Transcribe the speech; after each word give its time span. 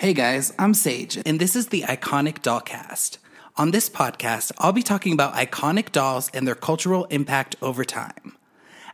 Hey 0.00 0.14
guys, 0.14 0.54
I'm 0.58 0.72
Sage, 0.72 1.18
and 1.26 1.38
this 1.38 1.54
is 1.54 1.66
the 1.66 1.82
Iconic 1.82 2.38
Dollcast. 2.38 3.18
On 3.58 3.70
this 3.70 3.90
podcast, 3.90 4.50
I'll 4.56 4.72
be 4.72 4.82
talking 4.82 5.12
about 5.12 5.34
iconic 5.34 5.92
dolls 5.92 6.30
and 6.32 6.48
their 6.48 6.54
cultural 6.54 7.04
impact 7.10 7.54
over 7.60 7.84
time. 7.84 8.34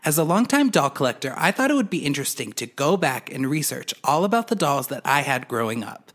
As 0.05 0.19
a 0.19 0.25
longtime 0.25 0.71
doll 0.71 0.91
collector, 0.91 1.33
I 1.37 1.53
thought 1.53 1.71
it 1.71 1.75
would 1.75 1.91
be 1.91 2.05
interesting 2.05 2.53
to 2.55 2.67
go 2.67 2.97
back 2.97 3.33
and 3.33 3.49
research 3.49 3.95
all 4.03 4.25
about 4.25 4.49
the 4.49 4.57
dolls 4.57 4.89
that 4.89 5.03
I 5.05 5.21
had 5.21 5.47
growing 5.47 5.85
up. 5.85 6.11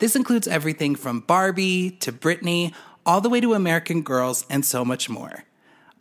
This 0.00 0.16
includes 0.16 0.48
everything 0.48 0.96
from 0.96 1.20
Barbie 1.20 1.92
to 2.00 2.10
Britney, 2.10 2.74
all 3.06 3.20
the 3.20 3.30
way 3.30 3.40
to 3.40 3.54
American 3.54 4.02
Girls, 4.02 4.44
and 4.50 4.64
so 4.64 4.84
much 4.84 5.08
more. 5.08 5.44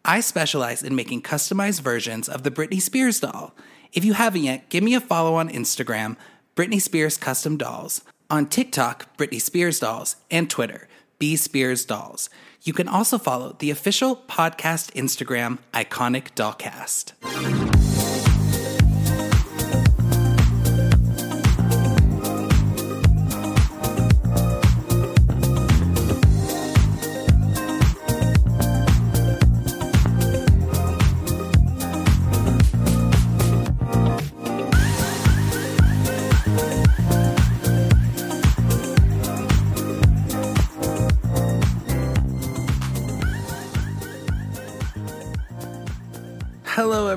I 0.03 0.19
specialize 0.19 0.81
in 0.81 0.95
making 0.95 1.21
customized 1.21 1.81
versions 1.81 2.27
of 2.27 2.41
the 2.41 2.49
Britney 2.49 2.81
Spears 2.81 3.19
doll. 3.19 3.53
If 3.93 4.03
you 4.03 4.13
haven't 4.13 4.41
yet, 4.41 4.67
give 4.69 4.83
me 4.83 4.95
a 4.95 4.99
follow 4.99 5.35
on 5.35 5.47
Instagram, 5.47 6.17
Britney 6.55 6.81
Spears 6.81 7.17
Custom 7.17 7.55
Dolls 7.55 8.01
on 8.31 8.47
TikTok, 8.47 9.15
Britney 9.17 9.41
Spears 9.41 9.79
Dolls, 9.81 10.15
and 10.31 10.49
Twitter, 10.49 10.87
B 11.19 11.35
Spears 11.35 11.83
Dolls. 11.85 12.29
You 12.63 12.73
can 12.73 12.87
also 12.87 13.17
follow 13.17 13.55
the 13.59 13.69
official 13.69 14.15
podcast 14.15 14.93
Instagram, 14.93 15.59
Iconic 15.73 16.33
Dollcast. 16.33 17.80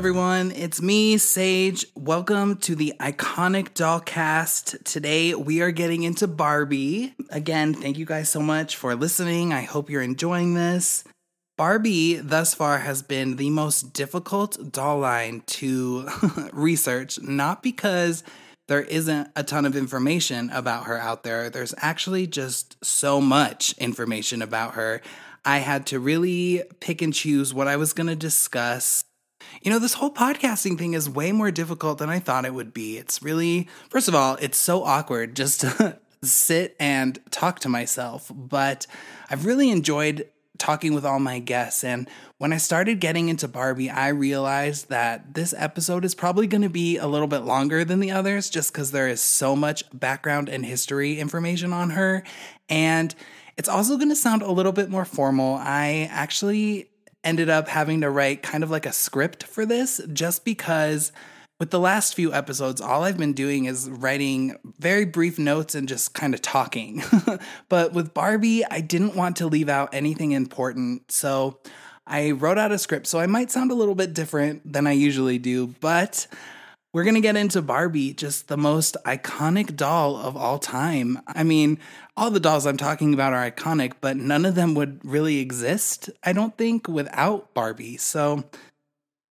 Everyone. 0.05 0.51
It's 0.51 0.83
me, 0.83 1.17
Sage. 1.17 1.87
Welcome 1.97 2.59
to 2.59 2.75
the 2.75 2.93
Iconic 3.01 3.71
Dollcast. 3.71 4.85
Today, 4.85 5.35
we 5.35 5.63
are 5.63 5.71
getting 5.71 6.03
into 6.03 6.27
Barbie. 6.29 7.15
Again, 7.31 7.73
thank 7.73 7.97
you 7.97 8.05
guys 8.05 8.29
so 8.29 8.41
much 8.41 8.77
for 8.77 8.95
listening. 8.95 9.55
I 9.55 9.63
hope 9.63 9.89
you're 9.89 10.03
enjoying 10.03 10.53
this. 10.53 11.05
Barbie, 11.57 12.17
thus 12.17 12.53
far, 12.53 12.81
has 12.81 13.01
been 13.01 13.37
the 13.37 13.49
most 13.49 13.95
difficult 13.95 14.71
doll 14.71 14.99
line 14.99 15.43
to 15.47 16.07
research, 16.53 17.19
not 17.23 17.63
because 17.63 18.23
there 18.69 18.83
isn't 18.83 19.31
a 19.35 19.43
ton 19.43 19.65
of 19.65 19.75
information 19.75 20.51
about 20.51 20.85
her 20.85 20.99
out 20.99 21.23
there. 21.23 21.49
There's 21.49 21.75
actually 21.79 22.27
just 22.27 22.77
so 22.85 23.23
much 23.23 23.73
information 23.79 24.43
about 24.43 24.75
her. 24.75 25.01
I 25.47 25.61
had 25.61 25.87
to 25.87 25.99
really 25.99 26.63
pick 26.81 27.01
and 27.01 27.15
choose 27.15 27.55
what 27.55 27.69
I 27.69 27.77
was 27.77 27.95
going 27.95 28.09
to 28.09 28.17
discuss 28.17 29.03
you 29.63 29.71
know, 29.71 29.79
this 29.79 29.95
whole 29.95 30.13
podcasting 30.13 30.79
thing 30.79 30.95
is 30.95 31.09
way 31.09 31.33
more 31.33 31.51
difficult 31.51 31.99
than 31.99 32.11
I 32.11 32.19
thought 32.19 32.45
it 32.45 32.55
would 32.55 32.75
be. 32.75 32.99
It's 32.99 33.23
really, 33.23 33.69
first 33.91 34.09
of 34.09 34.15
all, 34.15 34.37
it's 34.41 34.59
so 34.59 34.85
awkward 34.85 35.35
just 35.37 35.61
to 35.63 35.99
sit 36.23 36.77
and 36.79 37.19
talk 37.31 37.61
to 37.61 37.69
myself, 37.69 38.31
but 38.35 38.87
I've 39.31 39.47
really 39.47 39.71
enjoyed 39.71 40.29
talking 40.59 40.95
with 40.95 41.05
all 41.05 41.19
my 41.19 41.41
guests. 41.41 41.83
And 41.83 42.09
when 42.39 42.53
I 42.53 42.59
started 42.59 43.01
getting 43.01 43.29
into 43.29 43.49
Barbie, 43.49 43.91
I 43.91 44.09
realized 44.09 44.89
that 44.89 45.35
this 45.35 45.53
episode 45.57 46.05
is 46.05 46.15
probably 46.15 46.47
going 46.47 46.63
to 46.63 46.69
be 46.69 46.97
a 46.97 47.07
little 47.07 47.27
bit 47.27 47.41
longer 47.41 47.85
than 47.85 48.01
the 48.01 48.13
others 48.13 48.51
just 48.51 48.73
because 48.73 48.93
there 48.93 49.09
is 49.09 49.21
so 49.21 49.57
much 49.57 49.85
background 49.93 50.49
and 50.49 50.65
history 50.65 51.19
information 51.19 51.73
on 51.73 51.91
her. 51.91 52.23
And 52.69 53.15
it's 53.57 53.69
also 53.69 53.97
going 53.97 54.09
to 54.11 54.17
sound 54.17 54.43
a 54.43 54.51
little 54.51 54.73
bit 54.73 54.91
more 54.91 55.05
formal. 55.05 55.57
I 55.57 56.09
actually 56.11 56.89
ended 57.25 57.49
up 57.49 57.69
having 57.69 58.03
to 58.03 58.11
write 58.11 58.43
kind 58.43 58.63
of 58.63 58.71
like 58.71 58.87
a 58.87 58.93
script 58.93 59.45
for 59.45 59.67
this 59.67 60.01
just 60.13 60.45
because 60.45 61.13
with 61.61 61.71
the 61.71 61.81
last 61.81 62.15
few 62.15 62.33
episodes, 62.33 62.81
all 62.81 63.05
I've 63.05 63.17
been 63.17 63.33
doing 63.33 63.67
is 63.67 63.89
writing 63.89 64.57
very 64.79 65.05
brief 65.05 65.39
notes 65.39 65.75
and 65.75 65.89
just 65.89 66.13
kind 66.13 66.35
of 66.35 66.43
talking. 66.43 67.03
but 67.69 67.93
with 67.93 68.13
Barbie, 68.13 68.65
I 68.65 68.81
didn't 68.81 69.15
want 69.15 69.37
to 69.37 69.47
leave 69.47 69.69
out 69.69 69.95
anything 69.95 70.33
important. 70.33 71.11
So 71.13 71.61
I 72.07 72.33
wrote 72.33 72.59
out 72.59 72.73
a 72.73 72.79
script. 72.79 73.07
So 73.07 73.19
I 73.19 73.27
might 73.27 73.51
sound 73.51 73.71
a 73.71 73.75
little 73.75 73.95
bit 73.95 74.15
different 74.15 74.73
than 74.73 74.87
I 74.87 74.93
usually 74.93 75.39
do, 75.39 75.69
but 75.81 76.27
we're 76.93 77.05
going 77.05 77.15
to 77.15 77.21
get 77.21 77.37
into 77.37 77.63
Barbie, 77.63 78.13
just 78.13 78.49
the 78.49 78.57
most 78.57 78.97
iconic 79.05 79.75
doll 79.75 80.17
of 80.17 80.37
all 80.37 80.59
time. 80.59 81.19
I 81.27 81.43
mean, 81.43 81.79
all 82.17 82.31
the 82.31 82.41
dolls 82.41 82.67
I'm 82.67 82.77
talking 82.77 83.13
about 83.13 83.33
are 83.33 83.51
iconic, 83.51 83.95
but 84.01 84.17
none 84.17 84.45
of 84.45 84.55
them 84.55 84.75
would 84.75 85.01
really 85.05 85.39
exist, 85.39 86.11
I 86.23 86.33
don't 86.33 86.57
think, 86.57 86.87
without 86.87 87.55
Barbie. 87.55 87.97
So 87.97 88.45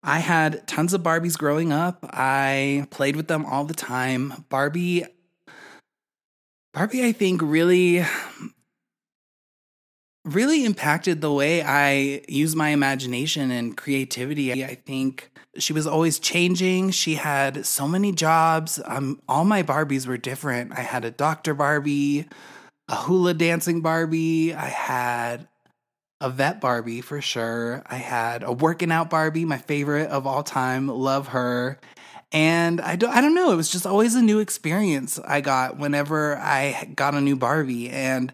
I 0.02 0.20
had 0.20 0.66
tons 0.68 0.94
of 0.94 1.02
Barbies 1.02 1.38
growing 1.38 1.74
up. 1.74 2.00
I 2.04 2.88
played 2.90 3.16
with 3.16 3.28
them 3.28 3.46
all 3.46 3.66
the 3.66 3.74
time. 3.74 4.46
Barbie 4.50 5.06
Barbie 6.74 7.06
I 7.06 7.12
think 7.12 7.42
really 7.42 8.06
really 10.26 10.64
impacted 10.64 11.22
the 11.22 11.32
way 11.32 11.62
I 11.62 12.22
use 12.28 12.56
my 12.56 12.70
imagination 12.70 13.52
and 13.52 13.76
creativity. 13.76 14.64
I 14.64 14.76
think 14.76 15.32
she 15.58 15.74
was 15.74 15.88
always 15.88 16.20
changing. 16.20 16.92
She 16.92 17.16
had 17.16 17.66
so 17.66 17.88
many 17.88 18.12
jobs. 18.12 18.80
Um, 18.86 19.22
all 19.28 19.44
my 19.44 19.64
Barbies 19.64 20.08
were 20.08 20.18
different. 20.18 20.78
I 20.78 20.82
had 20.82 21.04
a 21.04 21.12
doctor 21.12 21.54
Barbie, 21.54 22.28
a 22.90 22.96
hula 22.96 23.34
dancing 23.34 23.82
Barbie. 23.82 24.54
I 24.54 24.66
had 24.66 25.48
a 26.20 26.30
vet 26.30 26.60
Barbie 26.60 27.02
for 27.02 27.22
sure. 27.22 27.84
I 27.86 27.96
had 27.96 28.44
a 28.44 28.52
working 28.52 28.92
out 28.92 29.10
Barbie, 29.10 29.46
my 29.46 29.58
favorite 29.58 30.10
of 30.10 30.28
all 30.28 30.44
time. 30.44 30.88
Love 30.88 31.30
her. 31.30 31.80
And 32.32 32.82
I 32.82 32.96
don't, 32.96 33.12
I 33.12 33.22
don't 33.22 33.34
know. 33.34 33.52
It 33.52 33.56
was 33.56 33.72
just 33.72 33.86
always 33.86 34.16
a 34.16 34.22
new 34.22 34.40
experience 34.40 35.20
I 35.20 35.42
got 35.42 35.78
whenever 35.78 36.38
I 36.38 36.92
got 36.96 37.16
a 37.16 37.22
new 37.22 37.36
Barbie. 37.36 37.90
And 37.90 38.34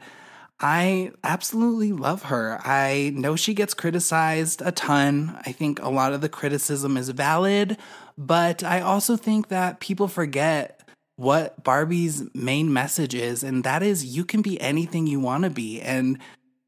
I 0.59 1.11
absolutely 1.23 1.91
love 1.91 2.23
her. 2.23 2.59
I 2.63 3.11
know 3.13 3.35
she 3.35 3.53
gets 3.53 3.73
criticized 3.73 4.61
a 4.63 4.71
ton. 4.71 5.37
I 5.45 5.51
think 5.51 5.81
a 5.81 5.89
lot 5.89 6.13
of 6.13 6.21
the 6.21 6.29
criticism 6.29 6.97
is 6.97 7.09
valid, 7.09 7.77
but 8.17 8.63
I 8.63 8.79
also 8.81 9.17
think 9.17 9.49
that 9.49 9.81
people 9.81 10.07
forget 10.07 10.84
what 11.15 11.63
Barbie's 11.63 12.23
main 12.33 12.71
message 12.73 13.15
is, 13.15 13.43
and 13.43 13.63
that 13.63 13.81
is 13.81 14.05
you 14.05 14.25
can 14.25 14.41
be 14.41 14.59
anything 14.59 15.07
you 15.07 15.19
want 15.19 15.43
to 15.43 15.49
be. 15.49 15.81
And 15.81 16.19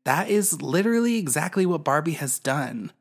that 0.06 0.30
is 0.30 0.62
literally 0.62 1.18
exactly 1.18 1.66
what 1.66 1.84
Barbie 1.84 2.14
has 2.14 2.40
done. 2.40 2.92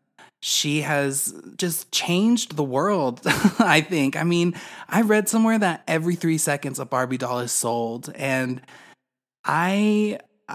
She 0.40 0.82
has 0.82 1.34
just 1.56 1.90
changed 1.92 2.56
the 2.56 2.64
world, 2.64 3.20
I 3.58 3.80
think. 3.80 4.16
I 4.16 4.24
mean, 4.24 4.54
I 4.88 5.02
read 5.02 5.28
somewhere 5.28 5.58
that 5.58 5.82
every 5.86 6.14
three 6.14 6.38
seconds 6.38 6.78
a 6.78 6.84
Barbie 6.84 7.18
doll 7.18 7.40
is 7.40 7.52
sold, 7.52 8.12
and 8.14 8.60
I 9.44 10.18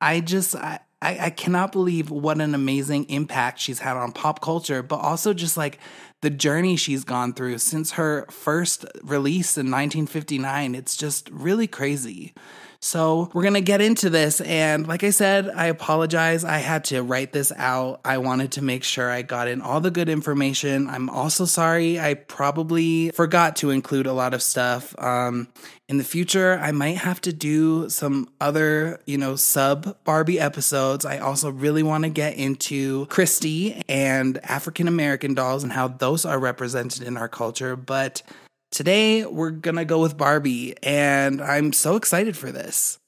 I 0.00 0.20
just 0.20 0.54
I, 0.56 0.80
I 1.02 1.30
cannot 1.30 1.72
believe 1.72 2.10
what 2.10 2.40
an 2.40 2.54
amazing 2.54 3.04
impact 3.10 3.60
she's 3.60 3.80
had 3.80 3.96
on 3.96 4.12
pop 4.12 4.40
culture, 4.40 4.82
but 4.82 4.96
also 4.96 5.34
just 5.34 5.56
like 5.56 5.78
the 6.26 6.30
journey 6.30 6.74
she's 6.74 7.04
gone 7.04 7.32
through 7.32 7.56
since 7.56 7.92
her 7.92 8.26
first 8.28 8.84
release 9.04 9.56
in 9.56 9.66
1959. 9.66 10.74
It's 10.74 10.96
just 10.96 11.30
really 11.30 11.68
crazy. 11.68 12.34
So, 12.80 13.30
we're 13.32 13.42
going 13.42 13.54
to 13.54 13.60
get 13.60 13.80
into 13.80 14.10
this. 14.10 14.40
And 14.40 14.86
like 14.86 15.04
I 15.04 15.10
said, 15.10 15.50
I 15.50 15.66
apologize. 15.66 16.44
I 16.44 16.58
had 16.58 16.84
to 16.86 17.02
write 17.02 17.32
this 17.32 17.52
out. 17.56 18.00
I 18.04 18.18
wanted 18.18 18.52
to 18.52 18.62
make 18.62 18.84
sure 18.84 19.10
I 19.10 19.22
got 19.22 19.48
in 19.48 19.60
all 19.60 19.80
the 19.80 19.90
good 19.90 20.08
information. 20.08 20.88
I'm 20.88 21.08
also 21.10 21.44
sorry 21.44 21.98
I 21.98 22.14
probably 22.14 23.10
forgot 23.10 23.56
to 23.56 23.70
include 23.70 24.06
a 24.06 24.12
lot 24.12 24.34
of 24.34 24.42
stuff. 24.42 24.94
Um, 24.98 25.48
in 25.88 25.98
the 25.98 26.04
future, 26.04 26.58
I 26.60 26.72
might 26.72 26.96
have 26.96 27.20
to 27.22 27.32
do 27.32 27.88
some 27.88 28.28
other, 28.40 29.00
you 29.06 29.18
know, 29.18 29.36
sub 29.36 29.96
Barbie 30.04 30.40
episodes. 30.40 31.04
I 31.04 31.18
also 31.18 31.50
really 31.50 31.84
want 31.84 32.02
to 32.04 32.10
get 32.10 32.36
into 32.36 33.06
Christie 33.06 33.82
and 33.88 34.38
African 34.44 34.88
American 34.88 35.34
dolls 35.34 35.62
and 35.62 35.72
how 35.72 35.86
those 35.88 36.24
are 36.24 36.40
represented 36.40 37.02
in 37.02 37.16
our 37.16 37.28
culture. 37.28 37.76
But 37.76 38.22
Today, 38.70 39.24
we're 39.24 39.50
gonna 39.50 39.84
go 39.84 40.00
with 40.00 40.16
Barbie, 40.16 40.74
and 40.82 41.40
I'm 41.40 41.72
so 41.72 41.96
excited 41.96 42.36
for 42.36 42.50
this. 42.50 42.98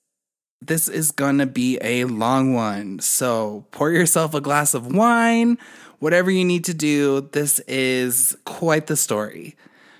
This 0.62 0.88
is 0.88 1.10
gonna 1.10 1.46
be 1.46 1.78
a 1.82 2.05
long 2.05 2.55
one, 2.55 3.00
so 3.00 3.66
pour 3.70 3.90
yourself 3.90 4.34
a 4.34 4.40
glass 4.40 4.72
of 4.72 4.94
wine, 4.94 5.58
whatever 5.99 6.31
you 6.31 6.44
need 6.44 6.64
to 6.64 6.75
do. 6.75 7.28
This 7.32 7.58
is 7.66 8.37
quite 8.44 8.87
the 8.87 8.96
story. 8.96 9.56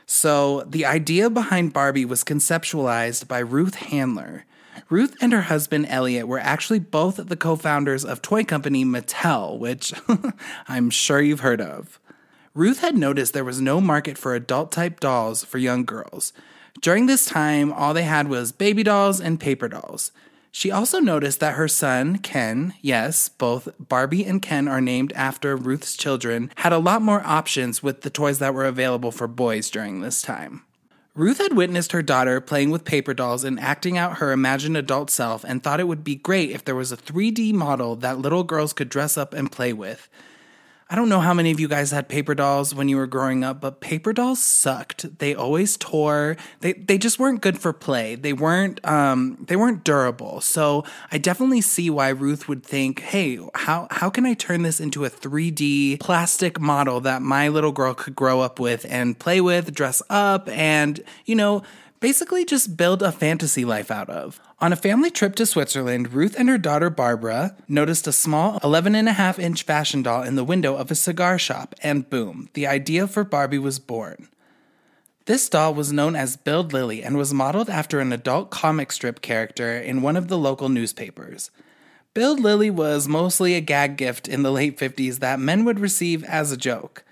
So, 0.07 0.63
the 0.63 0.87
idea 0.87 1.29
behind 1.29 1.75
Barbie 1.75 2.07
was 2.07 2.25
conceptualized 2.25 3.29
by 3.29 3.41
Ruth 3.41 3.75
Handler. 3.75 4.47
Ruth 4.89 5.17
and 5.21 5.33
her 5.33 5.43
husband 5.43 5.87
Elliot 5.91 6.27
were 6.27 6.39
actually 6.39 6.79
both 6.79 7.17
the 7.17 7.37
co 7.37 7.57
founders 7.57 8.05
of 8.05 8.23
toy 8.23 8.45
company 8.45 8.85
Mattel, 8.85 9.59
which 9.59 9.93
I'm 10.69 10.89
sure 10.89 11.21
you've 11.21 11.41
heard 11.41 11.61
of. 11.61 12.01
Ruth 12.55 12.81
had 12.81 12.97
noticed 12.97 13.33
there 13.35 13.45
was 13.45 13.61
no 13.61 13.81
market 13.81 14.19
for 14.19 14.35
adult 14.35 14.73
type 14.73 15.01
dolls 15.01 15.45
for 15.45 15.59
young 15.59 15.85
girls. 15.85 16.33
During 16.81 17.07
this 17.07 17.27
time, 17.27 17.73
all 17.73 17.95
they 17.95 18.05
had 18.05 18.29
was 18.29 18.53
baby 18.53 18.83
dolls 18.83 19.21
and 19.21 19.41
paper 19.41 19.69
dolls. 19.69 20.13
She 20.51 20.71
also 20.71 20.99
noticed 20.99 21.41
that 21.41 21.55
her 21.55 21.69
son, 21.69 22.19
Ken, 22.19 22.75
yes, 22.81 23.29
both 23.29 23.69
Barbie 23.79 24.25
and 24.25 24.41
Ken 24.41 24.67
are 24.67 24.81
named 24.81 25.13
after 25.13 25.55
Ruth's 25.57 25.97
children, 25.97 26.51
had 26.57 26.73
a 26.73 26.79
lot 26.79 27.03
more 27.03 27.23
options 27.25 27.83
with 27.83 28.01
the 28.01 28.11
toys 28.11 28.39
that 28.39 28.55
were 28.55 28.65
available 28.65 29.13
for 29.13 29.29
boys 29.29 29.71
during 29.71 30.01
this 30.01 30.23
time. 30.23 30.65
Ruth 31.15 31.39
had 31.39 31.57
witnessed 31.57 31.93
her 31.93 32.03
daughter 32.03 32.41
playing 32.41 32.71
with 32.71 32.85
paper 32.85 33.13
dolls 33.13 33.45
and 33.45 33.59
acting 33.59 33.99
out 33.99 34.19
her 34.19 34.31
imagined 34.31 34.77
adult 34.77 35.11
self 35.11 35.45
and 35.45 35.63
thought 35.63 35.81
it 35.81 35.89
would 35.89 36.05
be 36.05 36.15
great 36.15 36.51
if 36.51 36.65
there 36.65 36.77
was 36.77 36.93
a 36.93 36.97
3D 36.97 37.53
model 37.53 37.97
that 37.97 38.19
little 38.19 38.45
girls 38.45 38.73
could 38.73 38.89
dress 38.89 39.19
up 39.19 39.35
and 39.35 39.53
play 39.53 39.73
with. 39.73 40.09
I 40.91 40.97
don't 40.97 41.11
know 41.11 41.21
how 41.21 41.35
many 41.35 41.51
of 41.51 41.61
you 41.61 41.69
guys 41.69 41.91
had 41.91 42.09
paper 42.09 42.35
dolls 42.35 42.75
when 42.75 42.89
you 42.89 42.97
were 42.97 43.07
growing 43.07 43.45
up, 43.45 43.61
but 43.61 43.81
paper 43.81 44.15
dolls 44.15 44.43
sucked. 44.43 45.19
They 45.19 45.35
always 45.35 45.77
tore. 45.77 46.39
They 46.61 46.73
they 46.73 46.97
just 46.97 47.19
weren't 47.19 47.43
good 47.43 47.59
for 47.59 47.75
play. 47.75 48.15
They 48.15 48.33
weren't 48.33 48.81
um 48.87 49.45
they 49.49 49.57
weren't 49.57 49.85
durable. 49.85 50.41
So 50.41 50.85
I 51.13 51.19
definitely 51.19 51.61
see 51.61 51.91
why 51.91 52.09
Ruth 52.09 52.49
would 52.49 52.65
think, 52.65 53.01
"Hey, 53.01 53.39
how 53.55 53.87
how 53.91 54.09
can 54.09 54.25
I 54.25 54.33
turn 54.33 54.63
this 54.63 54.81
into 54.81 55.05
a 55.05 55.11
3D 55.11 56.01
plastic 56.01 56.59
model 56.59 57.01
that 57.01 57.21
my 57.21 57.49
little 57.49 57.73
girl 57.73 57.93
could 57.93 58.17
grow 58.17 58.41
up 58.41 58.59
with 58.59 58.87
and 58.89 59.19
play 59.19 59.43
with, 59.43 59.75
dress 59.75 60.01
up 60.09 60.49
and, 60.49 61.01
you 61.27 61.35
know, 61.35 61.63
basically 62.01 62.45
just 62.45 62.77
build 62.77 63.03
a 63.03 63.13
fantasy 63.13 63.65
life 63.65 63.91
out 63.91 64.09
of. 64.09 64.41
On 64.61 64.73
a 64.73 64.77
family 64.77 65.11
trip 65.11 65.35
to 65.37 65.47
Switzerland, 65.47 66.13
Ruth 66.13 66.35
and 66.39 66.49
her 66.49 66.59
daughter 66.59 66.91
Barbara 66.91 67.57
noticed 67.69 68.07
a 68.07 68.13
small 68.13 68.59
11 68.63 68.95
and 68.95 69.09
a 69.09 69.13
half 69.13 69.39
inch 69.39 69.63
fashion 69.63 70.03
doll 70.03 70.23
in 70.23 70.35
the 70.35 70.45
window 70.45 70.77
of 70.77 70.91
a 70.91 70.95
cigar 70.95 71.39
shop, 71.39 71.75
and 71.83 72.09
boom, 72.09 72.49
the 72.55 72.67
idea 72.67 73.07
for 73.07 73.25
Barbie 73.25 73.59
was 73.59 73.79
born. 73.79 74.29
This 75.27 75.49
doll 75.49 75.75
was 75.75 75.93
known 75.93 76.17
as 76.17 76.39
Bild 76.39 76.73
Lilli 76.73 77.05
and 77.05 77.19
was 77.19 77.35
modeled 77.35 77.69
after 77.69 78.01
an 78.01 78.13
adult 78.13 78.51
comic 78.51 78.91
strip 78.91 79.21
character 79.21 79.77
in 79.77 80.01
one 80.01 80.17
of 80.17 80.29
the 80.29 80.39
local 80.39 80.71
newspapers. 80.71 81.51
Bild 82.15 82.41
Lilli 82.41 82.71
was 82.71 83.07
mostly 83.07 83.55
a 83.55 83.61
gag 83.61 83.97
gift 83.97 84.27
in 84.27 84.43
the 84.43 84.51
late 84.51 84.79
50s 84.79 85.19
that 85.19 85.39
men 85.39 85.65
would 85.65 85.79
receive 85.79 86.25
as 86.25 86.51
a 86.51 86.57
joke. 86.57 87.05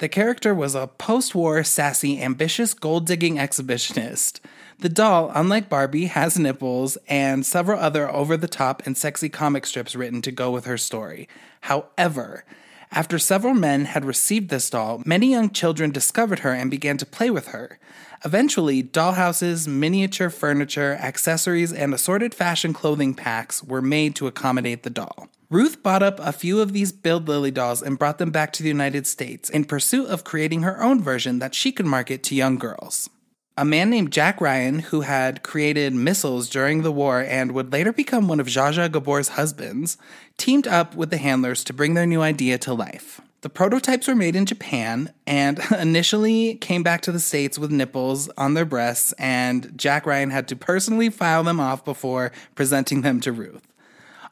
The 0.00 0.08
character 0.08 0.54
was 0.54 0.74
a 0.74 0.86
post 0.86 1.34
war, 1.34 1.62
sassy, 1.62 2.22
ambitious 2.22 2.72
gold 2.72 3.06
digging 3.06 3.36
exhibitionist. 3.36 4.40
The 4.78 4.88
doll, 4.88 5.30
unlike 5.34 5.68
Barbie, 5.68 6.06
has 6.06 6.38
nipples 6.38 6.96
and 7.06 7.44
several 7.44 7.78
other 7.78 8.10
over 8.10 8.38
the 8.38 8.48
top 8.48 8.82
and 8.86 8.96
sexy 8.96 9.28
comic 9.28 9.66
strips 9.66 9.94
written 9.94 10.22
to 10.22 10.32
go 10.32 10.50
with 10.50 10.64
her 10.64 10.78
story. 10.78 11.28
However, 11.60 12.46
after 12.90 13.18
several 13.18 13.52
men 13.52 13.84
had 13.84 14.06
received 14.06 14.48
this 14.48 14.70
doll, 14.70 15.02
many 15.04 15.32
young 15.32 15.50
children 15.50 15.90
discovered 15.90 16.38
her 16.38 16.54
and 16.54 16.70
began 16.70 16.96
to 16.96 17.04
play 17.04 17.28
with 17.28 17.48
her. 17.48 17.78
Eventually, 18.24 18.82
dollhouses, 18.82 19.68
miniature 19.68 20.30
furniture, 20.30 20.94
accessories, 20.94 21.74
and 21.74 21.92
assorted 21.92 22.34
fashion 22.34 22.72
clothing 22.72 23.12
packs 23.12 23.62
were 23.62 23.82
made 23.82 24.16
to 24.16 24.26
accommodate 24.26 24.82
the 24.82 24.88
doll. 24.88 25.28
Ruth 25.50 25.82
bought 25.82 26.00
up 26.00 26.20
a 26.20 26.30
few 26.30 26.60
of 26.60 26.72
these 26.72 26.92
Bild 26.92 27.26
Lilli 27.26 27.52
dolls 27.52 27.82
and 27.82 27.98
brought 27.98 28.18
them 28.18 28.30
back 28.30 28.52
to 28.52 28.62
the 28.62 28.68
United 28.68 29.04
States 29.04 29.50
in 29.50 29.64
pursuit 29.64 30.06
of 30.06 30.22
creating 30.22 30.62
her 30.62 30.80
own 30.80 31.02
version 31.02 31.40
that 31.40 31.56
she 31.56 31.72
could 31.72 31.86
market 31.86 32.22
to 32.22 32.36
young 32.36 32.56
girls. 32.56 33.10
A 33.56 33.64
man 33.64 33.90
named 33.90 34.12
Jack 34.12 34.40
Ryan, 34.40 34.78
who 34.78 35.00
had 35.00 35.42
created 35.42 35.92
missiles 35.92 36.48
during 36.48 36.82
the 36.82 36.92
war 36.92 37.20
and 37.20 37.50
would 37.50 37.72
later 37.72 37.92
become 37.92 38.28
one 38.28 38.38
of 38.38 38.46
Zsa 38.46 38.74
Zsa 38.74 38.88
Gabor's 38.88 39.30
husbands, 39.30 39.98
teamed 40.36 40.68
up 40.68 40.94
with 40.94 41.10
the 41.10 41.18
handlers 41.18 41.64
to 41.64 41.72
bring 41.72 41.94
their 41.94 42.06
new 42.06 42.22
idea 42.22 42.56
to 42.58 42.72
life. 42.72 43.20
The 43.40 43.50
prototypes 43.50 44.06
were 44.06 44.14
made 44.14 44.36
in 44.36 44.46
Japan 44.46 45.12
and 45.26 45.58
initially 45.76 46.54
came 46.54 46.84
back 46.84 47.00
to 47.02 47.12
the 47.12 47.18
States 47.18 47.58
with 47.58 47.72
nipples 47.72 48.28
on 48.38 48.54
their 48.54 48.64
breasts, 48.64 49.12
and 49.18 49.76
Jack 49.76 50.06
Ryan 50.06 50.30
had 50.30 50.46
to 50.46 50.54
personally 50.54 51.10
file 51.10 51.42
them 51.42 51.58
off 51.58 51.84
before 51.84 52.30
presenting 52.54 53.00
them 53.02 53.20
to 53.22 53.32
Ruth. 53.32 53.66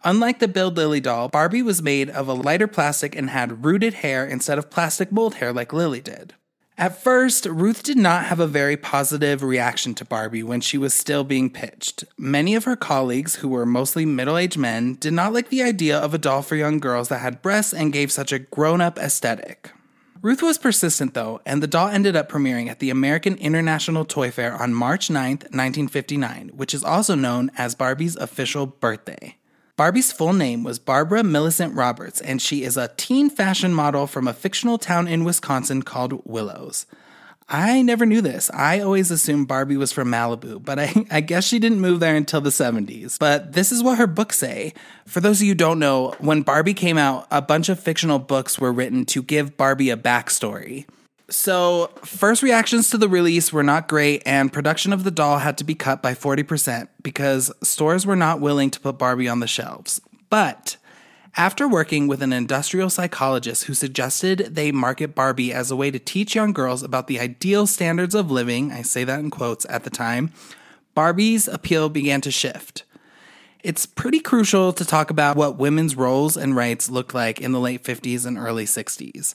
Unlike 0.04 0.38
the 0.38 0.48
Bild 0.48 0.76
Lilli 0.76 1.02
doll, 1.02 1.28
Barbie 1.28 1.62
was 1.62 1.82
made 1.82 2.08
of 2.08 2.28
a 2.28 2.32
lighter 2.32 2.68
plastic 2.68 3.16
and 3.16 3.30
had 3.30 3.64
rooted 3.64 3.94
hair 3.94 4.24
instead 4.24 4.58
of 4.58 4.70
plastic 4.70 5.10
mold 5.10 5.36
hair 5.36 5.52
like 5.52 5.70
Lilli 5.70 6.02
did. 6.02 6.34
At 6.76 7.02
first, 7.02 7.44
Ruth 7.44 7.82
did 7.82 7.96
not 7.96 8.26
have 8.26 8.38
a 8.38 8.46
very 8.46 8.76
positive 8.76 9.42
reaction 9.42 9.96
to 9.96 10.04
Barbie 10.04 10.44
when 10.44 10.60
she 10.60 10.78
was 10.78 10.94
still 10.94 11.24
being 11.24 11.50
pitched. 11.50 12.04
Many 12.16 12.54
of 12.54 12.62
her 12.64 12.76
colleagues, 12.76 13.36
who 13.36 13.48
were 13.48 13.66
mostly 13.66 14.06
middle 14.06 14.38
aged 14.38 14.56
men, 14.56 14.94
did 14.94 15.12
not 15.12 15.32
like 15.32 15.48
the 15.48 15.64
idea 15.64 15.98
of 15.98 16.14
a 16.14 16.18
doll 16.18 16.42
for 16.42 16.54
young 16.54 16.78
girls 16.78 17.08
that 17.08 17.18
had 17.18 17.42
breasts 17.42 17.74
and 17.74 17.92
gave 17.92 18.12
such 18.12 18.30
a 18.30 18.38
grown 18.38 18.80
up 18.80 18.96
aesthetic. 18.96 19.72
Ruth 20.22 20.40
was 20.40 20.56
persistent 20.56 21.14
though, 21.14 21.40
and 21.44 21.60
the 21.60 21.66
doll 21.66 21.88
ended 21.88 22.14
up 22.14 22.30
premiering 22.30 22.68
at 22.68 22.78
the 22.78 22.90
American 22.90 23.34
International 23.38 24.04
Toy 24.04 24.30
Fair 24.30 24.54
on 24.54 24.72
March 24.72 25.10
9, 25.10 25.30
1959, 25.30 26.52
which 26.54 26.74
is 26.74 26.84
also 26.84 27.16
known 27.16 27.50
as 27.58 27.74
Barbie's 27.74 28.14
official 28.14 28.66
birthday. 28.66 29.36
Barbie's 29.78 30.10
full 30.10 30.32
name 30.32 30.64
was 30.64 30.80
Barbara 30.80 31.22
Millicent 31.22 31.72
Roberts, 31.72 32.20
and 32.20 32.42
she 32.42 32.64
is 32.64 32.76
a 32.76 32.90
teen 32.96 33.30
fashion 33.30 33.72
model 33.72 34.08
from 34.08 34.26
a 34.26 34.32
fictional 34.32 34.76
town 34.76 35.06
in 35.06 35.22
Wisconsin 35.22 35.82
called 35.82 36.20
Willows. 36.24 36.84
I 37.48 37.82
never 37.82 38.04
knew 38.04 38.20
this. 38.20 38.50
I 38.52 38.80
always 38.80 39.12
assumed 39.12 39.46
Barbie 39.46 39.76
was 39.76 39.92
from 39.92 40.08
Malibu, 40.08 40.64
but 40.64 40.80
I, 40.80 40.92
I, 41.12 41.20
guess 41.20 41.44
she 41.44 41.60
didn't 41.60 41.80
move 41.80 42.00
there 42.00 42.16
until 42.16 42.40
the 42.40 42.50
70s. 42.50 43.20
But 43.20 43.52
this 43.52 43.70
is 43.70 43.80
what 43.80 43.98
her 43.98 44.08
books 44.08 44.36
say. 44.40 44.74
For 45.06 45.20
those 45.20 45.38
of 45.40 45.44
you 45.44 45.52
who 45.52 45.54
don't 45.54 45.78
know, 45.78 46.12
when 46.18 46.42
Barbie 46.42 46.74
came 46.74 46.98
out, 46.98 47.28
a 47.30 47.40
bunch 47.40 47.68
of 47.68 47.78
fictional 47.78 48.18
books 48.18 48.58
were 48.58 48.72
written 48.72 49.04
to 49.06 49.22
give 49.22 49.56
Barbie 49.56 49.90
a 49.90 49.96
backstory. 49.96 50.86
So, 51.30 51.90
first 52.04 52.42
reactions 52.42 52.88
to 52.88 52.96
the 52.96 53.08
release 53.08 53.52
were 53.52 53.62
not 53.62 53.86
great, 53.86 54.22
and 54.24 54.50
production 54.50 54.94
of 54.94 55.04
the 55.04 55.10
doll 55.10 55.38
had 55.38 55.58
to 55.58 55.64
be 55.64 55.74
cut 55.74 56.02
by 56.02 56.14
40% 56.14 56.88
because 57.02 57.52
stores 57.62 58.06
were 58.06 58.16
not 58.16 58.40
willing 58.40 58.70
to 58.70 58.80
put 58.80 58.96
Barbie 58.96 59.28
on 59.28 59.40
the 59.40 59.46
shelves. 59.46 60.00
But 60.30 60.78
after 61.36 61.68
working 61.68 62.08
with 62.08 62.22
an 62.22 62.32
industrial 62.32 62.88
psychologist 62.88 63.64
who 63.64 63.74
suggested 63.74 64.54
they 64.54 64.72
market 64.72 65.14
Barbie 65.14 65.52
as 65.52 65.70
a 65.70 65.76
way 65.76 65.90
to 65.90 65.98
teach 65.98 66.34
young 66.34 66.54
girls 66.54 66.82
about 66.82 67.08
the 67.08 67.20
ideal 67.20 67.66
standards 67.66 68.14
of 68.14 68.30
living, 68.30 68.72
I 68.72 68.80
say 68.80 69.04
that 69.04 69.20
in 69.20 69.28
quotes 69.28 69.66
at 69.68 69.84
the 69.84 69.90
time, 69.90 70.32
Barbie's 70.94 71.46
appeal 71.46 71.90
began 71.90 72.22
to 72.22 72.30
shift. 72.30 72.84
It's 73.62 73.84
pretty 73.84 74.20
crucial 74.20 74.72
to 74.72 74.84
talk 74.84 75.10
about 75.10 75.36
what 75.36 75.58
women's 75.58 75.94
roles 75.94 76.38
and 76.38 76.56
rights 76.56 76.88
looked 76.88 77.12
like 77.12 77.38
in 77.38 77.52
the 77.52 77.60
late 77.60 77.84
50s 77.84 78.24
and 78.24 78.38
early 78.38 78.64
60s. 78.64 79.34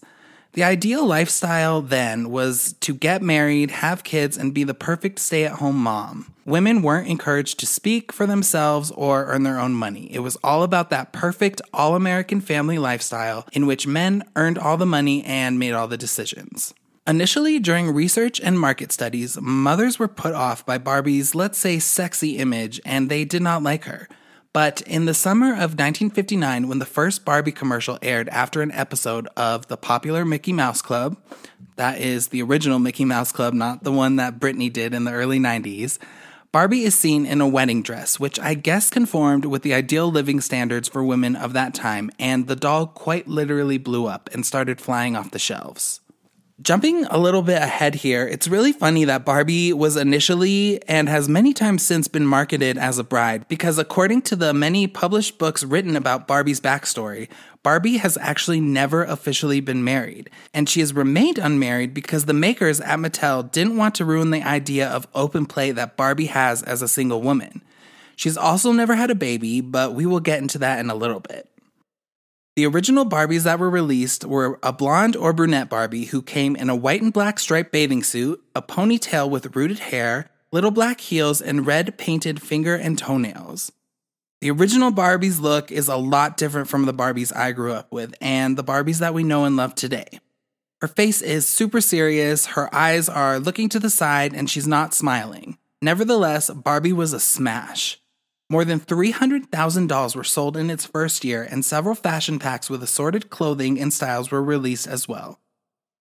The 0.54 0.64
ideal 0.64 1.04
lifestyle 1.04 1.82
then 1.82 2.30
was 2.30 2.76
to 2.82 2.94
get 2.94 3.24
married, 3.24 3.72
have 3.72 4.04
kids, 4.04 4.38
and 4.38 4.54
be 4.54 4.64
the 4.64 4.76
perfect 4.76 5.18
stay 5.18 5.46
at 5.46 5.54
home 5.54 5.78
mom. 5.78 6.32
Women 6.46 6.84
weren't 6.84 7.08
encouraged 7.08 7.60
to 7.60 7.66
speak 7.66 8.12
for 8.12 8.28
themselves 8.28 8.92
or 8.92 9.26
earn 9.26 9.42
their 9.42 9.60
own 9.60 9.74
money. 9.74 10.14
It 10.14 10.20
was 10.20 10.38
all 10.44 10.62
about 10.62 10.92
that 10.92 11.12
perfect 11.12 11.60
all 11.74 11.96
American 11.96 12.40
family 12.40 12.78
lifestyle 12.78 13.48
in 13.52 13.66
which 13.66 13.88
men 13.88 14.24
earned 14.36 14.60
all 14.60 14.78
the 14.78 14.86
money 14.86 15.24
and 15.24 15.58
made 15.58 15.74
all 15.74 15.88
the 15.88 15.98
decisions. 15.98 16.76
Initially, 17.08 17.58
during 17.58 17.92
research 17.92 18.40
and 18.40 18.60
market 18.60 18.92
studies, 18.92 19.42
mothers 19.42 19.98
were 19.98 20.08
put 20.08 20.36
off 20.36 20.64
by 20.68 20.78
Barbie's, 20.78 21.34
let's 21.34 21.58
say, 21.58 21.80
sexy 21.80 22.38
image, 22.38 22.80
and 22.86 23.10
they 23.10 23.26
did 23.26 23.42
not 23.42 23.64
like 23.64 23.86
her. 23.86 24.08
But 24.54 24.82
in 24.82 25.06
the 25.06 25.16
summer 25.16 25.48
of 25.48 25.74
1959, 25.74 26.68
when 26.68 26.78
the 26.78 26.86
first 26.86 27.26
Barbie 27.26 27.52
commercial 27.52 27.98
aired 28.04 28.30
after 28.30 28.62
an 28.62 28.72
episode 28.72 29.28
of 29.36 29.68
the 29.68 29.78
popular 29.78 30.24
Mickey 30.24 30.54
Mouse 30.54 30.80
Club, 30.80 31.18
that 31.76 32.00
is 32.00 32.28
the 32.28 32.44
original 32.44 32.78
Mickey 32.78 33.04
Mouse 33.04 33.32
Club, 33.32 33.56
not 33.56 33.84
the 33.84 33.92
one 33.92 34.18
that 34.18 34.40
Britney 34.40 34.72
did 34.72 34.94
in 34.94 35.06
the 35.06 35.12
early 35.12 35.40
90s, 35.40 35.98
Barbie 36.52 36.84
is 36.84 36.94
seen 36.94 37.26
in 37.26 37.42
a 37.42 37.48
wedding 37.48 37.82
dress, 37.82 38.20
which 38.20 38.40
I 38.40 38.54
guess 38.54 38.92
conformed 38.92 39.46
with 39.46 39.64
the 39.64 39.74
ideal 39.74 40.12
living 40.12 40.40
standards 40.40 40.88
for 40.88 41.04
women 41.04 41.36
of 41.36 41.54
that 41.54 41.74
time, 41.74 42.12
and 42.20 42.46
the 42.46 42.56
doll 42.56 42.86
quite 42.86 43.28
literally 43.28 43.80
blew 43.80 44.06
up 44.06 44.30
and 44.34 44.46
started 44.46 44.80
flying 44.80 45.16
off 45.16 45.32
the 45.32 45.40
shelves. 45.40 46.00
Jumping 46.62 47.06
a 47.06 47.18
little 47.18 47.42
bit 47.42 47.60
ahead 47.60 47.96
here, 47.96 48.28
it's 48.28 48.48
really 48.48 48.72
funny 48.72 49.06
that 49.06 49.26
Barbie 49.26 49.74
was 49.74 49.98
initially 49.98 50.80
and 50.88 51.10
has 51.10 51.28
many 51.28 51.52
times 51.52 51.82
since 51.82 52.08
been 52.08 52.28
marketed 52.28 52.78
as 52.78 53.00
a 53.00 53.04
bride 53.04 53.48
because, 53.48 53.80
according 53.80 54.22
to 54.22 54.36
the 54.36 54.54
many 54.54 54.86
published 54.86 55.40
books 55.40 55.64
written 55.64 55.96
about 55.96 56.28
Barbie's 56.28 56.62
backstory, 56.62 57.28
Barbie 57.64 57.98
has 57.98 58.18
actually 58.18 58.62
never 58.62 59.04
officially 59.04 59.62
been 59.62 59.84
married, 59.84 60.30
and 60.54 60.70
she 60.70 60.80
has 60.82 60.94
remained 60.94 61.40
unmarried 61.40 61.92
because 61.92 62.26
the 62.26 62.34
makers 62.34 62.80
at 62.80 63.00
Mattel 63.00 63.52
didn't 63.52 63.78
want 63.78 63.96
to 63.96 64.06
ruin 64.06 64.30
the 64.30 64.44
idea 64.44 64.88
of 64.88 65.08
open 65.16 65.48
play 65.48 65.72
that 65.72 65.98
Barbie 65.98 66.28
has 66.28 66.62
as 66.62 66.84
a 66.84 66.88
single 66.88 67.24
woman. 67.24 67.64
She's 68.16 68.38
also 68.38 68.72
never 68.72 68.94
had 68.94 69.10
a 69.10 69.16
baby, 69.16 69.60
but 69.60 69.96
we 69.96 70.06
will 70.06 70.20
get 70.20 70.40
into 70.40 70.60
that 70.60 70.80
in 70.80 70.92
a 70.92 70.96
little 70.96 71.20
bit. 71.20 71.50
The 72.56 72.68
original 72.68 73.04
Barbies 73.04 73.46
that 73.46 73.58
were 73.58 73.70
released 73.70 74.26
were 74.26 74.60
a 74.62 74.72
blonde 74.72 75.16
or 75.16 75.34
brunette 75.34 75.70
Barbie 75.70 76.06
who 76.06 76.22
came 76.22 76.56
in 76.56 76.70
a 76.70 76.76
white 76.76 77.02
and 77.02 77.12
black 77.12 77.40
striped 77.40 77.72
bathing 77.72 78.04
suit, 78.04 78.44
a 78.54 78.62
ponytail 78.62 79.28
with 79.28 79.56
rooted 79.56 79.80
hair, 79.80 80.30
little 80.52 80.70
black 80.70 81.02
heels, 81.02 81.42
and 81.42 81.66
red 81.66 81.98
painted 81.98 82.40
finger 82.44 82.76
and 82.76 83.00
toenails. 83.00 83.72
The 84.40 84.52
original 84.52 84.92
Barbie's 84.92 85.40
look 85.40 85.72
is 85.72 85.88
a 85.88 85.96
lot 85.96 86.38
different 86.38 86.68
from 86.68 86.86
the 86.86 86.94
Barbies 86.94 87.36
I 87.36 87.54
grew 87.54 87.74
up 87.74 87.92
with 87.92 88.14
and 88.22 88.56
the 88.56 88.64
Barbies 88.64 89.00
that 89.00 89.16
we 89.16 89.24
know 89.24 89.46
and 89.46 89.56
love 89.56 89.74
today. 89.74 90.20
Her 90.80 90.88
face 90.88 91.24
is 91.24 91.48
super 91.48 91.82
serious, 91.82 92.46
her 92.46 92.74
eyes 92.76 93.10
are 93.10 93.40
looking 93.40 93.68
to 93.70 93.80
the 93.80 93.90
side, 93.90 94.32
and 94.34 94.48
she's 94.48 94.68
not 94.68 94.94
smiling. 94.94 95.58
Nevertheless, 95.82 96.52
Barbie 96.52 96.94
was 96.94 97.14
a 97.14 97.20
smash. 97.20 98.00
More 98.50 98.66
than 98.66 98.80
300,000 98.80 99.88
dolls 99.88 100.16
were 100.16 100.24
sold 100.24 100.58
in 100.58 100.70
its 100.70 100.86
first 100.86 101.24
year, 101.24 101.48
and 101.50 101.64
several 101.64 101.96
fashion 101.96 102.40
packs 102.40 102.70
with 102.70 102.84
assorted 102.84 103.30
clothing 103.30 103.80
and 103.80 103.92
styles 103.92 104.32
were 104.32 104.44
released 104.44 104.88
as 104.88 105.08
well. 105.08 105.40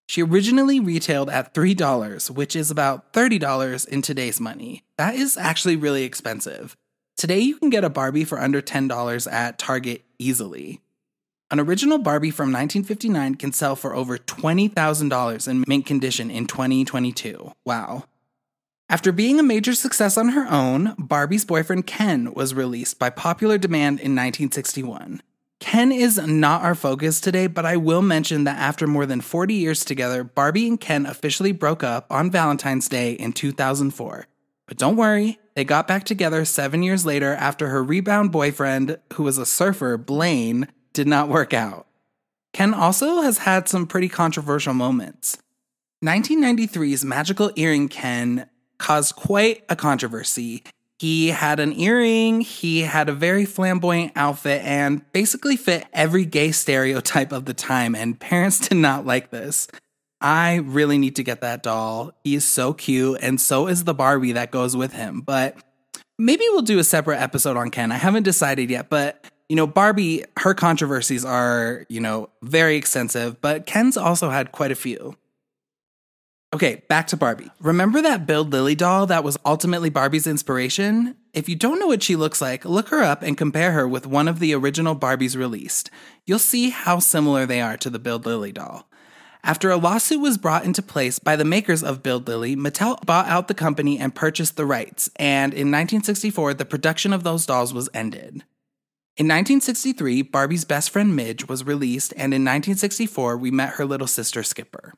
She 0.08 0.22
originally 0.22 0.80
retailed 0.80 1.30
at 1.30 1.54
$3, 1.54 2.30
which 2.30 2.54
is 2.54 2.70
about 2.70 3.12
$30 3.12 3.88
in 3.88 4.02
today's 4.02 4.40
money. 4.40 4.84
That 4.98 5.14
is 5.14 5.36
actually 5.36 5.76
really 5.76 6.04
expensive. 6.04 6.76
Today, 7.16 7.38
you 7.38 7.56
can 7.56 7.70
get 7.70 7.84
a 7.84 7.90
Barbie 7.90 8.24
for 8.24 8.38
under 8.38 8.60
$10 8.60 9.32
at 9.32 9.58
Target 9.58 10.02
easily. 10.18 10.80
An 11.50 11.60
original 11.60 11.98
Barbie 11.98 12.30
from 12.30 12.46
1959 12.46 13.36
can 13.36 13.52
sell 13.52 13.76
for 13.76 13.94
over 13.94 14.18
$20,000 14.18 15.48
in 15.48 15.64
mint 15.66 15.86
condition 15.86 16.30
in 16.30 16.46
2022. 16.46 17.52
Wow. 17.64 18.04
After 18.88 19.12
being 19.12 19.40
a 19.40 19.42
major 19.42 19.74
success 19.74 20.18
on 20.18 20.30
her 20.30 20.46
own, 20.50 20.94
Barbie's 20.98 21.44
boyfriend 21.44 21.86
Ken 21.86 22.34
was 22.34 22.54
released 22.54 22.98
by 22.98 23.10
popular 23.10 23.56
demand 23.58 24.00
in 24.00 24.12
1961. 24.12 25.22
Ken 25.60 25.92
is 25.92 26.18
not 26.18 26.62
our 26.62 26.74
focus 26.74 27.20
today, 27.20 27.46
but 27.46 27.64
I 27.64 27.76
will 27.76 28.02
mention 28.02 28.44
that 28.44 28.58
after 28.58 28.86
more 28.86 29.06
than 29.06 29.20
40 29.20 29.54
years 29.54 29.84
together, 29.84 30.24
Barbie 30.24 30.66
and 30.66 30.78
Ken 30.78 31.06
officially 31.06 31.52
broke 31.52 31.84
up 31.84 32.06
on 32.10 32.32
Valentine's 32.32 32.88
Day 32.88 33.12
in 33.12 33.32
2004. 33.32 34.26
But 34.66 34.76
don't 34.76 34.96
worry, 34.96 35.38
they 35.54 35.64
got 35.64 35.86
back 35.86 36.04
together 36.04 36.44
seven 36.44 36.82
years 36.82 37.06
later 37.06 37.34
after 37.34 37.68
her 37.68 37.82
rebound 37.82 38.32
boyfriend, 38.32 38.98
who 39.12 39.22
was 39.22 39.38
a 39.38 39.46
surfer, 39.46 39.96
Blaine, 39.96 40.66
did 40.92 41.06
not 41.06 41.28
work 41.28 41.54
out. 41.54 41.86
Ken 42.52 42.74
also 42.74 43.22
has 43.22 43.38
had 43.38 43.68
some 43.68 43.86
pretty 43.86 44.08
controversial 44.08 44.74
moments. 44.74 45.38
1993's 46.04 47.04
Magical 47.04 47.52
Earring 47.54 47.88
Ken 47.88 48.48
caused 48.82 49.14
quite 49.14 49.64
a 49.68 49.76
controversy. 49.76 50.64
He 50.98 51.28
had 51.28 51.60
an 51.60 51.72
earring, 51.78 52.40
he 52.40 52.80
had 52.80 53.08
a 53.08 53.12
very 53.12 53.44
flamboyant 53.44 54.12
outfit, 54.16 54.60
and 54.64 55.00
basically 55.12 55.56
fit 55.56 55.86
every 55.92 56.24
gay 56.24 56.50
stereotype 56.50 57.32
of 57.32 57.44
the 57.44 57.54
time, 57.54 57.94
and 57.94 58.18
parents 58.18 58.68
did 58.68 58.78
not 58.78 59.06
like 59.06 59.30
this. 59.30 59.68
I 60.20 60.56
really 60.56 60.98
need 60.98 61.16
to 61.16 61.22
get 61.22 61.40
that 61.42 61.62
doll. 61.62 62.12
He 62.24 62.34
is 62.34 62.44
so 62.44 62.72
cute, 62.72 63.18
and 63.22 63.40
so 63.40 63.68
is 63.68 63.84
the 63.84 63.94
Barbie 63.94 64.32
that 64.32 64.50
goes 64.50 64.76
with 64.76 64.92
him. 64.92 65.20
But 65.20 65.56
maybe 66.18 66.44
we'll 66.50 66.62
do 66.62 66.80
a 66.80 66.84
separate 66.84 67.20
episode 67.20 67.56
on 67.56 67.70
Ken. 67.70 67.92
I 67.92 67.96
haven't 67.96 68.24
decided 68.24 68.68
yet, 68.68 68.90
but 68.90 69.24
you 69.48 69.54
know, 69.54 69.66
Barbie, 69.66 70.24
her 70.38 70.54
controversies 70.54 71.24
are, 71.24 71.84
you 71.88 72.00
know, 72.00 72.30
very 72.42 72.76
extensive, 72.76 73.40
but 73.40 73.66
Ken's 73.66 73.96
also 73.96 74.30
had 74.30 74.50
quite 74.50 74.72
a 74.72 74.76
few. 74.76 75.16
Okay, 76.54 76.82
back 76.86 77.06
to 77.06 77.16
Barbie. 77.16 77.50
Remember 77.60 78.02
that 78.02 78.26
Bild 78.26 78.50
Lilli 78.50 78.76
doll 78.76 79.06
that 79.06 79.24
was 79.24 79.38
ultimately 79.42 79.88
Barbie's 79.88 80.26
inspiration? 80.26 81.16
If 81.32 81.48
you 81.48 81.56
don't 81.56 81.78
know 81.78 81.86
what 81.86 82.02
she 82.02 82.14
looks 82.14 82.42
like, 82.42 82.66
look 82.66 82.88
her 82.88 83.00
up 83.00 83.22
and 83.22 83.38
compare 83.38 83.72
her 83.72 83.88
with 83.88 84.06
one 84.06 84.28
of 84.28 84.38
the 84.38 84.54
original 84.54 84.94
Barbies 84.94 85.34
released. 85.34 85.90
You'll 86.26 86.38
see 86.38 86.68
how 86.68 86.98
similar 86.98 87.46
they 87.46 87.62
are 87.62 87.78
to 87.78 87.88
the 87.88 87.98
Bild 87.98 88.24
Lilli 88.24 88.52
doll. 88.52 88.86
After 89.42 89.70
a 89.70 89.78
lawsuit 89.78 90.20
was 90.20 90.36
brought 90.36 90.66
into 90.66 90.82
place 90.82 91.18
by 91.18 91.36
the 91.36 91.44
makers 91.44 91.82
of 91.82 92.02
Bild 92.02 92.26
Lilli, 92.26 92.54
Mattel 92.54 93.02
bought 93.06 93.28
out 93.28 93.48
the 93.48 93.54
company 93.54 93.98
and 93.98 94.14
purchased 94.14 94.56
the 94.56 94.66
rights, 94.66 95.08
and 95.16 95.54
in 95.54 95.70
1964, 95.70 96.52
the 96.54 96.66
production 96.66 97.14
of 97.14 97.24
those 97.24 97.46
dolls 97.46 97.72
was 97.72 97.88
ended. 97.94 98.44
In 99.16 99.26
1963, 99.26 100.20
Barbie's 100.22 100.66
best 100.66 100.90
friend 100.90 101.16
Midge 101.16 101.48
was 101.48 101.64
released, 101.64 102.12
and 102.12 102.34
in 102.34 102.42
1964, 102.42 103.38
we 103.38 103.50
met 103.50 103.74
her 103.74 103.86
little 103.86 104.06
sister 104.06 104.42
Skipper. 104.42 104.94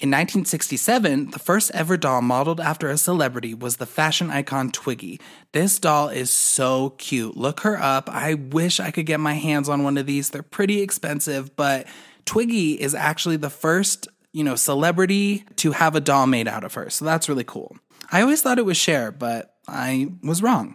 In 0.00 0.10
1967, 0.10 1.30
the 1.30 1.38
first 1.38 1.70
ever 1.72 1.96
doll 1.96 2.20
modeled 2.20 2.60
after 2.60 2.90
a 2.90 2.98
celebrity 2.98 3.54
was 3.54 3.76
the 3.76 3.86
fashion 3.86 4.28
icon 4.28 4.72
Twiggy. 4.72 5.20
This 5.52 5.78
doll 5.78 6.08
is 6.08 6.30
so 6.30 6.90
cute. 6.98 7.36
Look 7.36 7.60
her 7.60 7.78
up. 7.80 8.10
I 8.10 8.34
wish 8.34 8.80
I 8.80 8.90
could 8.90 9.06
get 9.06 9.20
my 9.20 9.34
hands 9.34 9.68
on 9.68 9.84
one 9.84 9.96
of 9.96 10.06
these. 10.06 10.30
They're 10.30 10.42
pretty 10.42 10.82
expensive, 10.82 11.54
but 11.54 11.86
Twiggy 12.24 12.72
is 12.80 12.92
actually 12.92 13.36
the 13.36 13.50
first, 13.50 14.08
you 14.32 14.42
know, 14.42 14.56
celebrity 14.56 15.44
to 15.56 15.70
have 15.70 15.94
a 15.94 16.00
doll 16.00 16.26
made 16.26 16.48
out 16.48 16.64
of 16.64 16.74
her. 16.74 16.90
So 16.90 17.04
that's 17.04 17.28
really 17.28 17.44
cool. 17.44 17.76
I 18.10 18.20
always 18.20 18.42
thought 18.42 18.58
it 18.58 18.64
was 18.64 18.76
Cher, 18.76 19.12
but 19.12 19.54
I 19.68 20.12
was 20.24 20.42
wrong. 20.42 20.74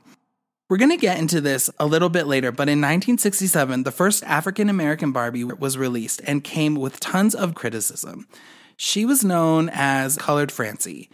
We're 0.69 0.77
going 0.77 0.91
to 0.91 0.97
get 0.97 1.19
into 1.19 1.41
this 1.41 1.69
a 1.77 1.85
little 1.85 2.09
bit 2.09 2.25
later, 2.25 2.53
but 2.53 2.69
in 2.69 2.79
1967, 2.79 3.83
the 3.83 3.91
first 3.91 4.23
African 4.23 4.69
American 4.69 5.11
Barbie 5.11 5.43
was 5.43 5.77
released 5.77 6.21
and 6.25 6.41
came 6.41 6.75
with 6.75 7.01
tons 7.01 7.35
of 7.35 7.53
criticism. 7.53 8.25
She 8.81 9.03
was 9.03 9.25
known 9.25 9.69
as 9.73 10.15
Colored 10.15 10.53
Francie. 10.53 11.09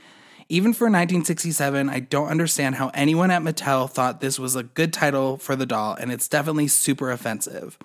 Even 0.50 0.72
for 0.72 0.86
1967, 0.86 1.90
I 1.90 2.00
don't 2.00 2.28
understand 2.28 2.76
how 2.76 2.92
anyone 2.94 3.32
at 3.32 3.42
Mattel 3.42 3.90
thought 3.90 4.22
this 4.22 4.38
was 4.38 4.56
a 4.56 4.62
good 4.62 4.94
title 4.94 5.38
for 5.38 5.56
the 5.56 5.66
doll, 5.66 5.96
and 5.96 6.12
it's 6.12 6.28
definitely 6.28 6.68
super 6.68 7.10
offensive. 7.10 7.80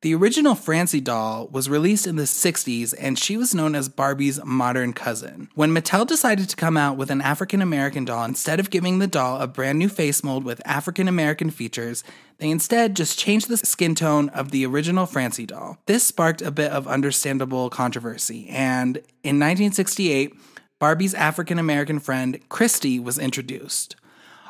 The 0.00 0.14
original 0.14 0.54
Francie 0.54 1.00
doll 1.00 1.48
was 1.48 1.68
released 1.68 2.06
in 2.06 2.14
the 2.14 2.22
60s 2.22 2.94
and 3.00 3.18
she 3.18 3.36
was 3.36 3.52
known 3.52 3.74
as 3.74 3.88
Barbie's 3.88 4.38
modern 4.44 4.92
cousin. 4.92 5.48
When 5.56 5.74
Mattel 5.74 6.06
decided 6.06 6.48
to 6.48 6.54
come 6.54 6.76
out 6.76 6.96
with 6.96 7.10
an 7.10 7.20
African 7.20 7.60
American 7.60 8.04
doll, 8.04 8.24
instead 8.24 8.60
of 8.60 8.70
giving 8.70 9.00
the 9.00 9.08
doll 9.08 9.40
a 9.40 9.48
brand 9.48 9.76
new 9.76 9.88
face 9.88 10.22
mold 10.22 10.44
with 10.44 10.62
African 10.64 11.08
American 11.08 11.50
features, 11.50 12.04
they 12.38 12.48
instead 12.48 12.94
just 12.94 13.18
changed 13.18 13.48
the 13.48 13.56
skin 13.56 13.96
tone 13.96 14.28
of 14.28 14.52
the 14.52 14.64
original 14.64 15.04
Francie 15.04 15.46
doll. 15.46 15.78
This 15.86 16.04
sparked 16.04 16.42
a 16.42 16.52
bit 16.52 16.70
of 16.70 16.86
understandable 16.86 17.68
controversy, 17.68 18.48
and 18.50 18.98
in 19.24 19.40
1968, 19.40 20.32
Barbie's 20.78 21.14
African 21.14 21.58
American 21.58 21.98
friend 21.98 22.38
Christie 22.48 23.00
was 23.00 23.18
introduced. 23.18 23.96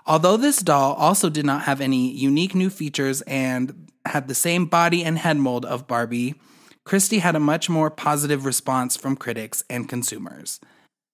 Although 0.04 0.36
this 0.36 0.60
doll 0.60 0.92
also 0.94 1.30
did 1.30 1.46
not 1.46 1.62
have 1.62 1.80
any 1.80 2.10
unique 2.10 2.54
new 2.54 2.68
features 2.68 3.22
and 3.22 3.88
had 4.08 4.28
the 4.28 4.34
same 4.34 4.66
body 4.66 5.04
and 5.04 5.18
head 5.18 5.36
mold 5.36 5.64
of 5.64 5.86
Barbie, 5.86 6.34
Christie 6.84 7.18
had 7.18 7.36
a 7.36 7.40
much 7.40 7.68
more 7.68 7.90
positive 7.90 8.44
response 8.44 8.96
from 8.96 9.16
critics 9.16 9.62
and 9.68 9.88
consumers. 9.88 10.60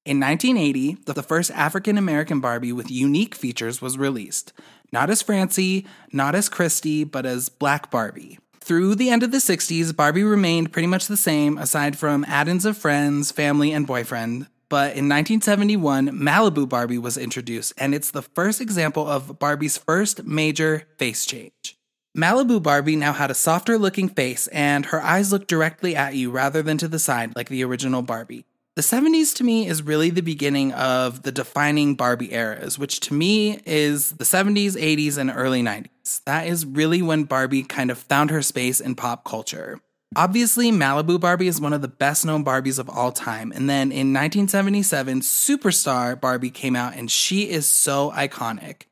In 0.04 0.20
1980, 0.20 0.98
the 1.06 1.22
first 1.22 1.50
African 1.50 1.96
American 1.96 2.40
Barbie 2.40 2.72
with 2.72 2.90
unique 2.90 3.34
features 3.34 3.80
was 3.80 3.96
released. 3.96 4.52
Not 4.92 5.10
as 5.10 5.22
Francie, 5.22 5.86
not 6.12 6.34
as 6.34 6.48
Christie, 6.48 7.04
but 7.04 7.24
as 7.24 7.48
Black 7.48 7.90
Barbie. 7.90 8.38
Through 8.60 8.94
the 8.94 9.10
end 9.10 9.22
of 9.22 9.30
the 9.30 9.38
60s, 9.38 9.94
Barbie 9.96 10.22
remained 10.22 10.72
pretty 10.72 10.88
much 10.88 11.06
the 11.06 11.16
same, 11.16 11.58
aside 11.58 11.98
from 11.98 12.24
add 12.28 12.48
ins 12.48 12.64
of 12.64 12.76
friends, 12.76 13.32
family, 13.32 13.72
and 13.72 13.86
boyfriend. 13.86 14.46
But 14.68 14.96
in 14.96 15.08
1971, 15.08 16.08
Malibu 16.08 16.68
Barbie 16.68 16.98
was 16.98 17.16
introduced, 17.16 17.72
and 17.76 17.94
it's 17.94 18.10
the 18.10 18.22
first 18.22 18.60
example 18.60 19.06
of 19.06 19.38
Barbie's 19.38 19.76
first 19.76 20.24
major 20.24 20.86
face 20.98 21.26
change. 21.26 21.76
Malibu 22.16 22.62
Barbie 22.62 22.94
now 22.94 23.12
had 23.12 23.32
a 23.32 23.34
softer 23.34 23.76
looking 23.76 24.08
face, 24.08 24.46
and 24.48 24.86
her 24.86 25.02
eyes 25.02 25.32
looked 25.32 25.48
directly 25.48 25.96
at 25.96 26.14
you 26.14 26.30
rather 26.30 26.62
than 26.62 26.78
to 26.78 26.86
the 26.86 27.00
side 27.00 27.34
like 27.34 27.48
the 27.48 27.64
original 27.64 28.02
Barbie. 28.02 28.44
The 28.76 28.82
70s 28.82 29.34
to 29.36 29.44
me 29.44 29.66
is 29.66 29.82
really 29.82 30.10
the 30.10 30.20
beginning 30.20 30.72
of 30.74 31.22
the 31.22 31.32
defining 31.32 31.96
Barbie 31.96 32.32
eras, 32.32 32.78
which 32.78 33.00
to 33.00 33.14
me 33.14 33.58
is 33.66 34.12
the 34.12 34.24
70s, 34.24 34.80
80s, 34.80 35.18
and 35.18 35.28
early 35.34 35.60
90s. 35.60 36.22
That 36.24 36.46
is 36.46 36.64
really 36.64 37.02
when 37.02 37.24
Barbie 37.24 37.64
kind 37.64 37.90
of 37.90 37.98
found 37.98 38.30
her 38.30 38.42
space 38.42 38.80
in 38.80 38.94
pop 38.94 39.24
culture. 39.24 39.80
Obviously, 40.14 40.70
Malibu 40.70 41.18
Barbie 41.18 41.48
is 41.48 41.60
one 41.60 41.72
of 41.72 41.82
the 41.82 41.88
best 41.88 42.24
known 42.24 42.44
Barbies 42.44 42.78
of 42.78 42.88
all 42.88 43.10
time. 43.10 43.50
And 43.50 43.68
then 43.68 43.90
in 43.90 44.12
1977, 44.12 45.20
Superstar 45.20 46.20
Barbie 46.20 46.50
came 46.50 46.76
out, 46.76 46.94
and 46.94 47.10
she 47.10 47.50
is 47.50 47.66
so 47.66 48.12
iconic. 48.12 48.82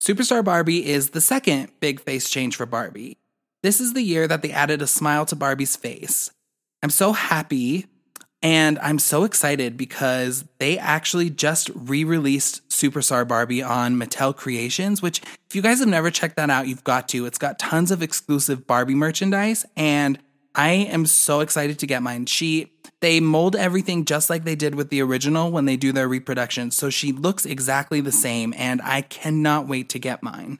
Superstar 0.00 0.44
Barbie 0.44 0.86
is 0.86 1.10
the 1.10 1.20
second 1.20 1.70
big 1.80 2.00
face 2.00 2.28
change 2.30 2.56
for 2.56 2.66
Barbie. 2.66 3.18
This 3.62 3.80
is 3.80 3.92
the 3.92 4.02
year 4.02 4.28
that 4.28 4.42
they 4.42 4.52
added 4.52 4.80
a 4.80 4.86
smile 4.86 5.26
to 5.26 5.36
Barbie's 5.36 5.74
face. 5.76 6.30
I'm 6.82 6.90
so 6.90 7.12
happy 7.12 7.86
and 8.40 8.78
I'm 8.78 9.00
so 9.00 9.24
excited 9.24 9.76
because 9.76 10.44
they 10.58 10.78
actually 10.78 11.28
just 11.28 11.70
re 11.74 12.04
released 12.04 12.66
Superstar 12.68 13.26
Barbie 13.26 13.62
on 13.62 13.96
Mattel 13.96 14.36
Creations, 14.36 15.02
which, 15.02 15.20
if 15.48 15.56
you 15.56 15.62
guys 15.62 15.80
have 15.80 15.88
never 15.88 16.10
checked 16.10 16.36
that 16.36 16.48
out, 16.48 16.68
you've 16.68 16.84
got 16.84 17.08
to. 17.08 17.26
It's 17.26 17.38
got 17.38 17.58
tons 17.58 17.90
of 17.90 18.00
exclusive 18.00 18.64
Barbie 18.64 18.94
merchandise, 18.94 19.66
and 19.76 20.20
I 20.54 20.70
am 20.70 21.06
so 21.06 21.40
excited 21.40 21.80
to 21.80 21.86
get 21.88 22.02
mine. 22.02 22.26
She 22.26 22.72
they 23.00 23.20
mold 23.20 23.54
everything 23.54 24.04
just 24.04 24.28
like 24.28 24.44
they 24.44 24.56
did 24.56 24.74
with 24.74 24.90
the 24.90 25.02
original 25.02 25.50
when 25.50 25.64
they 25.64 25.76
do 25.76 25.92
their 25.92 26.08
reproduction. 26.08 26.70
So 26.70 26.90
she 26.90 27.12
looks 27.12 27.46
exactly 27.46 28.00
the 28.00 28.12
same, 28.12 28.54
and 28.56 28.80
I 28.82 29.02
cannot 29.02 29.68
wait 29.68 29.88
to 29.90 29.98
get 29.98 30.22
mine. 30.22 30.58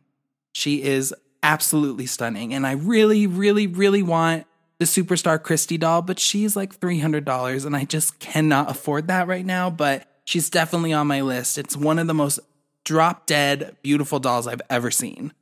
She 0.53 0.83
is 0.83 1.15
absolutely 1.43 2.07
stunning, 2.07 2.55
and 2.55 2.67
I 2.67 2.73
really, 2.73 3.27
really, 3.27 3.67
really 3.67 4.03
want 4.03 4.47
the 4.79 4.85
superstar 4.85 5.43
Christie 5.43 5.79
doll, 5.79 6.03
but 6.03 6.21
she's 6.21 6.55
like 6.55 6.79
$300, 6.79 7.67
and 7.67 7.75
I 7.75 7.85
just 7.85 8.19
cannot 8.21 8.71
afford 8.71 9.09
that 9.09 9.27
right 9.27 9.45
now. 9.45 9.71
But 9.71 10.07
she's 10.25 10.51
definitely 10.51 10.93
on 10.93 11.07
my 11.07 11.21
list. 11.21 11.59
It's 11.59 11.77
one 11.77 11.99
of 11.99 12.07
the 12.07 12.15
most 12.15 12.39
drop 12.85 13.27
dead 13.27 13.77
beautiful 13.83 14.21
dolls 14.21 14.47
I've 14.47 14.63
ever 14.71 14.91
seen. 14.91 15.33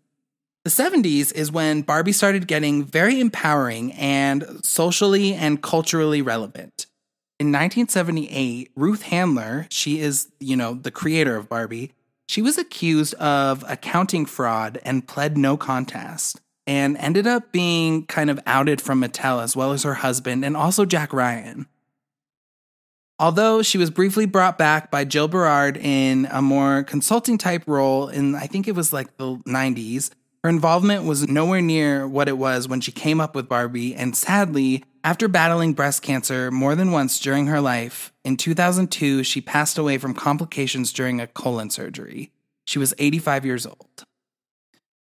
The 0.66 0.82
70s 0.82 1.32
is 1.32 1.52
when 1.52 1.82
Barbie 1.82 2.10
started 2.10 2.48
getting 2.48 2.82
very 2.82 3.20
empowering 3.20 3.92
and 3.92 4.44
socially 4.64 5.32
and 5.32 5.62
culturally 5.62 6.22
relevant. 6.22 6.86
In 7.38 7.52
1978, 7.52 8.72
Ruth 8.74 9.02
Handler, 9.02 9.68
she 9.70 10.00
is, 10.00 10.26
you 10.40 10.56
know, 10.56 10.74
the 10.74 10.90
creator 10.90 11.36
of 11.36 11.48
Barbie, 11.48 11.92
she 12.26 12.42
was 12.42 12.58
accused 12.58 13.14
of 13.14 13.64
accounting 13.68 14.26
fraud 14.26 14.80
and 14.84 15.06
pled 15.06 15.38
no 15.38 15.56
contest 15.56 16.40
and 16.66 16.96
ended 16.96 17.28
up 17.28 17.52
being 17.52 18.04
kind 18.06 18.28
of 18.28 18.40
outed 18.44 18.80
from 18.80 19.00
Mattel 19.00 19.40
as 19.40 19.54
well 19.54 19.70
as 19.70 19.84
her 19.84 19.94
husband 19.94 20.44
and 20.44 20.56
also 20.56 20.84
Jack 20.84 21.12
Ryan. 21.12 21.68
Although 23.20 23.62
she 23.62 23.78
was 23.78 23.90
briefly 23.90 24.26
brought 24.26 24.58
back 24.58 24.90
by 24.90 25.04
Jill 25.04 25.28
Barad 25.28 25.76
in 25.76 26.26
a 26.32 26.42
more 26.42 26.82
consulting 26.82 27.38
type 27.38 27.62
role 27.68 28.08
in, 28.08 28.34
I 28.34 28.48
think 28.48 28.66
it 28.66 28.74
was 28.74 28.92
like 28.92 29.16
the 29.16 29.36
90s, 29.46 30.10
her 30.46 30.50
involvement 30.50 31.02
was 31.02 31.26
nowhere 31.26 31.60
near 31.60 32.06
what 32.06 32.28
it 32.28 32.38
was 32.38 32.68
when 32.68 32.80
she 32.80 32.92
came 32.92 33.20
up 33.20 33.34
with 33.34 33.48
Barbie, 33.48 33.96
and 33.96 34.16
sadly, 34.16 34.84
after 35.02 35.26
battling 35.26 35.72
breast 35.72 36.02
cancer 36.02 36.52
more 36.52 36.76
than 36.76 36.92
once 36.92 37.18
during 37.18 37.48
her 37.48 37.60
life, 37.60 38.12
in 38.24 38.36
2002 38.36 39.24
she 39.24 39.40
passed 39.40 39.76
away 39.76 39.98
from 39.98 40.14
complications 40.14 40.92
during 40.92 41.20
a 41.20 41.26
colon 41.26 41.68
surgery. 41.68 42.30
She 42.64 42.78
was 42.78 42.94
85 42.96 43.44
years 43.44 43.66
old. 43.66 44.04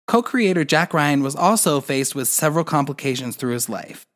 Co 0.06 0.22
creator 0.22 0.64
Jack 0.64 0.94
Ryan 0.94 1.22
was 1.22 1.36
also 1.36 1.82
faced 1.82 2.14
with 2.14 2.28
several 2.28 2.64
complications 2.64 3.36
through 3.36 3.52
his 3.52 3.68
life. 3.68 4.06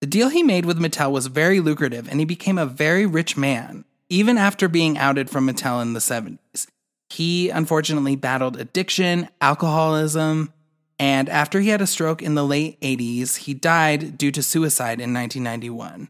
The 0.00 0.06
deal 0.06 0.28
he 0.28 0.44
made 0.44 0.64
with 0.64 0.78
Mattel 0.78 1.10
was 1.10 1.26
very 1.26 1.58
lucrative, 1.58 2.08
and 2.08 2.20
he 2.20 2.24
became 2.24 2.56
a 2.56 2.66
very 2.66 3.04
rich 3.04 3.36
man, 3.36 3.84
even 4.08 4.38
after 4.38 4.68
being 4.68 4.96
outed 4.96 5.28
from 5.28 5.48
Mattel 5.48 5.82
in 5.82 5.94
the 5.94 5.98
70s. 5.98 6.68
He 7.10 7.50
unfortunately 7.50 8.14
battled 8.14 8.56
addiction, 8.56 9.28
alcoholism, 9.40 10.52
and 10.98 11.28
after 11.28 11.60
he 11.60 11.68
had 11.68 11.80
a 11.80 11.86
stroke 11.86 12.22
in 12.22 12.34
the 12.34 12.44
late 12.44 12.80
80s, 12.80 13.36
he 13.36 13.54
died 13.54 14.18
due 14.18 14.32
to 14.32 14.42
suicide 14.42 15.00
in 15.00 15.14
1991. 15.14 16.08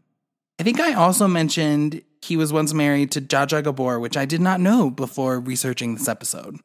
I 0.59 0.63
think 0.63 0.79
I 0.79 0.93
also 0.93 1.27
mentioned 1.27 2.01
he 2.21 2.35
was 2.35 2.51
once 2.51 2.73
married 2.73 3.11
to 3.11 3.21
Zsa 3.21 3.63
Gabor, 3.63 3.99
which 3.99 4.17
I 4.17 4.25
did 4.25 4.41
not 4.41 4.59
know 4.59 4.89
before 4.89 5.39
researching 5.39 5.95
this 5.95 6.07
episode. 6.07 6.57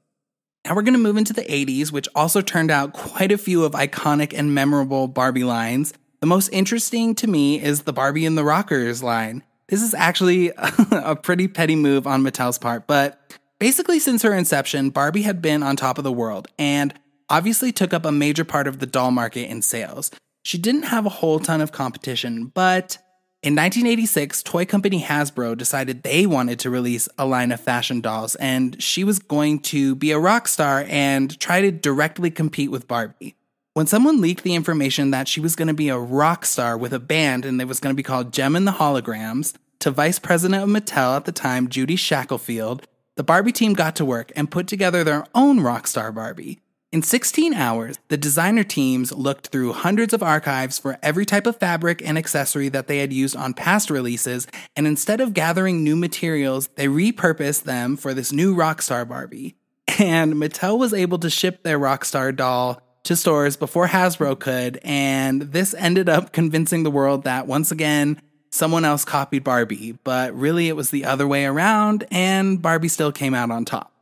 Now 0.65 0.75
we're 0.75 0.83
going 0.83 0.95
to 0.95 0.99
move 0.99 1.19
into 1.19 1.35
the 1.35 1.43
80s, 1.43 1.93
which 1.93 2.09
also 2.15 2.41
turned 2.41 2.71
out 2.71 2.95
quite 2.95 3.31
a 3.31 3.39
few 3.39 3.65
of 3.65 3.73
iconic 3.73 4.33
and 4.37 4.55
memorable 4.55 5.07
Barbie 5.09 5.45
lines. 5.45 5.93
The 6.21 6.27
most 6.27 6.49
interesting 6.49 7.15
to 7.17 7.27
me 7.27 7.63
is 7.63 7.83
the 7.83 7.93
Barbie 7.93 8.25
and 8.25 8.37
the 8.37 8.45
Rockers 8.45 9.03
line. 9.03 9.43
This 9.69 9.83
is 9.83 9.93
actually 9.93 10.53
a 10.91 11.15
pretty 11.15 11.49
petty 11.49 11.77
move 11.77 12.07
on 12.07 12.23
Mattel's 12.23 12.59
part, 12.59 12.87
but 12.87 13.39
basically, 13.59 13.99
since 13.99 14.23
her 14.23 14.33
inception, 14.33 14.91
Barbie 14.91 15.23
had 15.23 15.43
been 15.43 15.63
on 15.63 15.77
top 15.77 15.99
of 15.99 16.05
the 16.05 16.13
world 16.13 16.49
and 16.59 16.95
obviously 17.29 17.73
took 17.73 17.93
up 17.93 18.05
a 18.05 18.13
major 18.13 18.45
part 18.45 18.67
of 18.67 18.79
the 18.79 18.87
doll 18.87 19.11
market 19.11 19.51
in 19.51 19.63
sales. 19.63 20.11
She 20.45 20.59
didn't 20.59 20.85
have 20.85 21.07
a 21.07 21.11
whole 21.11 21.41
ton 21.41 21.61
of 21.61 21.73
competition, 21.73 22.47
but 22.47 22.99
in 23.43 23.55
1986, 23.55 24.43
toy 24.43 24.65
company 24.65 25.03
Hasbro 25.03 25.57
decided 25.57 26.03
they 26.03 26.27
wanted 26.27 26.59
to 26.61 26.71
release 26.71 27.09
a 27.19 27.27
line 27.27 27.53
of 27.53 27.61
fashion 27.61 28.01
dolls, 28.01 28.35
and 28.37 28.83
she 28.83 29.05
was 29.05 29.19
going 29.19 29.61
to 29.61 29.95
be 29.95 30.13
a 30.13 30.19
rock 30.19 30.49
star 30.49 30.85
and 30.89 31.39
try 31.39 31.61
to 31.61 31.71
directly 31.71 32.31
compete 32.31 32.71
with 32.71 32.89
Barbie. 32.89 33.37
When 33.75 33.87
someone 33.87 34.21
leaked 34.21 34.45
the 34.45 34.55
information 34.55 35.11
that 35.11 35.29
she 35.29 35.41
was 35.41 35.57
going 35.57 35.69
to 35.69 35.75
be 35.75 35.89
a 35.89 35.99
rock 35.99 36.47
star 36.47 36.79
with 36.79 36.95
a 36.95 37.01
band 37.01 37.45
and 37.45 37.61
it 37.61 37.67
was 37.67 37.81
going 37.81 37.93
to 37.93 37.97
be 37.97 38.03
called 38.03 38.33
Jem 38.33 38.57
and 38.57 38.67
the 38.67 38.73
Holograms, 38.73 39.55
to 39.81 39.91
Vice 39.91 40.19
President 40.19 40.63
of 40.63 40.71
Mattel 40.71 41.15
at 41.15 41.27
the 41.27 41.33
time, 41.33 41.69
Judy 41.69 41.97
Shackelford, 41.97 42.87
the 43.17 43.23
Barbie 43.23 43.53
team 43.53 43.75
got 43.75 43.95
to 43.97 44.05
work 44.07 44.33
and 44.35 44.51
put 44.51 44.67
together 44.67 45.05
their 45.05 45.27
own 45.35 45.61
rock 45.61 45.87
star 45.87 46.11
Barbie. 46.11 46.61
In 46.95 47.03
16 47.03 47.55
hours, 47.55 47.99
the 48.07 48.17
designer 48.17 48.63
teams 48.63 49.11
looked 49.11 49.49
through 49.49 49.73
hundreds 49.73 50.15
of 50.15 50.23
archives 50.23 50.79
for 50.79 50.97
every 51.03 51.27
type 51.27 51.45
of 51.45 51.57
fabric 51.57 52.01
and 52.07 52.17
accessory 52.17 52.69
that 52.69 52.87
they 52.87 52.99
had 52.99 53.13
used 53.13 53.35
on 53.35 53.53
past 53.53 53.91
releases, 53.91 54.47
and 54.77 54.87
instead 54.87 55.21
of 55.21 55.35
gathering 55.35 55.83
new 55.83 55.97
materials, 55.97 56.69
they 56.77 56.87
repurposed 56.87 57.65
them 57.65 57.97
for 57.97 58.15
this 58.15 58.31
new 58.31 58.55
Rockstar 58.55 59.09
Barbie. 59.09 59.57
And 59.99 60.35
Mattel 60.35 60.79
was 60.79 60.95
able 60.95 61.19
to 61.19 61.31
ship 61.31 61.65
their 61.65 61.81
Rockstar 61.81 62.33
doll 62.35 62.81
to 63.03 63.17
stores 63.17 63.57
before 63.57 63.89
Hasbro 63.89 64.39
could, 64.39 64.79
and 64.85 65.43
this 65.43 65.75
ended 65.75 66.09
up 66.09 66.33
convincing 66.33 66.85
the 66.85 66.93
world 66.93 67.25
that 67.25 67.49
once 67.49 67.73
again, 67.73 68.23
someone 68.53 68.85
else 68.85 69.05
copied 69.05 69.43
Barbie, 69.43 69.99
but 70.05 70.33
really 70.33 70.69
it 70.69 70.77
was 70.77 70.91
the 70.91 71.07
other 71.07 71.27
way 71.27 71.45
around, 71.45 72.07
and 72.13 72.63
Barbie 72.63 72.87
still 72.87 73.11
came 73.11 73.35
out 73.35 73.51
on 73.51 73.65
top. 73.65 73.94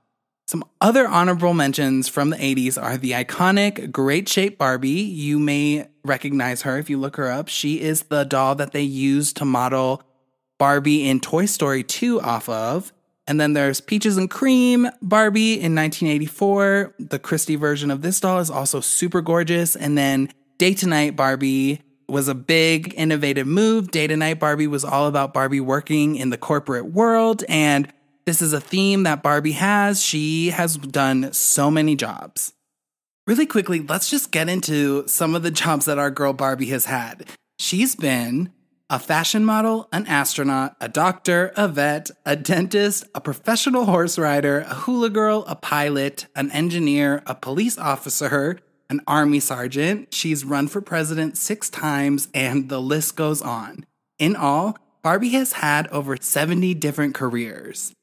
Some 0.46 0.64
other 0.80 1.06
honorable 1.06 1.54
mentions 1.54 2.08
from 2.08 2.30
the 2.30 2.36
80s 2.36 2.80
are 2.80 2.96
the 2.96 3.12
iconic 3.12 3.90
Great 3.90 4.28
Shape 4.28 4.58
Barbie. 4.58 4.90
You 4.90 5.38
may 5.38 5.88
recognize 6.04 6.62
her 6.62 6.78
if 6.78 6.90
you 6.90 6.98
look 6.98 7.16
her 7.16 7.30
up. 7.30 7.48
She 7.48 7.80
is 7.80 8.04
the 8.04 8.24
doll 8.24 8.54
that 8.56 8.72
they 8.72 8.82
used 8.82 9.36
to 9.38 9.44
model 9.44 10.02
Barbie 10.58 11.08
in 11.08 11.20
Toy 11.20 11.46
Story 11.46 11.82
2 11.82 12.20
off 12.20 12.48
of. 12.48 12.92
And 13.26 13.40
then 13.40 13.52
there's 13.52 13.80
Peaches 13.80 14.16
and 14.16 14.28
Cream 14.28 14.88
Barbie 15.00 15.54
in 15.54 15.74
1984. 15.74 16.94
The 16.98 17.18
Christie 17.18 17.56
version 17.56 17.90
of 17.90 18.02
this 18.02 18.20
doll 18.20 18.40
is 18.40 18.50
also 18.50 18.80
super 18.80 19.20
gorgeous. 19.20 19.76
And 19.76 19.96
then 19.96 20.28
Day 20.58 20.74
to 20.74 20.86
Night 20.86 21.16
Barbie 21.16 21.82
was 22.08 22.28
a 22.28 22.34
big 22.34 22.92
innovative 22.96 23.46
move. 23.46 23.90
Day 23.90 24.06
to 24.06 24.16
Night 24.16 24.38
Barbie 24.38 24.66
was 24.66 24.84
all 24.84 25.06
about 25.06 25.32
Barbie 25.32 25.60
working 25.60 26.16
in 26.16 26.30
the 26.30 26.36
corporate 26.36 26.86
world 26.86 27.42
and 27.48 27.92
this 28.24 28.42
is 28.42 28.52
a 28.52 28.60
theme 28.60 29.02
that 29.02 29.22
Barbie 29.22 29.52
has. 29.52 30.02
She 30.02 30.50
has 30.50 30.76
done 30.76 31.32
so 31.32 31.70
many 31.70 31.96
jobs. 31.96 32.52
Really 33.26 33.46
quickly, 33.46 33.80
let's 33.80 34.10
just 34.10 34.32
get 34.32 34.48
into 34.48 35.06
some 35.06 35.34
of 35.34 35.42
the 35.42 35.50
jobs 35.50 35.86
that 35.86 35.98
our 35.98 36.10
girl 36.10 36.32
Barbie 36.32 36.66
has 36.66 36.86
had. 36.86 37.26
She's 37.58 37.94
been 37.94 38.52
a 38.90 38.98
fashion 38.98 39.44
model, 39.44 39.88
an 39.92 40.06
astronaut, 40.06 40.76
a 40.80 40.88
doctor, 40.88 41.52
a 41.56 41.66
vet, 41.66 42.10
a 42.26 42.36
dentist, 42.36 43.04
a 43.14 43.20
professional 43.20 43.86
horse 43.86 44.18
rider, 44.18 44.60
a 44.68 44.74
hula 44.74 45.08
girl, 45.08 45.44
a 45.46 45.56
pilot, 45.56 46.26
an 46.36 46.50
engineer, 46.50 47.22
a 47.26 47.34
police 47.34 47.78
officer, 47.78 48.58
an 48.90 49.00
army 49.06 49.40
sergeant. 49.40 50.12
She's 50.12 50.44
run 50.44 50.68
for 50.68 50.82
president 50.82 51.38
six 51.38 51.70
times, 51.70 52.28
and 52.34 52.68
the 52.68 52.82
list 52.82 53.16
goes 53.16 53.40
on. 53.40 53.86
In 54.18 54.36
all, 54.36 54.76
Barbie 55.02 55.30
has 55.30 55.54
had 55.54 55.88
over 55.88 56.16
70 56.20 56.74
different 56.74 57.14
careers. 57.14 57.94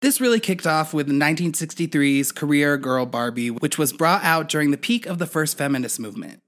This 0.00 0.20
really 0.20 0.38
kicked 0.38 0.66
off 0.66 0.94
with 0.94 1.08
1963's 1.08 2.30
Career 2.30 2.76
Girl 2.76 3.04
Barbie, 3.04 3.50
which 3.50 3.78
was 3.78 3.92
brought 3.92 4.22
out 4.22 4.48
during 4.48 4.70
the 4.70 4.76
peak 4.76 5.06
of 5.06 5.18
the 5.18 5.26
first 5.26 5.58
feminist 5.58 5.98
movement. 5.98 6.38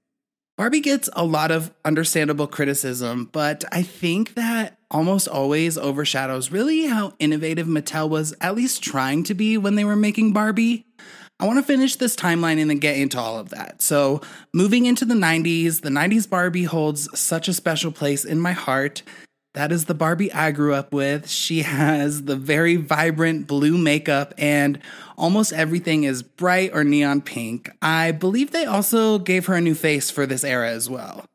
Barbie 0.57 0.79
gets 0.79 1.09
a 1.13 1.25
lot 1.25 1.51
of 1.51 1.73
understandable 1.83 2.47
criticism, 2.47 3.29
but 3.31 3.65
I 3.71 3.81
think 3.81 4.35
that 4.35 4.77
almost 4.89 5.27
always 5.27 5.77
overshadows 5.77 6.51
really 6.51 6.85
how 6.85 7.13
innovative 7.19 7.67
Mattel 7.67 8.07
was 8.07 8.33
at 8.39 8.55
least 8.55 8.83
trying 8.83 9.23
to 9.23 9.33
be 9.33 9.57
when 9.57 9.75
they 9.75 9.83
were 9.83 9.97
making 9.97 10.31
Barbie. 10.31 10.85
I 11.41 11.45
want 11.45 11.59
to 11.59 11.63
finish 11.63 11.97
this 11.97 12.15
timeline 12.15 12.61
and 12.61 12.69
then 12.69 12.77
get 12.77 12.95
into 12.97 13.19
all 13.19 13.37
of 13.37 13.49
that. 13.49 13.81
So, 13.81 14.21
moving 14.53 14.85
into 14.85 15.03
the 15.03 15.15
90s, 15.15 15.81
the 15.81 15.89
90s 15.89 16.29
Barbie 16.29 16.65
holds 16.65 17.09
such 17.19 17.47
a 17.47 17.53
special 17.53 17.91
place 17.91 18.23
in 18.23 18.39
my 18.39 18.51
heart. 18.51 19.01
That 19.53 19.73
is 19.73 19.85
the 19.85 19.93
Barbie 19.93 20.31
I 20.31 20.51
grew 20.51 20.73
up 20.73 20.93
with. 20.93 21.29
She 21.29 21.63
has 21.63 22.23
the 22.23 22.37
very 22.37 22.77
vibrant 22.77 23.47
blue 23.47 23.77
makeup, 23.77 24.33
and 24.37 24.79
almost 25.17 25.51
everything 25.51 26.05
is 26.05 26.23
bright 26.23 26.71
or 26.73 26.85
neon 26.85 27.21
pink. 27.21 27.69
I 27.81 28.11
believe 28.11 28.51
they 28.51 28.65
also 28.65 29.19
gave 29.19 29.47
her 29.47 29.55
a 29.55 29.61
new 29.61 29.75
face 29.75 30.09
for 30.09 30.25
this 30.25 30.45
era 30.45 30.69
as 30.69 30.89
well. 30.89 31.25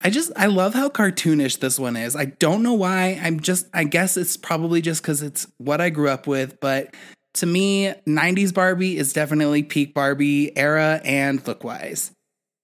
I 0.00 0.10
just, 0.10 0.30
I 0.36 0.46
love 0.46 0.74
how 0.74 0.90
cartoonish 0.90 1.58
this 1.58 1.78
one 1.78 1.96
is. 1.96 2.14
I 2.14 2.26
don't 2.26 2.62
know 2.62 2.74
why. 2.74 3.18
I'm 3.20 3.40
just, 3.40 3.66
I 3.72 3.84
guess 3.84 4.16
it's 4.16 4.36
probably 4.36 4.80
just 4.80 5.02
because 5.02 5.22
it's 5.22 5.46
what 5.56 5.80
I 5.80 5.90
grew 5.90 6.08
up 6.08 6.26
with, 6.26 6.60
but 6.60 6.94
to 7.34 7.46
me, 7.46 7.92
90s 8.06 8.52
Barbie 8.52 8.96
is 8.96 9.12
definitely 9.12 9.62
peak 9.62 9.94
Barbie 9.94 10.56
era 10.56 11.00
and 11.04 11.44
look 11.46 11.64
wise. 11.64 12.12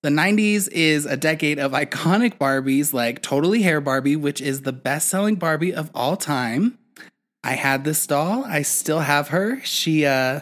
The 0.04 0.10
90s 0.10 0.68
is 0.70 1.06
a 1.06 1.16
decade 1.16 1.58
of 1.58 1.72
iconic 1.72 2.36
Barbies 2.36 2.92
like 2.92 3.22
Totally 3.22 3.62
Hair 3.62 3.80
Barbie, 3.80 4.16
which 4.16 4.38
is 4.38 4.60
the 4.60 4.70
best 4.70 5.08
selling 5.08 5.36
Barbie 5.36 5.72
of 5.72 5.90
all 5.94 6.18
time. 6.18 6.76
I 7.42 7.52
had 7.52 7.84
this 7.84 8.06
doll, 8.06 8.44
I 8.44 8.60
still 8.60 9.00
have 9.00 9.28
her. 9.28 9.62
She 9.64 10.04
uh, 10.04 10.40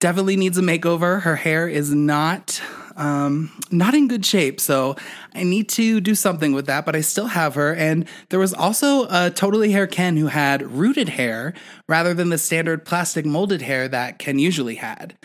definitely 0.00 0.36
needs 0.36 0.56
a 0.56 0.62
makeover. 0.62 1.20
Her 1.20 1.36
hair 1.36 1.68
is 1.68 1.92
not 1.92 2.62
um, 2.96 3.52
not 3.70 3.94
in 3.94 4.08
good 4.08 4.24
shape, 4.24 4.58
so 4.62 4.96
I 5.34 5.42
need 5.42 5.68
to 5.70 6.00
do 6.00 6.14
something 6.14 6.54
with 6.54 6.64
that, 6.64 6.86
but 6.86 6.96
I 6.96 7.02
still 7.02 7.26
have 7.26 7.54
her. 7.54 7.74
And 7.74 8.08
there 8.30 8.40
was 8.40 8.54
also 8.54 9.08
a 9.10 9.28
Totally 9.28 9.72
Hair 9.72 9.88
Ken 9.88 10.16
who 10.16 10.28
had 10.28 10.62
rooted 10.62 11.10
hair 11.10 11.52
rather 11.86 12.14
than 12.14 12.30
the 12.30 12.38
standard 12.38 12.86
plastic 12.86 13.26
molded 13.26 13.60
hair 13.60 13.88
that 13.88 14.18
Ken 14.18 14.38
usually 14.38 14.76
had. 14.76 15.18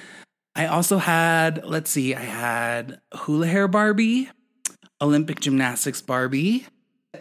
I 0.56 0.68
also 0.68 0.98
had, 0.98 1.66
let's 1.66 1.90
see, 1.90 2.14
I 2.14 2.22
had 2.22 3.00
hula 3.14 3.48
hair 3.48 3.68
Barbie, 3.68 4.30
Olympic 5.02 5.40
gymnastics 5.40 6.02
Barbie. 6.02 6.66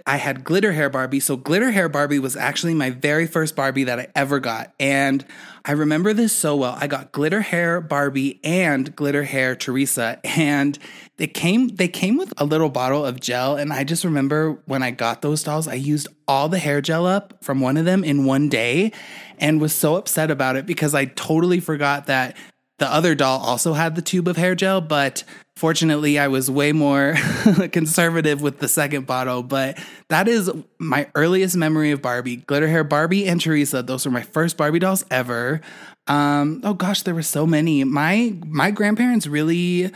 I 0.07 0.17
had 0.17 0.45
glitter 0.45 0.73
hair 0.73 0.89
Barbie. 0.89 1.21
So, 1.21 1.37
glitter 1.37 1.73
hair 1.73 1.89
Barbie 1.89 2.21
was 2.21 2.37
actually 2.37 2.75
my 2.75 2.91
very 2.91 3.27
first 3.27 3.57
Barbie 3.57 3.85
that 3.85 3.99
I 3.99 4.07
ever 4.15 4.39
got. 4.39 4.73
And 4.79 5.25
I 5.65 5.73
remember 5.73 6.13
this 6.13 6.33
so 6.33 6.57
well. 6.57 6.77
I 6.81 6.87
got 6.87 7.11
glitter 7.11 7.41
hair 7.41 7.81
Barbie 7.81 8.41
and 8.45 8.95
glitter 8.95 9.25
hair 9.25 9.57
Teresa. 9.57 10.21
And 10.25 10.79
they 11.17 11.27
came 11.27 11.69
they 11.69 11.89
came 11.89 12.17
with 12.17 12.33
a 12.39 12.45
little 12.45 12.69
bottle 12.69 13.05
of 13.05 13.21
gel. 13.21 13.57
And 13.57 13.73
I 13.73 13.83
just 13.83 14.05
remember 14.05 14.63
when 14.67 14.83
I 14.83 14.93
got 14.93 15.23
those 15.23 15.43
dolls, 15.43 15.67
I 15.67 15.75
used 15.75 16.07
all 16.29 16.49
the 16.49 16.59
hair 16.61 16.81
gel 16.81 17.05
up 17.05 17.35
from 17.43 17.61
one 17.61 17.77
of 17.77 17.85
them 17.85 18.05
in 18.05 18.25
one 18.25 18.49
day 18.49 18.93
and 19.39 19.61
was 19.61 19.75
so 19.75 19.97
upset 19.97 20.31
about 20.31 20.55
it 20.55 20.67
because 20.67 20.95
I 20.95 21.07
totally 21.07 21.59
forgot 21.59 22.07
that 22.07 22.37
the 22.81 22.91
other 22.91 23.15
doll 23.15 23.39
also 23.41 23.75
had 23.75 23.95
the 23.95 24.01
tube 24.01 24.27
of 24.27 24.39
hair 24.39 24.55
gel, 24.55 24.81
but 24.81 25.23
fortunately, 25.55 26.19
I 26.19 26.29
was 26.29 26.51
way 26.51 26.73
more 26.73 27.15
conservative 27.73 28.41
with 28.41 28.59
the 28.59 28.69
second 28.69 29.07
bottle. 29.07 29.43
But 29.43 29.79
that 30.09 30.27
is 30.27 30.51
my 30.79 31.07
earliest 31.15 31.57
memory 31.57 31.91
of 31.91 32.01
Barbie. 32.01 32.37
Glitter 32.37 32.69
hair 32.69 32.83
Barbie 32.83 33.29
and 33.29 33.39
Teresa. 33.39 33.83
Those 33.83 34.07
were 34.07 34.11
my 34.11 34.23
first 34.23 34.57
Barbie 34.57 34.79
dolls 34.79 35.05
ever. 35.11 35.61
Um, 36.07 36.63
oh 36.65 36.73
gosh, 36.73 37.03
there 37.03 37.15
were 37.15 37.23
so 37.23 37.47
many. 37.47 37.85
My 37.85 38.35
my 38.47 38.71
grandparents 38.71 39.27
really 39.27 39.93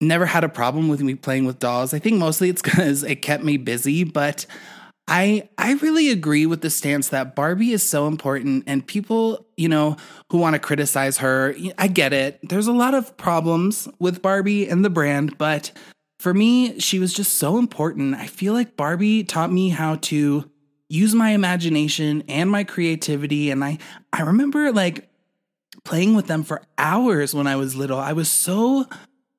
never 0.00 0.26
had 0.26 0.42
a 0.42 0.48
problem 0.48 0.88
with 0.88 1.00
me 1.00 1.14
playing 1.14 1.46
with 1.46 1.60
dolls. 1.60 1.94
I 1.94 2.00
think 2.00 2.18
mostly 2.18 2.48
it's 2.48 2.62
because 2.62 3.04
it 3.04 3.22
kept 3.22 3.44
me 3.44 3.58
busy, 3.58 4.02
but 4.02 4.44
I 5.10 5.48
I 5.58 5.72
really 5.74 6.10
agree 6.10 6.46
with 6.46 6.60
the 6.60 6.70
stance 6.70 7.08
that 7.08 7.34
Barbie 7.34 7.72
is 7.72 7.82
so 7.82 8.06
important 8.06 8.64
and 8.68 8.86
people, 8.86 9.44
you 9.56 9.68
know, 9.68 9.96
who 10.30 10.38
want 10.38 10.54
to 10.54 10.60
criticize 10.60 11.18
her, 11.18 11.54
I 11.76 11.88
get 11.88 12.12
it. 12.12 12.38
There's 12.48 12.68
a 12.68 12.72
lot 12.72 12.94
of 12.94 13.16
problems 13.16 13.88
with 13.98 14.22
Barbie 14.22 14.68
and 14.68 14.84
the 14.84 14.90
brand, 14.90 15.36
but 15.36 15.72
for 16.20 16.32
me, 16.32 16.78
she 16.78 17.00
was 17.00 17.12
just 17.12 17.38
so 17.38 17.58
important. 17.58 18.14
I 18.14 18.28
feel 18.28 18.52
like 18.52 18.76
Barbie 18.76 19.24
taught 19.24 19.50
me 19.50 19.70
how 19.70 19.96
to 19.96 20.48
use 20.88 21.14
my 21.14 21.30
imagination 21.30 22.22
and 22.28 22.50
my 22.50 22.62
creativity 22.62 23.50
and 23.50 23.64
I 23.64 23.78
I 24.12 24.22
remember 24.22 24.70
like 24.70 25.08
playing 25.84 26.14
with 26.14 26.28
them 26.28 26.44
for 26.44 26.62
hours 26.78 27.34
when 27.34 27.48
I 27.48 27.56
was 27.56 27.74
little. 27.74 27.98
I 27.98 28.12
was 28.12 28.30
so 28.30 28.86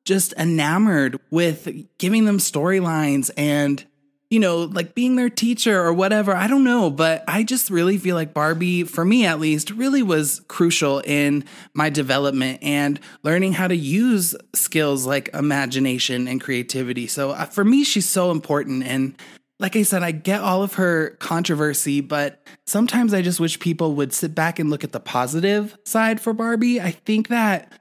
just 0.04 0.34
enamored 0.34 1.18
with 1.30 1.70
giving 1.98 2.26
them 2.26 2.40
storylines 2.40 3.30
and 3.38 3.86
you 4.32 4.40
know, 4.40 4.60
like 4.60 4.96
being 4.96 5.18
their 5.18 5.30
teacher 5.30 5.80
or 5.80 5.94
whatever. 5.94 6.34
I 6.34 6.48
don't 6.48 6.64
know, 6.64 6.90
but 6.90 7.24
I 7.28 7.44
just 7.44 7.70
really 7.70 7.98
feel 7.98 8.16
like 8.16 8.34
Barbie, 8.34 8.84
for 8.86 9.04
me 9.04 9.26
at 9.26 9.42
least, 9.42 9.72
really 9.72 10.02
was 10.02 10.42
crucial 10.48 11.00
in 11.02 11.44
my 11.74 11.90
development 11.90 12.60
and 12.64 12.98
learning 13.24 13.52
how 13.54 13.68
to 13.68 13.76
use 13.76 14.34
skills 14.56 15.06
like 15.06 15.30
imagination 15.34 16.30
and 16.30 16.40
creativity. 16.40 17.08
So 17.08 17.32
uh, 17.32 17.46
for 17.46 17.66
me, 17.66 17.84
she's 17.84 18.08
so 18.08 18.32
important. 18.32 18.86
And 18.86 19.18
like 19.60 19.76
I 19.76 19.84
said, 19.84 20.02
I 20.02 20.12
get 20.12 20.40
all 20.40 20.64
of 20.64 20.76
her 20.76 21.18
controversy, 21.20 22.00
but 22.00 22.42
sometimes 22.66 23.14
I 23.14 23.22
just 23.22 23.42
wish 23.42 23.60
people 23.60 23.96
would 23.96 24.14
sit 24.14 24.34
back 24.34 24.60
and 24.60 24.70
look 24.70 24.86
at 24.86 24.94
the 24.94 25.02
positive 25.02 25.78
side 25.86 26.22
for 26.22 26.32
Barbie. 26.32 26.80
I 26.80 26.92
think 26.92 27.28
that 27.28 27.81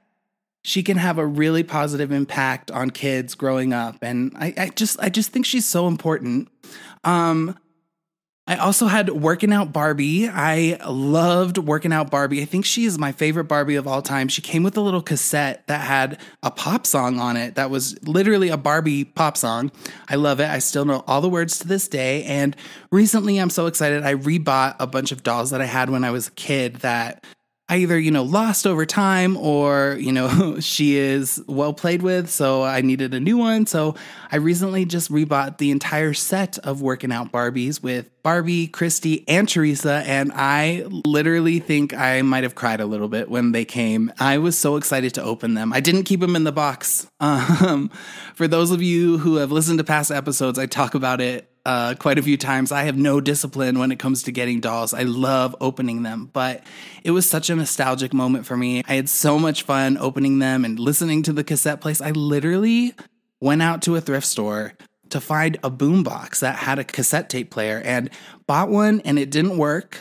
she 0.63 0.83
can 0.83 0.97
have 0.97 1.17
a 1.17 1.25
really 1.25 1.63
positive 1.63 2.11
impact 2.11 2.71
on 2.71 2.89
kids 2.89 3.35
growing 3.35 3.73
up 3.73 3.97
and 4.01 4.31
I, 4.37 4.53
I 4.57 4.69
just 4.69 4.99
i 4.99 5.09
just 5.09 5.31
think 5.31 5.45
she's 5.45 5.65
so 5.65 5.87
important 5.87 6.49
um 7.03 7.57
I 8.47 8.57
also 8.57 8.87
had 8.87 9.09
Working 9.09 9.53
Out 9.53 9.71
Barbie. 9.71 10.27
I 10.27 10.77
loved 10.85 11.57
Working 11.57 11.93
Out 11.93 12.09
Barbie. 12.09 12.41
I 12.41 12.45
think 12.45 12.65
she 12.65 12.85
is 12.85 12.97
my 12.97 13.11
favorite 13.11 13.45
Barbie 13.45 13.75
of 13.75 13.87
all 13.87 14.01
time. 14.01 14.27
She 14.27 14.41
came 14.41 14.63
with 14.63 14.75
a 14.75 14.81
little 14.81 15.01
cassette 15.01 15.65
that 15.67 15.79
had 15.79 16.19
a 16.41 16.49
pop 16.49 16.85
song 16.87 17.19
on 17.19 17.37
it 17.37 17.55
that 17.55 17.69
was 17.69 18.01
literally 18.05 18.49
a 18.49 18.57
Barbie 18.57 19.05
pop 19.05 19.37
song. 19.37 19.71
I 20.09 20.15
love 20.15 20.39
it. 20.39 20.49
I 20.49 20.59
still 20.59 20.85
know 20.85 21.03
all 21.07 21.21
the 21.21 21.29
words 21.29 21.59
to 21.59 21.67
this 21.67 21.87
day. 21.87 22.23
And 22.23 22.55
recently, 22.91 23.37
I'm 23.37 23.51
so 23.51 23.67
excited. 23.67 24.03
I 24.03 24.15
rebought 24.15 24.75
a 24.79 24.87
bunch 24.87 25.11
of 25.13 25.23
dolls 25.23 25.51
that 25.51 25.61
I 25.61 25.65
had 25.65 25.89
when 25.89 26.03
I 26.03 26.11
was 26.11 26.27
a 26.27 26.31
kid 26.31 26.77
that 26.77 27.23
either, 27.71 27.97
you 27.97 28.11
know, 28.11 28.23
lost 28.23 28.67
over 28.67 28.85
time 28.85 29.37
or, 29.37 29.95
you 29.99 30.11
know, 30.11 30.59
she 30.59 30.97
is 30.97 31.41
well 31.47 31.73
played 31.73 32.01
with. 32.01 32.29
So 32.29 32.63
I 32.63 32.81
needed 32.81 33.13
a 33.13 33.19
new 33.19 33.37
one. 33.37 33.65
So 33.65 33.95
I 34.31 34.37
recently 34.37 34.85
just 34.85 35.09
rebought 35.09 35.57
the 35.57 35.71
entire 35.71 36.13
set 36.13 36.57
of 36.59 36.81
working 36.81 37.11
out 37.11 37.31
Barbies 37.31 37.81
with 37.81 38.09
Barbie, 38.23 38.67
Christie, 38.67 39.23
and 39.27 39.47
Teresa. 39.47 40.03
And 40.05 40.31
I 40.35 40.85
literally 41.05 41.59
think 41.59 41.93
I 41.93 42.21
might 42.21 42.43
have 42.43 42.55
cried 42.55 42.81
a 42.81 42.85
little 42.85 43.07
bit 43.07 43.29
when 43.29 43.53
they 43.53 43.65
came. 43.65 44.11
I 44.19 44.37
was 44.37 44.57
so 44.57 44.75
excited 44.75 45.13
to 45.15 45.23
open 45.23 45.53
them. 45.53 45.73
I 45.73 45.79
didn't 45.79 46.03
keep 46.03 46.19
them 46.19 46.35
in 46.35 46.43
the 46.43 46.51
box. 46.51 47.07
Um, 47.21 47.91
for 48.33 48.47
those 48.47 48.71
of 48.71 48.81
you 48.81 49.19
who 49.19 49.35
have 49.35 49.51
listened 49.51 49.77
to 49.77 49.83
past 49.83 50.09
episodes, 50.09 50.57
I 50.57 50.65
talk 50.65 50.95
about 50.95 51.21
it 51.21 51.50
uh, 51.65 51.95
quite 51.99 52.17
a 52.17 52.23
few 52.23 52.37
times. 52.37 52.71
I 52.71 52.83
have 52.83 52.97
no 52.97 53.21
discipline 53.21 53.79
when 53.79 53.91
it 53.91 53.99
comes 53.99 54.23
to 54.23 54.31
getting 54.31 54.59
dolls. 54.59 54.93
I 54.93 55.03
love 55.03 55.55
opening 55.61 56.03
them, 56.03 56.29
but 56.31 56.63
it 57.03 57.11
was 57.11 57.29
such 57.29 57.49
a 57.49 57.55
nostalgic 57.55 58.13
moment 58.13 58.45
for 58.45 58.57
me. 58.57 58.83
I 58.87 58.95
had 58.95 59.09
so 59.09 59.37
much 59.37 59.63
fun 59.63 59.97
opening 59.97 60.39
them 60.39 60.65
and 60.65 60.79
listening 60.79 61.23
to 61.23 61.33
the 61.33 61.43
cassette 61.43 61.81
place. 61.81 62.01
I 62.01 62.11
literally 62.11 62.93
went 63.39 63.61
out 63.61 63.81
to 63.83 63.95
a 63.95 64.01
thrift 64.01 64.27
store 64.27 64.73
to 65.09 65.19
find 65.19 65.57
a 65.63 65.69
boombox 65.69 66.39
that 66.39 66.55
had 66.55 66.79
a 66.79 66.83
cassette 66.83 67.29
tape 67.29 67.51
player 67.51 67.81
and 67.83 68.09
bought 68.47 68.69
one 68.69 69.01
and 69.01 69.19
it 69.19 69.29
didn't 69.29 69.57
work. 69.57 69.99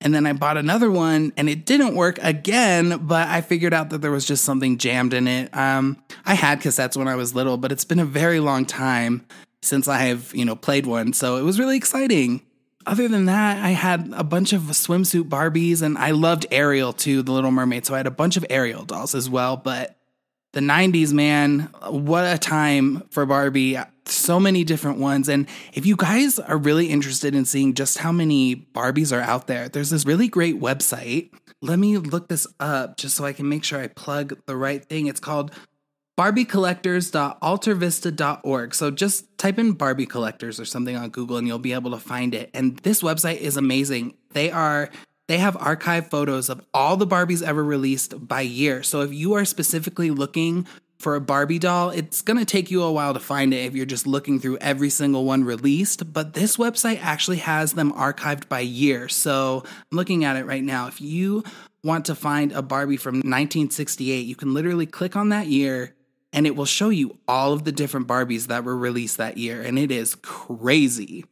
And 0.00 0.14
then 0.14 0.26
I 0.26 0.34
bought 0.34 0.58
another 0.58 0.90
one 0.90 1.32
and 1.36 1.48
it 1.48 1.64
didn't 1.64 1.94
work 1.94 2.18
again, 2.22 2.98
but 3.06 3.26
I 3.28 3.40
figured 3.40 3.72
out 3.72 3.90
that 3.90 4.02
there 4.02 4.10
was 4.10 4.26
just 4.26 4.44
something 4.44 4.76
jammed 4.76 5.14
in 5.14 5.26
it. 5.26 5.56
Um, 5.56 5.96
I 6.26 6.34
had 6.34 6.60
cassettes 6.60 6.96
when 6.96 7.08
I 7.08 7.14
was 7.14 7.34
little, 7.34 7.56
but 7.56 7.72
it's 7.72 7.86
been 7.86 7.98
a 7.98 8.04
very 8.04 8.38
long 8.38 8.66
time 8.66 9.26
since 9.64 9.88
I 9.88 9.98
have, 9.98 10.34
you 10.34 10.44
know, 10.44 10.56
played 10.56 10.86
one. 10.86 11.12
So 11.12 11.36
it 11.36 11.42
was 11.42 11.58
really 11.58 11.76
exciting. 11.76 12.42
Other 12.86 13.08
than 13.08 13.24
that, 13.24 13.64
I 13.64 13.70
had 13.70 14.12
a 14.14 14.24
bunch 14.24 14.52
of 14.52 14.62
swimsuit 14.62 15.28
Barbies 15.28 15.80
and 15.80 15.96
I 15.96 16.10
loved 16.10 16.46
Ariel 16.50 16.92
too, 16.92 17.22
the 17.22 17.32
Little 17.32 17.50
Mermaid. 17.50 17.86
So 17.86 17.94
I 17.94 17.96
had 17.96 18.06
a 18.06 18.10
bunch 18.10 18.36
of 18.36 18.44
Ariel 18.50 18.84
dolls 18.84 19.14
as 19.14 19.30
well. 19.30 19.56
But 19.56 19.96
the 20.52 20.60
90s, 20.60 21.12
man, 21.12 21.70
what 21.88 22.24
a 22.24 22.38
time 22.38 23.02
for 23.10 23.24
Barbie. 23.24 23.78
So 24.04 24.38
many 24.38 24.64
different 24.64 24.98
ones. 24.98 25.30
And 25.30 25.48
if 25.72 25.86
you 25.86 25.96
guys 25.96 26.38
are 26.38 26.58
really 26.58 26.88
interested 26.88 27.34
in 27.34 27.46
seeing 27.46 27.72
just 27.72 27.98
how 27.98 28.12
many 28.12 28.54
Barbies 28.54 29.16
are 29.16 29.22
out 29.22 29.46
there, 29.46 29.70
there's 29.70 29.88
this 29.88 30.04
really 30.04 30.28
great 30.28 30.60
website. 30.60 31.30
Let 31.62 31.78
me 31.78 31.96
look 31.96 32.28
this 32.28 32.46
up 32.60 32.98
just 32.98 33.16
so 33.16 33.24
I 33.24 33.32
can 33.32 33.48
make 33.48 33.64
sure 33.64 33.80
I 33.80 33.86
plug 33.86 34.38
the 34.44 34.56
right 34.56 34.84
thing. 34.84 35.06
It's 35.06 35.20
called 35.20 35.52
barbiecollectors.altervista.org. 36.16 38.74
So 38.74 38.90
just 38.90 39.38
type 39.38 39.58
in 39.58 39.72
Barbie 39.72 40.06
collectors 40.06 40.60
or 40.60 40.64
something 40.64 40.96
on 40.96 41.10
Google 41.10 41.36
and 41.36 41.46
you'll 41.46 41.58
be 41.58 41.72
able 41.72 41.90
to 41.90 41.98
find 41.98 42.34
it. 42.34 42.50
And 42.54 42.78
this 42.78 43.02
website 43.02 43.38
is 43.38 43.56
amazing. 43.56 44.14
They 44.30 44.50
are 44.50 44.90
they 45.26 45.38
have 45.38 45.56
archive 45.56 46.10
photos 46.10 46.50
of 46.50 46.60
all 46.74 46.98
the 46.98 47.06
Barbies 47.06 47.42
ever 47.42 47.64
released 47.64 48.28
by 48.28 48.42
year. 48.42 48.82
So 48.82 49.00
if 49.00 49.10
you 49.12 49.32
are 49.34 49.46
specifically 49.46 50.10
looking 50.10 50.66
for 50.98 51.14
a 51.14 51.20
Barbie 51.20 51.58
doll, 51.58 51.90
it's 51.90 52.20
going 52.20 52.38
to 52.38 52.44
take 52.44 52.70
you 52.70 52.82
a 52.82 52.92
while 52.92 53.14
to 53.14 53.20
find 53.20 53.54
it 53.54 53.64
if 53.64 53.74
you're 53.74 53.86
just 53.86 54.06
looking 54.06 54.38
through 54.38 54.58
every 54.58 54.90
single 54.90 55.24
one 55.24 55.44
released, 55.44 56.12
but 56.12 56.34
this 56.34 56.58
website 56.58 57.02
actually 57.02 57.38
has 57.38 57.72
them 57.72 57.92
archived 57.92 58.48
by 58.48 58.60
year. 58.60 59.08
So 59.08 59.64
I'm 59.66 59.96
looking 59.96 60.24
at 60.24 60.36
it 60.36 60.44
right 60.44 60.62
now. 60.62 60.88
If 60.88 61.00
you 61.00 61.42
want 61.82 62.04
to 62.06 62.14
find 62.14 62.52
a 62.52 62.62
Barbie 62.62 62.96
from 62.96 63.16
1968, 63.16 64.26
you 64.26 64.36
can 64.36 64.54
literally 64.54 64.86
click 64.86 65.16
on 65.16 65.30
that 65.30 65.46
year 65.46 65.94
and 66.34 66.46
it 66.46 66.56
will 66.56 66.66
show 66.66 66.90
you 66.90 67.16
all 67.28 67.52
of 67.52 67.64
the 67.64 67.72
different 67.72 68.08
Barbies 68.08 68.48
that 68.48 68.64
were 68.64 68.76
released 68.76 69.16
that 69.18 69.38
year, 69.38 69.62
and 69.62 69.78
it 69.78 69.90
is 69.90 70.16
crazy. 70.16 71.24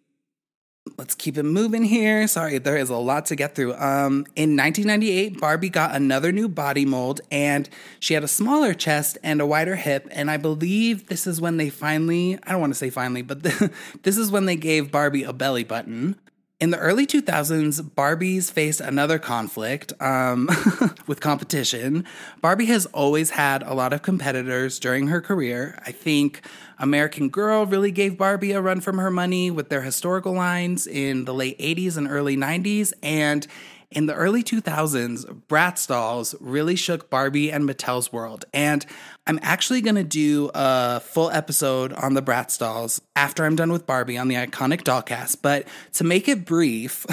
Let's 0.97 1.15
keep 1.15 1.37
it 1.37 1.43
moving 1.43 1.85
here. 1.85 2.27
Sorry, 2.29 2.59
there 2.59 2.77
is 2.77 2.89
a 2.89 2.97
lot 2.97 3.27
to 3.27 3.37
get 3.37 3.55
through. 3.55 3.75
Um, 3.75 4.27
in 4.37 4.57
1998, 4.57 5.41
Barbie 5.41 5.69
got 5.69 5.95
another 5.95 6.33
new 6.33 6.49
body 6.49 6.85
mold, 6.85 7.21
and 7.31 7.69
she 7.99 8.15
had 8.15 8.23
a 8.23 8.29
smaller 8.29 8.75
chest 8.75 9.19
and 9.23 9.41
a 9.41 9.47
wider 9.47 9.77
hip. 9.77 10.07
And 10.13 10.31
I 10.31 10.37
believe 10.37 11.09
this 11.09 11.27
is 11.27 11.41
when 11.41 11.57
they 11.57 11.69
finally—I 11.69 12.53
don't 12.53 12.61
want 12.61 12.73
to 12.73 12.79
say 12.79 12.91
finally, 12.91 13.23
but 13.23 13.43
this 14.03 14.17
is 14.17 14.31
when 14.31 14.47
they 14.47 14.57
gave 14.57 14.93
Barbie 14.93 15.25
a 15.25 15.33
belly 15.33 15.65
button. 15.65 16.17
In 16.63 16.71
the 16.71 16.79
early 16.79 17.09
2000s, 17.09 17.81
Barbies 17.81 18.49
faced 18.49 18.81
another 18.81 19.19
conflict 19.19 19.93
um, 20.01 20.49
with 21.09 21.19
competition. 21.19 22.05
Barbie 22.41 22.67
has 22.67 22.87
always 22.87 23.31
had 23.31 23.65
a 23.65 23.75
lot 23.75 23.93
of 23.93 24.03
competitors 24.03 24.79
during 24.79 25.09
her 25.09 25.21
career. 25.21 25.77
I 25.85 25.91
think 25.91 26.43
American 26.79 27.31
Girl 27.31 27.67
really 27.67 27.91
gave 27.91 28.17
Barbie 28.17 28.53
a 28.53 28.61
run 28.61 28.81
from 28.81 28.99
her 28.99 29.11
money 29.11 29.51
with 29.51 29.71
their 29.71 29.83
historical 29.83 30.35
lines 30.35 30.87
in 30.87 31.25
the 31.25 31.35
late 31.35 31.59
80s 31.59 31.97
and 31.97 32.07
early 32.07 32.37
90s. 32.37 32.93
And 33.03 33.45
in 33.93 34.07
the 34.07 34.15
early 34.15 34.43
2000s, 34.43 35.25
Bratz 35.49 35.87
dolls 35.87 36.35
really 36.41 36.77
shook 36.77 37.11
Barbie 37.11 37.51
and 37.53 37.69
Mattel's 37.69 38.13
world. 38.13 38.45
And 38.53 38.85
I'm 39.27 39.39
actually 39.43 39.81
going 39.81 39.95
to 39.95 40.05
do 40.05 40.51
a 40.55 41.01
full 41.01 41.31
episode 41.31 41.93
on 41.93 42.15
the 42.15 42.23
Bratz 42.23 42.59
dolls 42.59 43.01
after 43.15 43.45
I'm 43.45 43.57
done 43.57 43.73
with 43.73 43.87
Barbie 43.87 44.19
on 44.19 44.29
the 44.29 44.35
iconic 44.35 44.83
dollcast. 44.83 45.39
But 45.43 45.67
to 45.95 46.05
make 46.05 46.29
it 46.29 46.45
brief, 46.45 47.07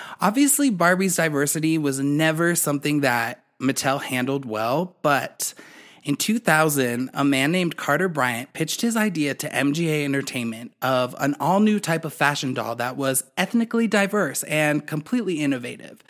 obviously, 0.20 0.70
Barbie's 0.70 1.16
diversity 1.16 1.78
was 1.78 2.00
never 2.00 2.54
something 2.54 3.00
that 3.00 3.44
Mattel 3.60 4.00
handled 4.00 4.44
well, 4.44 4.96
but 5.02 5.54
In 6.02 6.16
2000, 6.16 7.10
a 7.12 7.24
man 7.24 7.52
named 7.52 7.76
Carter 7.76 8.08
Bryant 8.08 8.52
pitched 8.52 8.80
his 8.80 8.96
idea 8.96 9.34
to 9.34 9.48
MGA 9.48 10.04
Entertainment 10.04 10.72
of 10.80 11.14
an 11.18 11.36
all 11.38 11.60
new 11.60 11.78
type 11.78 12.04
of 12.04 12.14
fashion 12.14 12.54
doll 12.54 12.74
that 12.76 12.96
was 12.96 13.24
ethnically 13.36 13.86
diverse 13.86 14.42
and 14.44 14.86
completely 14.86 15.40
innovative. 15.40 16.02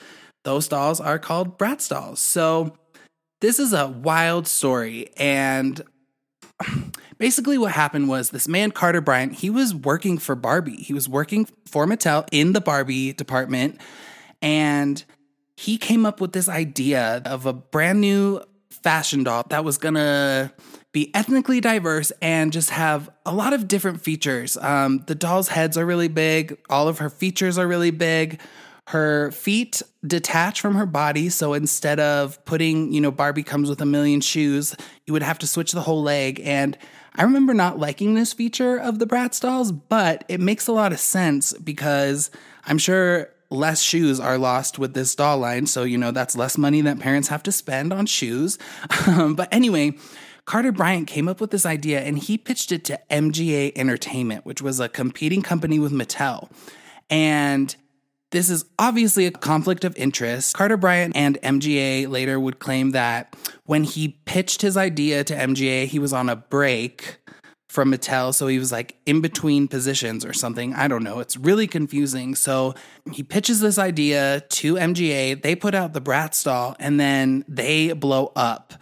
Those 0.45 0.69
dolls 0.69 1.01
are 1.01 1.19
called 1.19 1.59
Bratz 1.59 1.89
dolls. 1.89 2.21
So, 2.21 2.77
this 3.41 3.59
is 3.59 3.73
a 3.73 3.89
wild 3.89 4.47
story. 4.47 5.11
And 5.17 5.83
basically, 7.19 7.59
what 7.59 7.73
happened 7.73 8.09
was 8.09 8.31
this 8.31 8.47
man, 8.47 8.71
Carter 8.71 9.01
Bryant, 9.01 9.35
he 9.35 9.51
was 9.51 9.75
working 9.75 10.19
for 10.19 10.35
Barbie. 10.35 10.77
He 10.77 10.93
was 10.93 11.09
working 11.09 11.47
for 11.67 11.87
Mattel 11.87 12.29
in 12.31 12.53
the 12.53 12.61
Barbie 12.61 13.13
department. 13.13 13.81
And 14.43 15.03
he 15.57 15.77
came 15.77 16.07
up 16.07 16.21
with 16.21 16.33
this 16.33 16.49
idea 16.49 17.23
of 17.25 17.45
a 17.45 17.53
brand 17.53 18.01
new 18.01 18.41
fashion 18.83 19.25
doll 19.25 19.45
that 19.51 19.65
was 19.65 19.79
gonna 19.79 20.53
be 20.93 21.15
ethnically 21.15 21.61
diverse 21.61 22.11
and 22.21 22.53
just 22.53 22.71
have 22.71 23.09
a 23.25 23.33
lot 23.33 23.53
of 23.53 23.69
different 23.69 24.01
features. 24.01 24.57
Um, 24.57 25.05
the 25.07 25.15
doll's 25.15 25.49
heads 25.49 25.79
are 25.79 25.87
really 25.87 26.09
big, 26.09 26.59
all 26.69 26.89
of 26.89 26.99
her 26.99 27.11
features 27.11 27.59
are 27.59 27.67
really 27.67 27.91
big. 27.91 28.41
Her 28.89 29.31
feet 29.31 29.83
detach 30.05 30.61
from 30.61 30.75
her 30.75 30.87
body, 30.87 31.29
so 31.29 31.55
instead 31.55 32.01
of 32.01 32.45
putting, 32.45 32.93
you 32.93 33.01
know, 33.01 33.13
Barbie 33.13 33.45
comes 33.45 33.69
with 33.69 33.81
a 33.81 33.87
million 33.87 34.21
shoes, 34.21 34.75
you 35.07 35.13
would 35.13 35.23
have 35.23 35.39
to 35.41 35.47
switch 35.47 35.71
the 35.71 35.83
whole 35.83 36.03
leg. 36.03 36.41
And 36.43 36.77
I 37.15 37.23
remember 37.23 37.55
not 37.55 37.79
liking 37.79 38.15
this 38.15 38.33
feature 38.33 38.77
of 38.77 38.99
the 38.99 39.07
Bratz 39.07 39.41
dolls, 39.41 39.71
but 39.71 40.25
it 40.29 40.41
makes 40.41 40.67
a 40.67 40.73
lot 40.73 40.93
of 40.93 40.99
sense 40.99 41.53
because 41.53 42.33
I'm 42.65 42.79
sure 42.79 43.31
less 43.51 43.83
shoes 43.83 44.21
are 44.21 44.39
lost 44.39 44.79
with 44.79 44.95
this 44.95 45.15
doll 45.15 45.39
line. 45.39 45.67
So, 45.67 45.83
you 45.83 45.99
know, 45.99 46.13
that's 46.13 46.37
less 46.37 46.57
money 46.57 46.81
that 46.83 47.01
parents 47.01 47.29
have 47.29 47.43
to 47.45 47.53
spend 47.53 47.93
on 47.93 48.07
shoes. 48.07 48.59
Um, 49.07 49.35
but 49.35 49.49
anyway, 49.51 49.97
Carter 50.45 50.73
Bryant 50.73 51.09
came 51.09 51.27
up 51.27 51.41
with 51.41 51.51
this 51.51 51.67
idea 51.67 52.01
and 52.01 52.19
he 52.19 52.39
pitched 52.39 52.71
it 52.71 52.85
to 52.85 53.01
MGA 53.11 53.73
Entertainment, 53.77 54.45
which 54.45 54.63
was 54.63 54.79
a 54.79 54.89
competing 54.89 55.43
company 55.43 55.79
with 55.79 55.91
Mattel. 55.91 56.51
And 57.09 57.75
this 58.31 58.51
is 58.51 58.65
obviously 58.79 59.27
a 59.27 59.31
conflict 59.31 59.85
of 59.85 59.97
interest. 59.97 60.55
Carter 60.55 60.77
Bryant 60.77 61.17
and 61.17 61.41
MGA 61.43 62.09
later 62.09 62.39
would 62.39 62.59
claim 62.59 62.91
that 62.91 63.35
when 63.65 63.85
he 63.85 64.19
pitched 64.27 64.63
his 64.63 64.77
idea 64.77 65.25
to 65.25 65.35
MGA, 65.35 65.87
he 65.87 65.99
was 65.99 66.13
on 66.13 66.29
a 66.29 66.37
break 66.37 67.19
from 67.71 67.93
Mattel. 67.93 68.35
So 68.35 68.49
he 68.49 68.59
was 68.59 68.73
like 68.73 68.97
in 69.07 69.21
between 69.21 69.69
positions 69.69 70.25
or 70.25 70.33
something. 70.33 70.75
I 70.75 70.89
don't 70.89 71.05
know. 71.05 71.21
It's 71.21 71.37
really 71.37 71.69
confusing. 71.69 72.35
So 72.35 72.75
he 73.13 73.23
pitches 73.23 73.61
this 73.61 73.79
idea 73.79 74.41
to 74.41 74.75
MGA. 74.75 75.41
They 75.41 75.55
put 75.55 75.73
out 75.73 75.93
the 75.93 76.01
Bratz 76.01 76.43
doll 76.43 76.75
and 76.81 76.99
then 76.99 77.45
they 77.47 77.93
blow 77.93 78.33
up. 78.35 78.75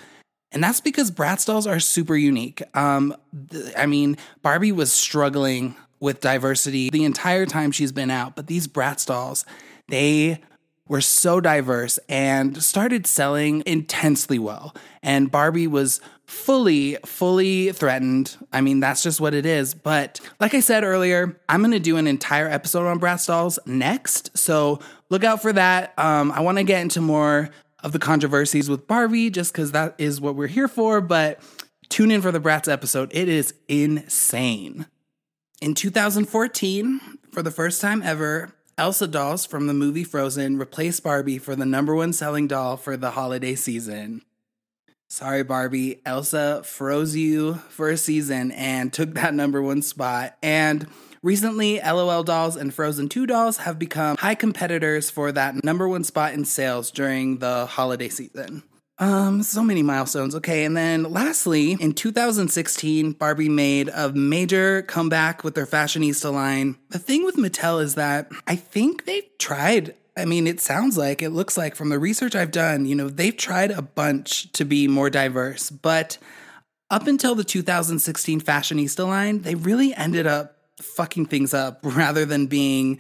And 0.53 0.65
that's 0.65 0.81
because 0.81 1.11
Bratz 1.11 1.45
dolls 1.45 1.67
are 1.67 1.81
super 1.81 2.17
unique. 2.17 2.63
Um, 2.75 3.15
th- 3.51 3.75
I 3.77 3.85
mean, 3.85 4.17
Barbie 4.41 4.73
was 4.73 4.91
struggling 4.91 5.77
with 6.01 6.21
diversity 6.21 6.89
the 6.89 7.05
entire 7.05 7.45
time 7.45 7.73
she's 7.73 7.93
been 7.93 8.11
out, 8.11 8.37
but 8.37 8.47
these 8.47 8.67
Bratz 8.67 9.05
dolls, 9.05 9.45
they 9.89 10.41
were 10.89 11.01
so 11.01 11.41
diverse 11.41 11.99
and 12.09 12.63
started 12.63 13.07
selling 13.07 13.63
intensely 13.67 14.39
well. 14.39 14.75
And 15.03 15.31
Barbie 15.31 15.67
was 15.67 16.01
fully, 16.27 16.97
fully 17.07 17.73
threatened. 17.73 18.37
I 18.53 18.61
mean, 18.61 18.81
that's 18.81 19.03
just 19.03 19.21
what 19.21 19.35
it 19.35 19.47
is. 19.47 19.75
But 19.75 20.21
like 20.41 20.55
I 20.55 20.61
said 20.61 20.85
earlier, 20.85 21.41
I'm 21.49 21.61
going 21.61 21.73
to 21.73 21.79
do 21.79 21.97
an 21.97 22.07
entire 22.07 22.49
episode 22.49 22.87
on 22.87 23.01
Bratz 23.01 23.27
dolls 23.27 23.59
next. 23.65 24.37
So 24.37 24.81
look 25.09 25.25
out 25.25 25.41
for 25.41 25.53
that. 25.53 25.99
Um, 25.99 26.33
I 26.33 26.41
want 26.41 26.59
to 26.59 26.65
get 26.65 26.83
into 26.83 27.01
more 27.01 27.51
of 27.83 27.93
the 27.93 27.99
controversies 27.99 28.69
with 28.69 28.87
Barbie 28.87 29.31
just 29.31 29.53
because 29.53 29.73
that 29.73 29.95
is 29.99 30.21
what 30.21 30.35
we're 30.35 30.49
here 30.49 30.69
for. 30.69 31.01
But 31.01 31.41
tune 31.89 32.11
in 32.11 32.21
for 32.21 32.33
the 32.33 32.41
Bratz 32.41 32.71
episode. 32.71 33.11
It 33.15 33.29
is 33.29 33.55
insane. 33.69 34.87
In 35.61 35.75
2014, 35.75 37.01
for 37.33 37.43
the 37.43 37.51
first 37.51 37.81
time 37.81 38.03
ever, 38.03 38.53
Elsa 38.79 39.09
dolls 39.09 39.45
from 39.45 39.67
the 39.67 39.75
movie 39.75 40.05
Frozen 40.05 40.57
replaced 40.57 41.03
Barbie 41.03 41.39
for 41.39 41.57
the 41.57 41.67
number 41.67 41.97
one 41.97 42.13
selling 42.13 42.47
doll 42.47 42.77
for 42.77 42.97
the 42.97 43.11
holiday 43.11 43.57
season. 43.57 44.23
Sorry, 45.09 45.43
Barbie. 45.43 46.01
Elsa 46.07 46.63
froze 46.63 47.17
you 47.17 47.55
for 47.71 47.91
a 47.91 47.97
season 47.97 48.53
and 48.53 48.93
took 48.93 49.15
that 49.15 49.35
number 49.35 49.61
one 49.61 49.83
spot. 49.83 50.37
And 50.45 50.87
recently, 51.25 51.81
LOL 51.81 52.23
dolls 52.23 52.55
and 52.55 52.73
Frozen 52.73 53.09
2 53.09 53.27
dolls 53.27 53.57
have 53.57 53.81
become 53.81 54.17
high 54.19 54.37
competitors 54.37 55.11
for 55.11 55.33
that 55.33 55.65
number 55.65 55.89
one 55.89 56.05
spot 56.05 56.35
in 56.35 56.45
sales 56.45 56.93
during 56.93 57.39
the 57.39 57.67
holiday 57.67 58.09
season. 58.09 58.63
Um, 59.01 59.45
so 59.45 59.63
many 59.63 59.83
milestones. 59.83 60.35
Okay, 60.35 60.65
and 60.65 60.77
then 60.77 61.05
lastly, 61.05 61.73
in 61.73 61.93
2016, 61.93 63.13
Barbie 63.13 63.49
made 63.49 63.89
a 63.89 64.13
major 64.13 64.83
comeback 64.83 65.45
with 65.45 65.55
their 65.55 65.67
fashionista 65.67 66.33
line. 66.33 66.77
The 66.89 66.99
thing 66.99 67.25
with 67.25 67.37
Mattel 67.37 67.81
is 67.81 67.95
that 67.95 68.31
I 68.47 68.57
think 68.57 69.05
they've 69.05 69.29
tried. 69.39 69.95
I 70.17 70.25
mean, 70.25 70.49
it 70.49 70.61
sounds 70.61 70.99
like, 70.99 71.23
it 71.23 71.31
looks 71.31 71.57
like 71.57 71.77
from 71.77 71.91
the 71.91 71.99
research 71.99 72.35
I've 72.35 72.51
done, 72.51 72.87
you 72.87 72.97
know, 72.97 73.09
they've 73.09 73.37
tried 73.37 73.71
a 73.71 73.83
bunch 73.83 74.51
to 74.53 74.65
be 74.65 74.89
more 74.89 75.11
diverse, 75.11 75.71
but 75.71 76.19
up 76.91 77.07
until 77.07 77.37
the 77.37 77.45
2016 77.45 78.41
fashionista 78.41 79.07
line, 79.07 79.43
they 79.43 79.55
really 79.55 79.95
ended 79.95 80.27
up 80.27 80.57
fucking 80.81 81.27
things 81.27 81.55
up 81.55 81.79
rather 81.83 82.25
than 82.25 82.47
being 82.47 82.99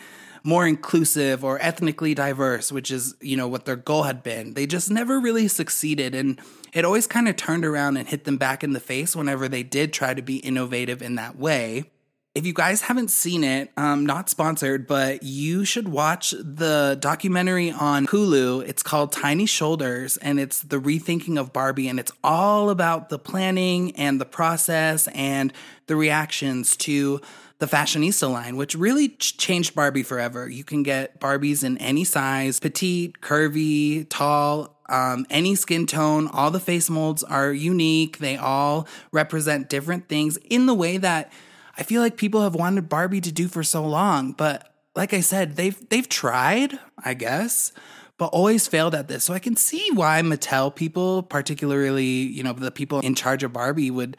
more 0.48 0.66
inclusive 0.66 1.44
or 1.44 1.61
ethnically 1.61 2.14
diverse, 2.14 2.72
which 2.72 2.90
is, 2.90 3.14
you 3.20 3.37
know, 3.37 3.46
what 3.46 3.66
their 3.66 3.76
goal 3.76 4.04
had 4.04 4.22
been. 4.22 4.54
They 4.54 4.66
just 4.66 4.90
never 4.90 5.20
really 5.20 5.46
succeeded. 5.46 6.14
And 6.14 6.40
it 6.72 6.87
always 6.87 7.06
kind 7.06 7.28
of 7.28 7.37
turned 7.37 7.66
around 7.66 7.98
and 7.98 8.08
hit 8.08 8.24
them 8.24 8.38
back 8.38 8.64
in 8.64 8.72
the 8.72 8.80
face 8.80 9.14
whenever 9.14 9.46
they 9.46 9.62
did 9.62 9.92
try 9.92 10.14
to 10.14 10.22
be 10.22 10.38
innovative 10.38 11.02
in 11.02 11.16
that 11.16 11.37
way. 11.37 11.90
If 12.34 12.46
you 12.46 12.54
guys 12.54 12.80
haven't 12.80 13.11
seen 13.11 13.44
it, 13.44 13.72
um, 13.76 14.06
not 14.06 14.30
sponsored, 14.30 14.87
but 14.87 15.22
you 15.22 15.66
should 15.66 15.88
watch 15.88 16.30
the 16.30 16.96
documentary 16.98 17.70
on 17.70 18.06
Hulu. 18.06 18.66
It's 18.66 18.82
called 18.82 19.12
Tiny 19.12 19.44
Shoulders, 19.44 20.16
and 20.18 20.40
it's 20.40 20.62
the 20.62 20.78
rethinking 20.78 21.38
of 21.38 21.52
Barbie, 21.52 21.88
and 21.88 22.00
it's 22.00 22.12
all 22.24 22.70
about 22.70 23.11
the 23.11 23.18
planning 23.18 23.94
and 23.96 24.18
the 24.18 24.24
process 24.24 25.08
and 25.08 25.52
the 25.88 25.96
reactions 25.96 26.76
to 26.78 27.20
the 27.58 27.66
fashionista 27.66 28.30
line, 28.30 28.56
which 28.56 28.74
really 28.74 29.08
changed 29.08 29.74
Barbie 29.74 30.04
forever. 30.04 30.48
You 30.48 30.62
can 30.62 30.82
get 30.82 31.20
Barbies 31.20 31.64
in 31.64 31.76
any 31.78 32.04
size, 32.04 32.60
petite, 32.60 33.20
curvy, 33.20 34.06
tall, 34.08 34.76
um, 34.88 35.26
any 35.28 35.54
skin 35.54 35.86
tone. 35.86 36.28
All 36.28 36.50
the 36.50 36.60
face 36.60 36.88
molds 36.88 37.24
are 37.24 37.52
unique. 37.52 38.18
They 38.18 38.36
all 38.36 38.86
represent 39.12 39.68
different 39.68 40.08
things 40.08 40.36
in 40.48 40.66
the 40.66 40.74
way 40.74 40.98
that 40.98 41.32
I 41.76 41.82
feel 41.82 42.00
like 42.00 42.16
people 42.16 42.42
have 42.42 42.54
wanted 42.54 42.88
Barbie 42.88 43.20
to 43.20 43.32
do 43.32 43.48
for 43.48 43.62
so 43.62 43.84
long. 43.84 44.32
But 44.32 44.72
like 44.94 45.12
I 45.12 45.20
said, 45.20 45.56
they've 45.56 45.88
they've 45.88 46.08
tried, 46.08 46.78
I 47.04 47.14
guess, 47.14 47.72
but 48.18 48.26
always 48.26 48.66
failed 48.66 48.94
at 48.94 49.08
this. 49.08 49.24
So 49.24 49.34
I 49.34 49.38
can 49.38 49.56
see 49.56 49.90
why 49.92 50.20
Mattel 50.22 50.74
people, 50.74 51.22
particularly 51.22 52.04
you 52.04 52.42
know 52.42 52.52
the 52.52 52.70
people 52.70 53.00
in 53.00 53.14
charge 53.14 53.42
of 53.42 53.52
Barbie, 53.52 53.90
would 53.90 54.16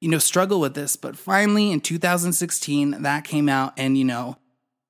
you 0.00 0.08
know, 0.08 0.18
struggle 0.18 0.60
with 0.60 0.74
this. 0.74 0.96
But 0.96 1.16
finally, 1.16 1.72
in 1.72 1.80
2016, 1.80 3.02
that 3.02 3.24
came 3.24 3.48
out, 3.48 3.72
and 3.76 3.96
you 3.96 4.04
know, 4.04 4.36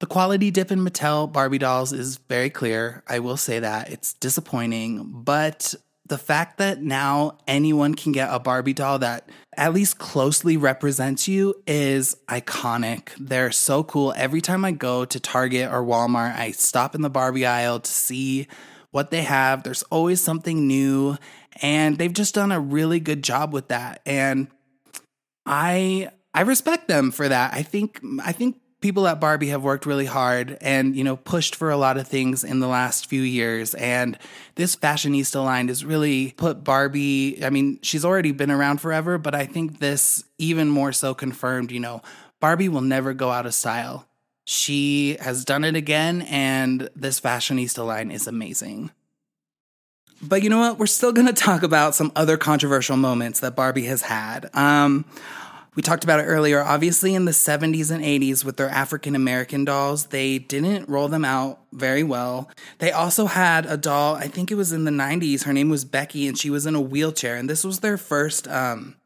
the 0.01 0.07
quality 0.07 0.51
dip 0.51 0.71
in 0.71 0.81
Mattel 0.81 1.31
Barbie 1.31 1.59
dolls 1.59 1.93
is 1.93 2.19
very 2.29 2.51
clear. 2.51 3.03
I 3.09 3.19
will 3.19 3.37
say 3.37 3.59
that 3.59 3.91
it's 3.91 4.15
disappointing, 4.15 5.23
but 5.25 5.75
the 6.07 6.19
fact 6.19 6.59
that 6.59 6.83
now 6.83 7.39
anyone 7.47 7.95
can 7.95 8.13
get 8.13 8.33
a 8.33 8.39
Barbie 8.39 8.73
doll 8.73 8.99
that 9.01 9.29
at 9.57 9.75
least 9.75 9.99
closely 9.99 10.57
represents 10.57 11.29
you 11.29 11.55
is 11.67 12.17
iconic. 12.29 13.11
They're 13.19 13.53
so 13.53 13.85
cool. 13.85 14.15
Every 14.17 14.41
time 14.41 14.65
I 14.65 14.73
go 14.73 15.05
to 15.05 15.21
Target 15.21 15.71
or 15.71 15.85
Walmart, 15.85 16.35
I 16.37 16.53
stop 16.53 16.95
in 16.95 17.03
the 17.03 17.11
Barbie 17.11 17.45
aisle 17.45 17.81
to 17.81 17.91
see 17.91 18.47
what 18.91 19.11
they 19.11 19.23
have. 19.23 19.63
There's 19.63 19.83
always 19.85 20.21
something 20.23 20.67
new, 20.67 21.19
and 21.61 21.99
they've 21.99 22.13
just 22.13 22.35
done 22.35 22.53
a 22.53 22.61
really 22.61 23.01
good 23.01 23.23
job 23.23 23.53
with 23.53 23.69
that. 23.69 24.01
And 24.07 24.49
I 25.49 26.11
I 26.35 26.43
respect 26.43 26.89
them 26.89 27.11
for 27.11 27.29
that. 27.29 27.55
I 27.55 27.63
think 27.63 28.01
I 28.23 28.33
think 28.33 28.61
people 28.81 29.09
at 29.09 29.21
Barbie 29.21 29.49
have 29.49 29.63
worked 29.63 29.87
really 29.87 30.07
hard 30.07 30.57
and 30.61 30.95
you 30.95 31.03
know 31.03 31.17
pushed 31.17 31.57
for 31.57 31.71
a 31.71 31.77
lot 31.77 31.97
of 31.97 32.07
things 32.07 32.45
in 32.45 32.61
the 32.61 32.69
last 32.69 33.07
few 33.07 33.23
years 33.23 33.75
and 33.75 34.17
this 34.55 34.77
fashionista 34.77 35.43
line 35.43 35.69
has 35.69 35.85
really 35.85 36.33
put 36.37 36.63
Barbie 36.63 37.45
I 37.45 37.51
mean 37.51 37.81
she's 37.83 38.05
already 38.05 38.33
been 38.33 38.51
around 38.51 38.81
forever 38.81 39.19
but 39.19 39.35
I 39.35 39.47
think 39.47 39.81
this 39.81 40.23
even 40.39 40.69
more 40.69 40.93
so 40.93 41.15
confirmed 41.15 41.73
you 41.73 41.81
know 41.81 42.03
Barbie 42.41 42.69
will 42.69 42.83
never 42.83 43.15
go 43.15 43.31
out 43.31 43.47
of 43.47 43.55
style. 43.55 44.07
She 44.45 45.17
has 45.21 45.45
done 45.45 45.65
it 45.65 45.75
again 45.75 46.23
and 46.23 46.89
this 46.95 47.21
fashionista 47.21 47.85
line 47.85 48.11
is 48.11 48.27
amazing. 48.27 48.93
But 50.21 50.43
you 50.43 50.51
know 50.51 50.59
what? 50.59 50.79
We're 50.79 50.87
still 50.87 51.13
going 51.13 51.27
to 51.29 51.33
talk 51.33 51.63
about 51.63 51.95
some 51.95 52.13
other 52.17 52.37
controversial 52.37 52.97
moments 52.97 53.41
that 53.41 53.55
Barbie 53.55 53.85
has 53.85 54.03
had. 54.03 54.51
Um, 54.55 55.05
We 55.79 55.83
talked 55.83 56.03
about 56.03 56.19
it 56.19 56.25
earlier. 56.25 56.61
Obviously, 56.61 57.15
in 57.15 57.25
the 57.25 57.31
70s 57.31 57.93
and 57.93 58.03
80s, 58.03 58.45
with 58.45 58.57
their 58.57 58.69
African 58.69 59.15
American 59.15 59.65
dolls, 59.65 60.07
they 60.07 60.41
didn't 60.41 60.89
roll 60.89 61.07
them 61.07 61.25
out 61.25 61.61
very 61.71 62.03
well. 62.03 62.51
They 62.79 62.91
also 62.91 63.27
had 63.27 63.65
a 63.65 63.77
doll, 63.77 64.17
I 64.17 64.27
think 64.27 64.51
it 64.51 64.57
was 64.57 64.73
in 64.73 64.87
the 64.87 64.91
90s. 64.91 65.45
Her 65.45 65.53
name 65.53 65.69
was 65.69 65.85
Becky, 65.85 66.27
and 66.27 66.37
she 66.37 66.51
was 66.51 66.67
in 66.67 66.75
a 66.75 66.81
wheelchair. 66.81 67.37
And 67.37 67.49
this 67.49 67.63
was 67.63 67.79
their 67.79 67.97
first 67.97 68.49
um, 68.49 68.97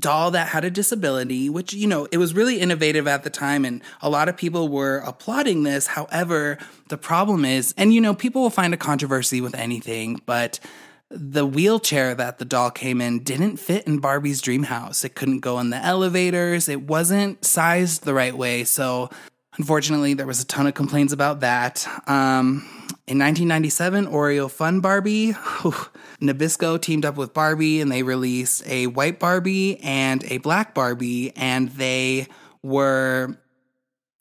doll 0.00 0.32
that 0.32 0.48
had 0.48 0.64
a 0.64 0.70
disability, 0.70 1.48
which, 1.48 1.74
you 1.74 1.86
know, 1.86 2.08
it 2.10 2.18
was 2.18 2.34
really 2.34 2.58
innovative 2.58 3.06
at 3.06 3.22
the 3.22 3.30
time. 3.30 3.64
And 3.64 3.80
a 4.02 4.10
lot 4.10 4.28
of 4.28 4.36
people 4.36 4.68
were 4.68 4.96
applauding 5.06 5.62
this. 5.62 5.86
However, 5.86 6.58
the 6.88 6.98
problem 6.98 7.44
is, 7.44 7.72
and, 7.76 7.94
you 7.94 8.00
know, 8.00 8.14
people 8.14 8.42
will 8.42 8.50
find 8.50 8.74
a 8.74 8.76
controversy 8.76 9.40
with 9.40 9.54
anything, 9.54 10.20
but 10.26 10.58
the 11.10 11.44
wheelchair 11.44 12.14
that 12.14 12.38
the 12.38 12.44
doll 12.44 12.70
came 12.70 13.00
in 13.00 13.20
didn't 13.24 13.56
fit 13.56 13.86
in 13.86 13.98
Barbie's 13.98 14.40
dream 14.40 14.62
house. 14.62 15.04
It 15.04 15.14
couldn't 15.14 15.40
go 15.40 15.58
in 15.58 15.70
the 15.70 15.76
elevators. 15.76 16.68
It 16.68 16.82
wasn't 16.82 17.44
sized 17.44 18.04
the 18.04 18.14
right 18.14 18.36
way. 18.36 18.62
So, 18.62 19.10
unfortunately, 19.58 20.14
there 20.14 20.26
was 20.26 20.40
a 20.40 20.46
ton 20.46 20.68
of 20.68 20.74
complaints 20.74 21.12
about 21.12 21.40
that. 21.40 21.84
Um, 22.06 22.64
in 23.08 23.18
1997, 23.18 24.06
Oreo 24.06 24.48
Fun 24.48 24.80
Barbie, 24.80 25.32
whew, 25.32 25.74
Nabisco 26.20 26.80
teamed 26.80 27.04
up 27.04 27.16
with 27.16 27.34
Barbie 27.34 27.80
and 27.80 27.90
they 27.90 28.04
released 28.04 28.64
a 28.68 28.86
white 28.86 29.18
Barbie 29.18 29.80
and 29.80 30.22
a 30.30 30.38
black 30.38 30.74
Barbie. 30.74 31.32
And 31.34 31.70
they 31.70 32.28
were, 32.62 33.36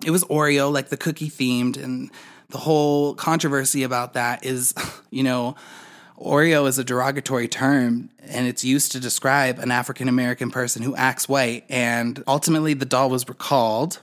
it 0.03 0.09
was 0.09 0.23
Oreo, 0.23 0.71
like 0.73 0.89
the 0.89 0.97
cookie 0.97 1.29
themed. 1.29 1.77
And 1.77 2.09
the 2.49 2.57
whole 2.57 3.13
controversy 3.13 3.83
about 3.83 4.13
that 4.13 4.43
is, 4.43 4.73
you 5.11 5.21
know, 5.21 5.55
Oreo 6.19 6.67
is 6.67 6.77
a 6.77 6.83
derogatory 6.83 7.47
term 7.47 8.09
and 8.21 8.45
it's 8.45 8.63
used 8.63 8.91
to 8.91 8.99
describe 8.99 9.59
an 9.59 9.71
African 9.71 10.09
American 10.09 10.51
person 10.51 10.81
who 10.81 10.95
acts 10.95 11.29
white. 11.29 11.65
And 11.69 12.21
ultimately, 12.27 12.73
the 12.73 12.85
doll 12.85 13.09
was 13.09 13.27
recalled. 13.27 14.01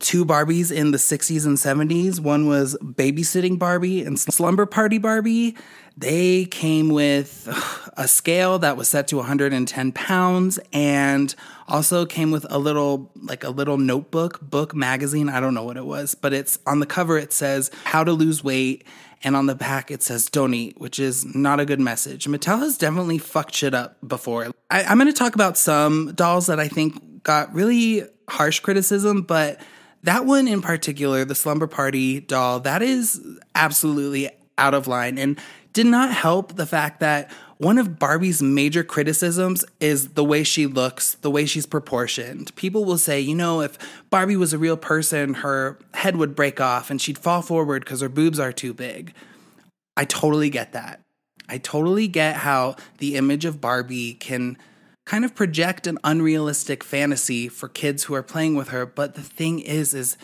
Two 0.00 0.24
Barbies 0.24 0.70
in 0.70 0.92
the 0.92 0.98
60s 0.98 1.44
and 1.44 1.56
70s. 1.56 2.20
One 2.20 2.46
was 2.46 2.76
Babysitting 2.80 3.58
Barbie 3.58 4.04
and 4.04 4.18
Slumber 4.18 4.64
Party 4.64 4.98
Barbie. 4.98 5.56
They 5.96 6.44
came 6.44 6.88
with 6.88 7.48
a 7.96 8.06
scale 8.06 8.60
that 8.60 8.76
was 8.76 8.88
set 8.88 9.08
to 9.08 9.16
110 9.16 9.92
pounds 9.92 10.60
and 10.72 11.34
also 11.66 12.06
came 12.06 12.30
with 12.30 12.46
a 12.48 12.58
little, 12.58 13.10
like 13.16 13.42
a 13.42 13.50
little 13.50 13.76
notebook, 13.76 14.40
book, 14.40 14.72
magazine. 14.72 15.28
I 15.28 15.40
don't 15.40 15.54
know 15.54 15.64
what 15.64 15.76
it 15.76 15.84
was, 15.84 16.14
but 16.14 16.32
it's 16.32 16.60
on 16.64 16.78
the 16.78 16.86
cover, 16.86 17.18
it 17.18 17.32
says 17.32 17.72
how 17.82 18.04
to 18.04 18.12
lose 18.12 18.44
weight 18.44 18.86
and 19.22 19.36
on 19.36 19.46
the 19.46 19.54
back 19.54 19.90
it 19.90 20.02
says 20.02 20.28
don't 20.28 20.54
eat, 20.54 20.78
which 20.80 20.98
is 20.98 21.34
not 21.34 21.60
a 21.60 21.64
good 21.64 21.80
message. 21.80 22.26
Mattel 22.26 22.60
has 22.60 22.78
definitely 22.78 23.18
fucked 23.18 23.54
shit 23.54 23.74
up 23.74 23.96
before. 24.06 24.48
I, 24.70 24.84
I'm 24.84 24.98
going 24.98 25.12
to 25.12 25.18
talk 25.18 25.34
about 25.34 25.56
some 25.58 26.12
dolls 26.14 26.46
that 26.46 26.60
I 26.60 26.68
think 26.68 27.22
got 27.22 27.52
really 27.52 28.04
harsh 28.28 28.60
criticism, 28.60 29.22
but 29.22 29.60
that 30.04 30.26
one 30.26 30.46
in 30.46 30.62
particular, 30.62 31.24
the 31.24 31.34
Slumber 31.34 31.66
Party 31.66 32.20
doll, 32.20 32.60
that 32.60 32.82
is 32.82 33.20
absolutely 33.54 34.30
out 34.58 34.74
of 34.74 34.86
line 34.86 35.18
and 35.18 35.38
did 35.72 35.86
not 35.86 36.12
help 36.12 36.56
the 36.56 36.66
fact 36.66 37.00
that 37.00 37.30
one 37.58 37.78
of 37.78 37.98
Barbie's 37.98 38.42
major 38.42 38.84
criticisms 38.84 39.64
is 39.80 40.10
the 40.10 40.24
way 40.24 40.44
she 40.44 40.66
looks, 40.66 41.14
the 41.14 41.30
way 41.30 41.44
she's 41.44 41.66
proportioned. 41.66 42.54
People 42.56 42.84
will 42.84 42.98
say, 42.98 43.20
you 43.20 43.34
know, 43.34 43.60
if 43.60 43.78
Barbie 44.10 44.36
was 44.36 44.52
a 44.52 44.58
real 44.58 44.76
person, 44.76 45.34
her 45.34 45.78
head 45.94 46.16
would 46.16 46.36
break 46.36 46.60
off 46.60 46.90
and 46.90 47.00
she'd 47.00 47.18
fall 47.18 47.42
forward 47.42 47.84
because 47.84 48.00
her 48.00 48.08
boobs 48.08 48.38
are 48.38 48.52
too 48.52 48.72
big. 48.72 49.12
I 49.96 50.04
totally 50.04 50.50
get 50.50 50.72
that. 50.72 51.00
I 51.48 51.58
totally 51.58 52.06
get 52.06 52.36
how 52.36 52.76
the 52.98 53.16
image 53.16 53.44
of 53.44 53.60
Barbie 53.60 54.14
can 54.14 54.56
kind 55.04 55.24
of 55.24 55.34
project 55.34 55.86
an 55.86 55.98
unrealistic 56.04 56.84
fantasy 56.84 57.48
for 57.48 57.68
kids 57.68 58.04
who 58.04 58.14
are 58.14 58.22
playing 58.22 58.54
with 58.54 58.68
her, 58.68 58.84
but 58.84 59.14
the 59.14 59.22
thing 59.22 59.58
is 59.58 59.94
is 59.94 60.16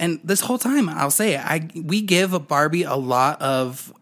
and 0.00 0.18
this 0.24 0.40
whole 0.40 0.58
time 0.58 0.88
I'll 0.88 1.12
say 1.12 1.34
it, 1.34 1.40
I 1.40 1.68
we 1.76 2.02
give 2.02 2.48
Barbie 2.48 2.82
a 2.82 2.96
lot 2.96 3.40
of 3.40 3.92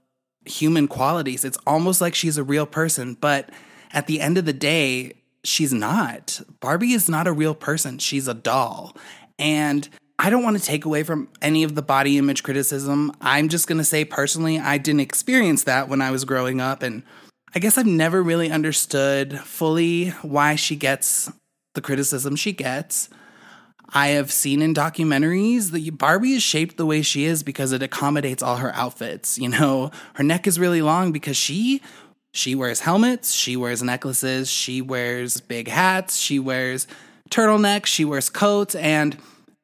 human 0.47 0.89
qualities. 0.89 1.45
It's 1.45 1.59
almost 1.67 2.01
like 2.01 2.15
she's 2.15 2.39
a 2.39 2.45
real 2.45 2.65
person, 2.65 3.15
but 3.15 3.51
at 3.93 4.07
the 4.07 4.21
end 4.21 4.39
of 4.39 4.45
the 4.45 4.53
day, 4.53 5.15
she's 5.45 5.73
not. 5.73 6.41
Barbie 6.61 6.93
is 6.93 7.09
not 7.09 7.27
a 7.27 7.33
real 7.33 7.55
person. 7.55 7.99
She's 7.99 8.29
a 8.29 8.35
doll. 8.35 8.97
And 9.39 9.89
I 10.19 10.31
don't 10.31 10.43
want 10.43 10.59
to 10.59 10.65
take 10.65 10.85
away 10.85 11.03
from 11.05 11.29
any 11.41 11.63
of 11.63 11.75
the 11.75 11.83
body 11.83 12.19
image 12.19 12.43
criticism. 12.43 13.13
I'm 13.21 13.49
just 13.49 13.69
going 13.69 13.79
to 13.79 13.85
say 13.85 14.05
personally, 14.05 14.59
I 14.59 14.79
didn't 14.79 15.01
experience 15.01 15.65
that 15.65 15.89
when 15.89 16.03
I 16.03 16.11
was 16.11 16.25
growing 16.25 16.61
up. 16.61 16.83
And 16.83 17.03
I 17.55 17.61
guess 17.61 17.79
I've 17.79 17.87
never 17.87 18.23
really 18.23 18.51
understood 18.51 19.39
fully 19.41 20.11
why 20.23 20.57
she 20.57 20.77
gets 20.77 21.31
the 21.75 21.81
criticism 21.81 22.35
she 22.35 22.53
gets. 22.53 23.09
I 23.91 24.09
have 24.09 24.31
seen 24.31 24.61
in 24.61 24.75
documentaries 24.75 25.71
that 25.71 25.99
Barbie 25.99 26.35
is 26.35 26.43
shaped 26.43 26.77
the 26.77 26.87
way 26.87 27.01
she 27.03 27.25
is 27.25 27.43
because 27.43 27.73
it 27.73 27.83
accommodates 27.83 28.43
all 28.43 28.57
her 28.57 28.75
outfits. 28.75 29.39
You 29.39 29.49
know, 29.49 29.91
her 30.15 30.25
neck 30.25 30.47
is 30.47 30.59
really 30.59 30.83
long 30.83 31.13
because 31.13 31.37
she 31.37 31.81
she 32.33 32.55
wears 32.55 32.81
helmets, 32.81 33.33
she 33.33 33.57
wears 33.57 33.83
necklaces, 33.83 34.51
she 34.51 34.83
wears 34.83 35.41
big 35.41 35.69
hats, 35.69 36.19
she 36.19 36.39
wears 36.39 36.87
turtlenecks, 37.31 37.87
she 37.87 38.05
wears 38.05 38.29
coats 38.29 38.75
and 38.75 39.17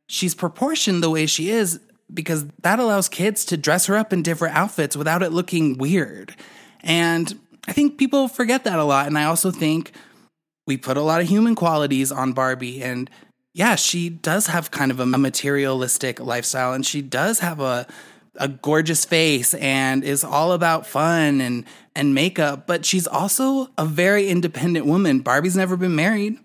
she's 0.09 0.35
proportioned 0.35 1.03
the 1.03 1.11
way 1.11 1.27
she 1.27 1.51
is 1.51 1.79
because 2.13 2.47
that 2.63 2.79
allows 2.79 3.09
kids 3.09 3.45
to 3.47 3.57
dress 3.57 3.87
her 3.87 3.97
up 3.97 4.13
in 4.13 4.23
different 4.23 4.57
outfits 4.57 4.97
without 4.97 5.23
it 5.23 5.33
looking 5.33 5.77
weird. 5.77 6.35
And 6.81 7.39
I 7.69 7.73
think 7.73 7.99
people 7.99 8.29
forget 8.29 8.65
that 8.65 8.79
a 8.79 8.85
lot 8.85 9.07
and 9.07 9.19
I 9.19 9.25
also 9.25 9.51
think 9.51 9.93
we 10.67 10.79
put 10.79 10.97
a 10.97 11.03
lot 11.03 11.21
of 11.21 11.29
human 11.29 11.55
qualities 11.55 12.11
on 12.11 12.33
Barbie 12.33 12.83
and 12.83 13.11
yeah, 13.55 13.77
she 13.77 14.11
does 14.11 14.49
have 14.49 14.73
kind 14.73 14.91
of 14.91 14.99
a 14.99 15.07
materialistic 15.07 16.19
lifestyle 16.19 16.73
and 16.73 16.85
she 16.85 17.01
does 17.01 17.39
have 17.39 17.61
a 17.61 17.87
a 18.37 18.49
gorgeous 18.49 19.05
face 19.05 19.55
and 19.55 20.03
is 20.03 20.25
all 20.25 20.51
about 20.53 20.89
fun 20.89 21.41
and 21.41 21.65
and 21.95 22.15
makeup, 22.15 22.67
but 22.67 22.85
she's 22.85 23.07
also 23.07 23.69
a 23.79 23.87
very 23.87 24.29
independent 24.29 24.87
woman. 24.87 25.21
Barbie's 25.21 25.57
never 25.57 25.77
been 25.77 25.95
married. 25.95 26.37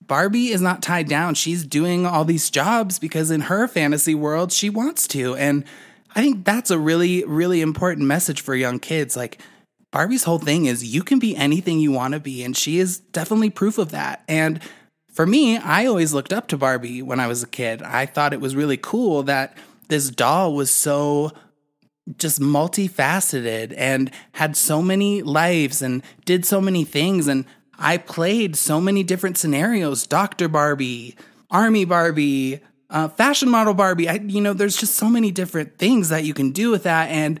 Barbie 0.00 0.48
is 0.48 0.60
not 0.60 0.80
tied 0.80 1.08
down. 1.08 1.34
She's 1.34 1.66
doing 1.66 2.06
all 2.06 2.24
these 2.24 2.48
jobs 2.50 3.00
because 3.00 3.32
in 3.32 3.42
her 3.42 3.66
fantasy 3.66 4.14
world 4.14 4.52
she 4.52 4.70
wants 4.70 5.08
to. 5.08 5.34
And 5.34 5.64
I 6.14 6.22
think 6.22 6.44
that's 6.44 6.70
a 6.70 6.78
really 6.78 7.24
really 7.24 7.60
important 7.62 8.06
message 8.06 8.42
for 8.42 8.54
young 8.54 8.78
kids 8.78 9.16
like 9.16 9.40
Barbie's 9.90 10.22
whole 10.22 10.38
thing 10.38 10.66
is 10.66 10.84
you 10.84 11.02
can 11.02 11.18
be 11.18 11.34
anything 11.34 11.80
you 11.80 11.90
want 11.90 12.14
to 12.14 12.20
be 12.20 12.44
and 12.44 12.56
she 12.56 12.78
is 12.78 12.98
definitely 12.98 13.50
proof 13.50 13.76
of 13.76 13.90
that. 13.90 14.22
And 14.28 14.60
for 15.18 15.26
me, 15.26 15.56
I 15.56 15.84
always 15.86 16.14
looked 16.14 16.32
up 16.32 16.46
to 16.46 16.56
Barbie 16.56 17.02
when 17.02 17.18
I 17.18 17.26
was 17.26 17.42
a 17.42 17.48
kid. 17.48 17.82
I 17.82 18.06
thought 18.06 18.32
it 18.32 18.40
was 18.40 18.54
really 18.54 18.76
cool 18.76 19.24
that 19.24 19.58
this 19.88 20.10
doll 20.10 20.54
was 20.54 20.70
so 20.70 21.32
just 22.18 22.40
multifaceted 22.40 23.74
and 23.76 24.12
had 24.30 24.56
so 24.56 24.80
many 24.80 25.22
lives 25.22 25.82
and 25.82 26.04
did 26.24 26.44
so 26.44 26.60
many 26.60 26.84
things. 26.84 27.26
And 27.26 27.46
I 27.80 27.96
played 27.96 28.54
so 28.54 28.80
many 28.80 29.02
different 29.02 29.38
scenarios 29.38 30.06
Dr. 30.06 30.46
Barbie, 30.46 31.16
Army 31.50 31.84
Barbie, 31.84 32.60
uh, 32.88 33.08
fashion 33.08 33.48
model 33.48 33.74
Barbie. 33.74 34.08
I, 34.08 34.20
you 34.24 34.40
know, 34.40 34.52
there's 34.52 34.76
just 34.76 34.94
so 34.94 35.08
many 35.08 35.32
different 35.32 35.78
things 35.78 36.10
that 36.10 36.22
you 36.22 36.32
can 36.32 36.52
do 36.52 36.70
with 36.70 36.84
that. 36.84 37.10
And 37.10 37.40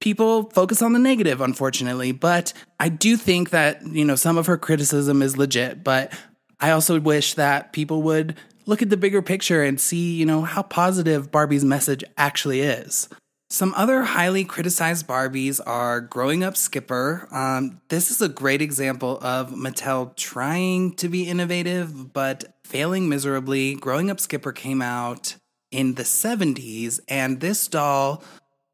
people 0.00 0.48
focus 0.54 0.80
on 0.80 0.94
the 0.94 0.98
negative, 0.98 1.42
unfortunately. 1.42 2.12
But 2.12 2.54
I 2.80 2.88
do 2.88 3.18
think 3.18 3.50
that, 3.50 3.86
you 3.86 4.06
know, 4.06 4.16
some 4.16 4.38
of 4.38 4.46
her 4.46 4.56
criticism 4.56 5.20
is 5.20 5.36
legit. 5.36 5.84
But 5.84 6.14
I 6.60 6.70
also 6.70 6.98
wish 7.00 7.34
that 7.34 7.72
people 7.72 8.02
would 8.02 8.36
look 8.66 8.82
at 8.82 8.90
the 8.90 8.96
bigger 8.96 9.22
picture 9.22 9.62
and 9.62 9.80
see, 9.80 10.14
you 10.14 10.26
know, 10.26 10.42
how 10.42 10.62
positive 10.62 11.30
Barbie's 11.30 11.64
message 11.64 12.04
actually 12.16 12.60
is. 12.60 13.08
Some 13.50 13.72
other 13.76 14.02
highly 14.02 14.44
criticized 14.44 15.06
Barbies 15.06 15.58
are 15.64 16.02
Growing 16.02 16.44
Up 16.44 16.54
Skipper. 16.54 17.26
Um, 17.32 17.80
this 17.88 18.10
is 18.10 18.20
a 18.20 18.28
great 18.28 18.60
example 18.60 19.18
of 19.22 19.52
Mattel 19.52 20.14
trying 20.16 20.92
to 20.96 21.08
be 21.08 21.26
innovative, 21.26 22.12
but 22.12 22.58
failing 22.62 23.08
miserably. 23.08 23.74
Growing 23.74 24.10
Up 24.10 24.20
Skipper 24.20 24.52
came 24.52 24.82
out 24.82 25.36
in 25.70 25.94
the 25.94 26.02
70s, 26.02 27.00
and 27.08 27.40
this 27.40 27.68
doll 27.68 28.22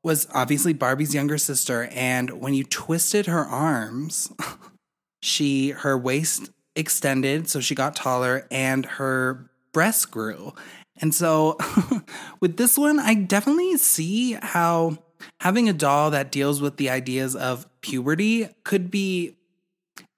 was 0.02 0.26
obviously 0.34 0.72
Barbie's 0.72 1.14
younger 1.14 1.38
sister. 1.38 1.84
And 1.92 2.40
when 2.40 2.54
you 2.54 2.64
twisted 2.64 3.26
her 3.26 3.44
arms, 3.44 4.32
she, 5.22 5.70
her 5.70 5.96
waist 5.96 6.50
extended, 6.76 7.48
so 7.48 7.60
she 7.60 7.74
got 7.74 7.96
taller, 7.96 8.46
and 8.50 8.86
her 8.86 9.50
breasts 9.72 10.06
grew. 10.06 10.54
And 11.00 11.14
so 11.14 11.58
with 12.40 12.56
this 12.56 12.78
one, 12.78 12.98
I 12.98 13.14
definitely 13.14 13.76
see 13.76 14.32
how 14.40 14.98
having 15.40 15.68
a 15.68 15.72
doll 15.72 16.10
that 16.10 16.30
deals 16.30 16.60
with 16.60 16.76
the 16.76 16.90
ideas 16.90 17.34
of 17.34 17.66
puberty 17.80 18.48
could 18.62 18.90
be 18.90 19.36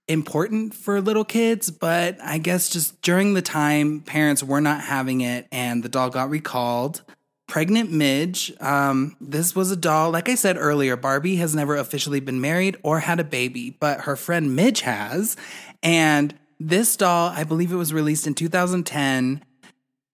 important 0.08 0.74
for 0.74 1.00
little 1.00 1.24
kids, 1.24 1.70
but 1.70 2.16
I 2.22 2.38
guess 2.38 2.68
just 2.68 3.00
during 3.02 3.34
the 3.34 3.42
time 3.42 4.00
parents 4.00 4.42
were 4.42 4.60
not 4.60 4.82
having 4.82 5.20
it 5.20 5.48
and 5.50 5.82
the 5.82 5.88
doll 5.88 6.10
got 6.10 6.30
recalled. 6.30 7.02
Pregnant 7.48 7.92
Midge, 7.92 8.52
um, 8.60 9.16
this 9.20 9.54
was 9.54 9.70
a 9.70 9.76
doll, 9.76 10.10
like 10.10 10.28
I 10.28 10.34
said 10.34 10.56
earlier, 10.58 10.96
Barbie 10.96 11.36
has 11.36 11.54
never 11.54 11.76
officially 11.76 12.18
been 12.18 12.40
married 12.40 12.76
or 12.82 13.00
had 13.00 13.20
a 13.20 13.24
baby, 13.24 13.70
but 13.70 14.02
her 14.02 14.16
friend 14.16 14.56
Midge 14.56 14.80
has. 14.80 15.36
And 15.82 16.34
this 16.58 16.96
doll, 16.96 17.30
I 17.30 17.44
believe 17.44 17.72
it 17.72 17.76
was 17.76 17.92
released 17.92 18.26
in 18.26 18.34
2010, 18.34 19.44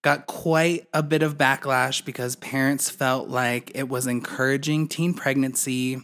got 0.01 0.27
quite 0.27 0.87
a 0.93 1.01
bit 1.01 1.23
of 1.23 1.37
backlash 1.37 2.03
because 2.03 2.35
parents 2.35 2.89
felt 2.89 3.29
like 3.29 3.71
it 3.73 3.87
was 3.87 4.05
encouraging 4.05 4.87
teen 4.87 5.13
pregnancy. 5.13 6.01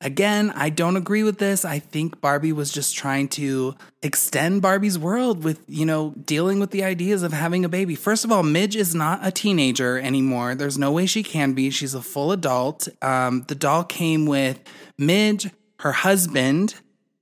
Again, 0.00 0.50
I 0.54 0.70
don't 0.70 0.96
agree 0.96 1.22
with 1.22 1.38
this. 1.38 1.64
I 1.64 1.78
think 1.78 2.22
Barbie 2.22 2.52
was 2.52 2.72
just 2.72 2.96
trying 2.96 3.28
to 3.30 3.74
extend 4.02 4.62
Barbie's 4.62 4.98
world 4.98 5.44
with, 5.44 5.62
you 5.68 5.84
know, 5.84 6.14
dealing 6.24 6.58
with 6.58 6.70
the 6.70 6.84
ideas 6.84 7.22
of 7.22 7.34
having 7.34 7.66
a 7.66 7.68
baby. 7.68 7.94
First 7.94 8.24
of 8.24 8.32
all, 8.32 8.42
Midge 8.42 8.76
is 8.76 8.94
not 8.94 9.20
a 9.22 9.30
teenager 9.30 9.98
anymore. 9.98 10.54
There's 10.54 10.78
no 10.78 10.90
way 10.92 11.04
she 11.04 11.22
can 11.22 11.52
be. 11.52 11.68
She's 11.68 11.94
a 11.94 12.00
full 12.00 12.32
adult. 12.32 12.88
Um, 13.02 13.44
the 13.48 13.54
doll 13.54 13.84
came 13.84 14.24
with 14.24 14.60
Midge, 14.96 15.50
her 15.80 15.92
husband, 15.92 16.76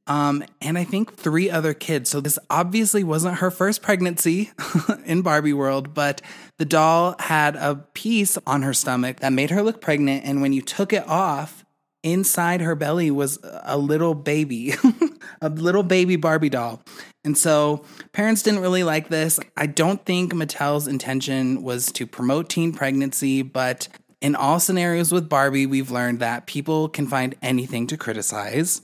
um, 0.08 0.42
and 0.62 0.78
I 0.78 0.84
think 0.84 1.14
three 1.14 1.50
other 1.50 1.74
kids. 1.74 2.08
So 2.08 2.20
this 2.20 2.38
obviously 2.48 3.04
wasn't 3.04 3.38
her 3.38 3.50
first 3.50 3.82
pregnancy 3.82 4.50
in 5.04 5.20
Barbie 5.22 5.52
world, 5.52 5.92
but 5.92 6.22
the 6.56 6.64
doll 6.64 7.14
had 7.18 7.54
a 7.56 7.76
piece 7.92 8.38
on 8.46 8.62
her 8.62 8.72
stomach 8.72 9.20
that 9.20 9.34
made 9.34 9.50
her 9.50 9.62
look 9.62 9.82
pregnant. 9.82 10.24
And 10.24 10.40
when 10.40 10.54
you 10.54 10.62
took 10.62 10.94
it 10.94 11.06
off, 11.06 11.64
inside 12.02 12.62
her 12.62 12.74
belly 12.74 13.10
was 13.10 13.38
a 13.42 13.76
little 13.76 14.14
baby, 14.14 14.72
a 15.42 15.50
little 15.50 15.82
baby 15.82 16.16
Barbie 16.16 16.48
doll. 16.48 16.82
And 17.22 17.36
so 17.36 17.84
parents 18.12 18.42
didn't 18.42 18.60
really 18.60 18.84
like 18.84 19.08
this. 19.08 19.38
I 19.58 19.66
don't 19.66 20.02
think 20.06 20.32
Mattel's 20.32 20.88
intention 20.88 21.62
was 21.62 21.92
to 21.92 22.06
promote 22.06 22.48
teen 22.48 22.72
pregnancy, 22.72 23.42
but 23.42 23.88
in 24.22 24.34
all 24.34 24.58
scenarios 24.58 25.12
with 25.12 25.28
Barbie, 25.28 25.66
we've 25.66 25.90
learned 25.90 26.20
that 26.20 26.46
people 26.46 26.88
can 26.88 27.06
find 27.06 27.34
anything 27.42 27.86
to 27.88 27.96
criticize. 27.98 28.80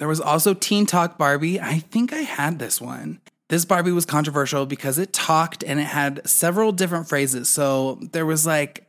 There 0.00 0.08
was 0.08 0.20
also 0.20 0.54
Teen 0.54 0.86
Talk 0.86 1.18
Barbie. 1.18 1.60
I 1.60 1.80
think 1.80 2.14
I 2.14 2.20
had 2.20 2.58
this 2.58 2.80
one. 2.80 3.20
This 3.50 3.66
Barbie 3.66 3.92
was 3.92 4.06
controversial 4.06 4.64
because 4.64 4.96
it 4.96 5.12
talked 5.12 5.62
and 5.62 5.78
it 5.78 5.84
had 5.84 6.26
several 6.26 6.72
different 6.72 7.06
phrases. 7.06 7.50
So 7.50 7.98
there 8.12 8.24
was 8.24 8.46
like, 8.46 8.86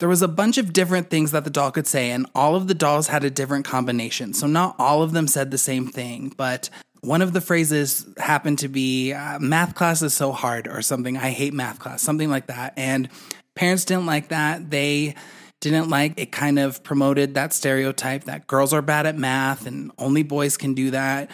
there 0.00 0.08
was 0.08 0.22
a 0.22 0.28
bunch 0.28 0.58
of 0.58 0.72
different 0.72 1.10
things 1.10 1.30
that 1.30 1.44
the 1.44 1.50
doll 1.50 1.70
could 1.70 1.86
say, 1.86 2.10
and 2.10 2.26
all 2.34 2.56
of 2.56 2.66
the 2.66 2.74
dolls 2.74 3.06
had 3.06 3.22
a 3.22 3.30
different 3.30 3.66
combination. 3.66 4.34
So 4.34 4.48
not 4.48 4.74
all 4.80 5.00
of 5.00 5.12
them 5.12 5.28
said 5.28 5.52
the 5.52 5.58
same 5.58 5.86
thing, 5.86 6.34
but 6.36 6.70
one 7.02 7.22
of 7.22 7.32
the 7.32 7.40
phrases 7.40 8.04
happened 8.18 8.58
to 8.58 8.68
be 8.68 9.12
uh, 9.12 9.38
math 9.38 9.76
class 9.76 10.02
is 10.02 10.12
so 10.12 10.32
hard 10.32 10.66
or 10.66 10.82
something. 10.82 11.16
I 11.16 11.30
hate 11.30 11.54
math 11.54 11.78
class, 11.78 12.02
something 12.02 12.30
like 12.30 12.48
that. 12.48 12.72
And 12.76 13.10
parents 13.54 13.84
didn't 13.84 14.06
like 14.06 14.30
that. 14.30 14.70
They 14.70 15.14
didn't 15.60 15.88
like 15.88 16.14
it 16.16 16.32
kind 16.32 16.58
of 16.58 16.82
promoted 16.82 17.34
that 17.34 17.52
stereotype 17.52 18.24
that 18.24 18.46
girls 18.46 18.72
are 18.72 18.82
bad 18.82 19.06
at 19.06 19.16
math 19.16 19.66
and 19.66 19.90
only 19.98 20.22
boys 20.22 20.56
can 20.56 20.74
do 20.74 20.90
that. 20.90 21.30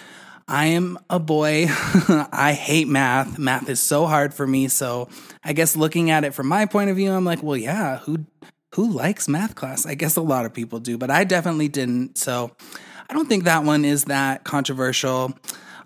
I 0.48 0.66
am 0.66 0.98
a 1.08 1.18
boy. 1.18 1.66
I 2.32 2.52
hate 2.52 2.88
math. 2.88 3.38
Math 3.38 3.68
is 3.68 3.80
so 3.80 4.06
hard 4.06 4.34
for 4.34 4.46
me. 4.46 4.68
So 4.68 5.08
I 5.42 5.52
guess 5.52 5.76
looking 5.76 6.10
at 6.10 6.24
it 6.24 6.34
from 6.34 6.46
my 6.48 6.66
point 6.66 6.90
of 6.90 6.96
view, 6.96 7.12
I'm 7.12 7.24
like, 7.24 7.42
well, 7.42 7.56
yeah, 7.56 7.98
who 7.98 8.26
who 8.74 8.90
likes 8.90 9.28
math 9.28 9.54
class? 9.54 9.84
I 9.86 9.94
guess 9.94 10.16
a 10.16 10.22
lot 10.22 10.46
of 10.46 10.54
people 10.54 10.80
do, 10.80 10.96
but 10.96 11.10
I 11.10 11.24
definitely 11.24 11.68
didn't. 11.68 12.16
So 12.16 12.52
I 13.08 13.14
don't 13.14 13.28
think 13.28 13.44
that 13.44 13.64
one 13.64 13.84
is 13.84 14.04
that 14.04 14.44
controversial. 14.44 15.34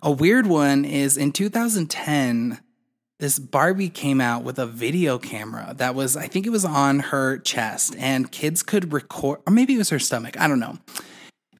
A 0.02 0.10
weird 0.10 0.46
one 0.46 0.84
is 0.84 1.16
in 1.16 1.32
2010, 1.32 2.60
this 3.18 3.38
Barbie 3.38 3.88
came 3.88 4.20
out 4.20 4.42
with 4.44 4.58
a 4.58 4.66
video 4.66 5.18
camera 5.18 5.74
that 5.78 5.94
was, 5.94 6.16
I 6.16 6.26
think 6.26 6.46
it 6.46 6.50
was 6.50 6.64
on 6.64 6.98
her 6.98 7.38
chest, 7.38 7.94
and 7.98 8.30
kids 8.30 8.62
could 8.62 8.92
record, 8.92 9.40
or 9.46 9.52
maybe 9.52 9.74
it 9.74 9.78
was 9.78 9.90
her 9.90 9.98
stomach, 9.98 10.38
I 10.38 10.48
don't 10.48 10.60
know. 10.60 10.78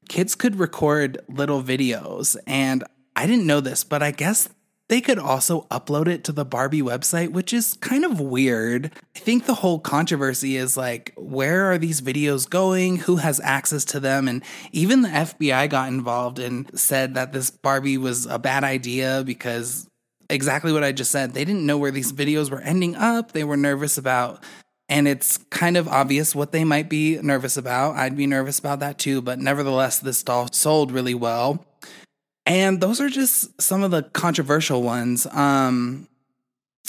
Kids 0.07 0.35
could 0.35 0.57
record 0.57 1.19
little 1.27 1.63
videos, 1.63 2.37
and 2.45 2.83
I 3.15 3.25
didn't 3.25 3.47
know 3.47 3.59
this, 3.59 3.83
but 3.83 4.03
I 4.03 4.11
guess 4.11 4.49
they 4.89 5.01
could 5.01 5.19
also 5.19 5.67
upload 5.69 6.07
it 6.07 6.23
to 6.25 6.31
the 6.31 6.45
Barbie 6.45 6.81
website, 6.81 7.31
which 7.31 7.51
is 7.51 7.73
kind 7.73 8.05
of 8.05 8.21
weird. 8.21 8.91
I 9.15 9.19
think 9.19 9.45
the 9.45 9.55
whole 9.55 9.79
controversy 9.79 10.55
is 10.55 10.77
like, 10.77 11.13
where 11.17 11.69
are 11.69 11.77
these 11.77 11.99
videos 11.99 12.49
going? 12.49 12.97
Who 12.97 13.17
has 13.17 13.41
access 13.41 13.83
to 13.85 13.99
them? 13.99 14.29
And 14.29 14.43
even 14.71 15.01
the 15.01 15.09
FBI 15.09 15.69
got 15.69 15.89
involved 15.89 16.39
and 16.39 16.79
said 16.79 17.15
that 17.15 17.33
this 17.33 17.49
Barbie 17.49 17.97
was 17.97 18.27
a 18.27 18.39
bad 18.39 18.63
idea 18.63 19.23
because 19.25 19.89
exactly 20.29 20.71
what 20.71 20.83
I 20.83 20.91
just 20.91 21.11
said. 21.11 21.33
They 21.33 21.45
didn't 21.45 21.65
know 21.65 21.77
where 21.77 21.91
these 21.91 22.11
videos 22.13 22.49
were 22.49 22.61
ending 22.61 22.95
up. 22.95 23.31
They 23.31 23.43
were 23.43 23.57
nervous 23.57 23.97
about, 23.97 24.43
and 24.89 25.07
it's 25.07 25.37
kind 25.49 25.77
of 25.77 25.87
obvious 25.87 26.35
what 26.35 26.51
they 26.51 26.63
might 26.63 26.89
be 26.89 27.19
nervous 27.21 27.57
about. 27.57 27.95
I'd 27.95 28.17
be 28.17 28.27
nervous 28.27 28.59
about 28.59 28.79
that 28.79 28.97
too, 28.97 29.21
but 29.21 29.39
nevertheless, 29.39 29.99
this 29.99 30.23
doll 30.23 30.49
sold 30.51 30.91
really 30.91 31.15
well. 31.15 31.65
And 32.45 32.79
those 32.79 33.01
are 33.01 33.09
just 33.09 33.61
some 33.61 33.83
of 33.83 33.91
the 33.91 34.03
controversial 34.03 34.81
ones. 34.81 35.27
Um, 35.27 36.07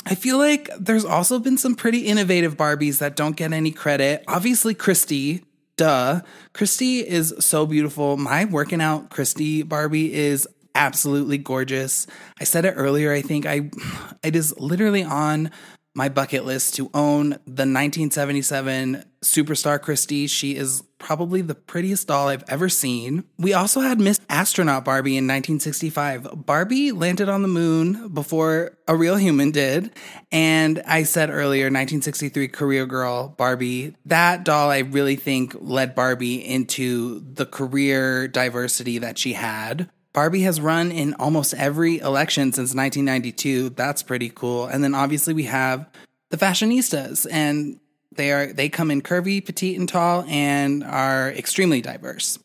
I 0.07 0.15
feel 0.15 0.39
like 0.39 0.71
there's 0.79 1.05
also 1.05 1.41
been 1.41 1.59
some 1.59 1.75
pretty 1.75 2.07
innovative 2.07 2.57
Barbies 2.57 2.99
that 2.99 3.17
don't 3.17 3.37
get 3.37 3.53
any 3.53 3.73
credit. 3.73 4.23
Obviously, 4.29 4.73
Christie, 4.73 5.43
duh. 5.77 6.21
Christie 6.53 7.07
is 7.07 7.35
so 7.41 7.67
beautiful. 7.67 8.17
My 8.17 8.45
working 8.45 8.81
out 8.81 9.11
Christie 9.11 9.63
Barbie 9.63 10.15
is 10.15 10.47
absolutely 10.75 11.39
gorgeous. 11.39 12.07
I 12.41 12.45
said 12.45 12.65
it 12.65 12.75
earlier, 12.77 13.13
I 13.13 13.23
think 13.23 13.47
I 13.47 13.71
it 14.23 14.37
is 14.37 14.59
literally 14.59 15.03
on 15.03 15.51
my 15.99 16.09
bucket 16.09 16.45
list 16.45 16.77
to 16.77 16.89
own 16.95 17.31
the 17.45 17.67
1977 17.67 19.05
Superstar 19.25 19.83
Christie. 19.83 20.29
She 20.29 20.55
is 20.55 20.85
probably 20.99 21.43
the 21.43 21.57
prettiest 21.57 22.07
doll 22.07 22.29
I've 22.29 22.45
ever 22.47 22.69
seen. 22.69 23.25
We 23.37 23.53
also 23.53 23.81
had 23.81 23.99
Miss 23.99 24.21
Astronaut 24.29 24.85
Barbie 24.85 25.17
in 25.17 25.25
1965. 25.25 26.47
Barbie 26.47 26.93
landed 26.93 27.29
on 27.29 27.43
the 27.43 27.49
moon 27.49 28.15
before 28.15 28.79
a 28.87 28.95
real 28.95 29.17
human 29.17 29.51
did. 29.51 29.91
And 30.31 30.81
I 30.87 31.03
said 31.03 31.31
earlier, 31.31 31.65
1963 31.65 32.47
Career 32.47 32.87
Girl 32.87 33.35
Barbie. 33.37 33.97
That 34.07 34.45
doll, 34.45 34.71
I 34.71 34.79
really 34.79 35.17
think, 35.17 35.57
led 35.59 35.97
Barbie 35.97 36.47
into 36.47 37.21
the 37.21 37.47
career 37.47 38.29
diversity 38.29 38.99
that 38.99 39.19
she 39.19 39.33
had. 39.33 39.91
Barbie 40.19 40.41
has 40.41 40.61
run 40.61 40.91
in 40.91 41.15
almost 41.15 41.55
every 41.55 41.99
election 41.99 42.51
since 42.53 42.75
1992. 42.75 43.69
That's 43.69 44.03
pretty 44.03 44.31
cool. 44.31 44.67
And 44.67 44.83
then 44.83 44.93
obviously 44.93 45.33
we 45.33 45.45
have 45.45 45.89
the 46.31 46.37
fashionistas 46.37 47.25
and 47.31 47.79
they 48.17 48.33
are 48.33 48.53
they 48.53 48.69
come 48.69 48.91
in 48.91 49.01
curvy, 49.01 49.47
petite 49.47 49.79
and 49.79 49.89
tall 49.89 50.25
and 50.27 50.83
are 50.83 51.31
extremely 51.31 51.81
diverse. 51.81 52.37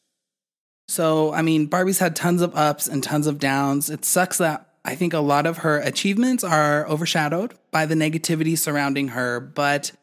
So, 0.88 1.34
I 1.34 1.42
mean, 1.42 1.66
Barbie's 1.66 1.98
had 1.98 2.16
tons 2.16 2.44
of 2.44 2.56
ups 2.56 2.88
and 2.88 3.04
tons 3.04 3.26
of 3.26 3.40
downs. 3.40 3.90
It 3.90 4.06
sucks 4.06 4.38
that 4.38 4.70
I 4.86 4.94
think 4.94 5.16
a 5.16 5.20
lot 5.20 5.48
of 5.48 5.58
her 5.58 5.80
achievements 5.80 6.44
are 6.44 6.88
overshadowed 6.88 7.56
by 7.72 7.88
the 7.88 7.96
negativity 7.96 8.56
surrounding 8.56 9.08
her, 9.08 9.40
but 9.40 9.94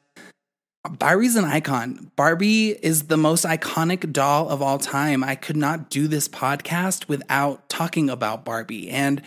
Barbie's 0.89 1.37
an 1.37 1.45
icon. 1.45 2.11
Barbie 2.16 2.70
is 2.70 3.05
the 3.05 3.18
most 3.18 3.45
iconic 3.45 4.12
doll 4.12 4.49
of 4.49 4.62
all 4.62 4.78
time. 4.78 5.22
I 5.22 5.35
could 5.35 5.57
not 5.57 5.91
do 5.91 6.09
this 6.09 6.26
podcast 6.26 7.07
without 7.07 7.68
talking 7.68 8.09
about 8.09 8.45
Barbie. 8.45 8.91
And 8.91 9.20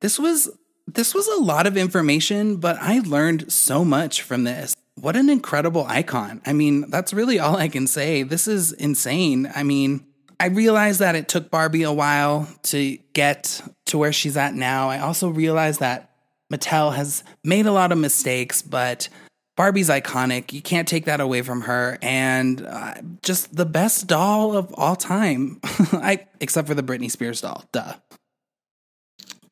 this 0.00 0.18
was 0.18 0.50
this 0.86 1.14
was 1.14 1.28
a 1.28 1.40
lot 1.40 1.66
of 1.66 1.76
information, 1.76 2.56
but 2.56 2.76
I 2.80 2.98
learned 2.98 3.52
so 3.52 3.84
much 3.84 4.22
from 4.22 4.44
this. 4.44 4.74
What 4.96 5.16
an 5.16 5.30
incredible 5.30 5.86
icon. 5.88 6.42
I 6.44 6.52
mean, 6.52 6.90
that's 6.90 7.14
really 7.14 7.38
all 7.38 7.56
I 7.56 7.68
can 7.68 7.86
say. 7.86 8.22
This 8.22 8.48
is 8.48 8.72
insane. 8.72 9.50
I 9.54 9.62
mean, 9.62 10.04
I 10.38 10.46
realized 10.46 11.00
that 11.00 11.14
it 11.14 11.28
took 11.28 11.50
Barbie 11.50 11.84
a 11.84 11.92
while 11.92 12.48
to 12.64 12.98
get 13.12 13.62
to 13.86 13.98
where 13.98 14.12
she's 14.12 14.36
at 14.36 14.54
now. 14.54 14.90
I 14.90 14.98
also 14.98 15.28
realized 15.28 15.80
that 15.80 16.10
Mattel 16.52 16.94
has 16.94 17.22
made 17.44 17.66
a 17.66 17.72
lot 17.72 17.92
of 17.92 17.98
mistakes, 17.98 18.60
but 18.60 19.08
Barbie's 19.60 19.90
iconic. 19.90 20.54
You 20.54 20.62
can't 20.62 20.88
take 20.88 21.04
that 21.04 21.20
away 21.20 21.42
from 21.42 21.60
her. 21.60 21.98
And 22.00 22.66
uh, 22.66 22.94
just 23.22 23.54
the 23.54 23.66
best 23.66 24.06
doll 24.06 24.56
of 24.56 24.72
all 24.72 24.96
time. 24.96 25.60
I 25.92 26.26
except 26.40 26.66
for 26.66 26.72
the 26.72 26.82
Britney 26.82 27.10
Spears 27.10 27.42
doll. 27.42 27.64
Duh. 27.70 27.92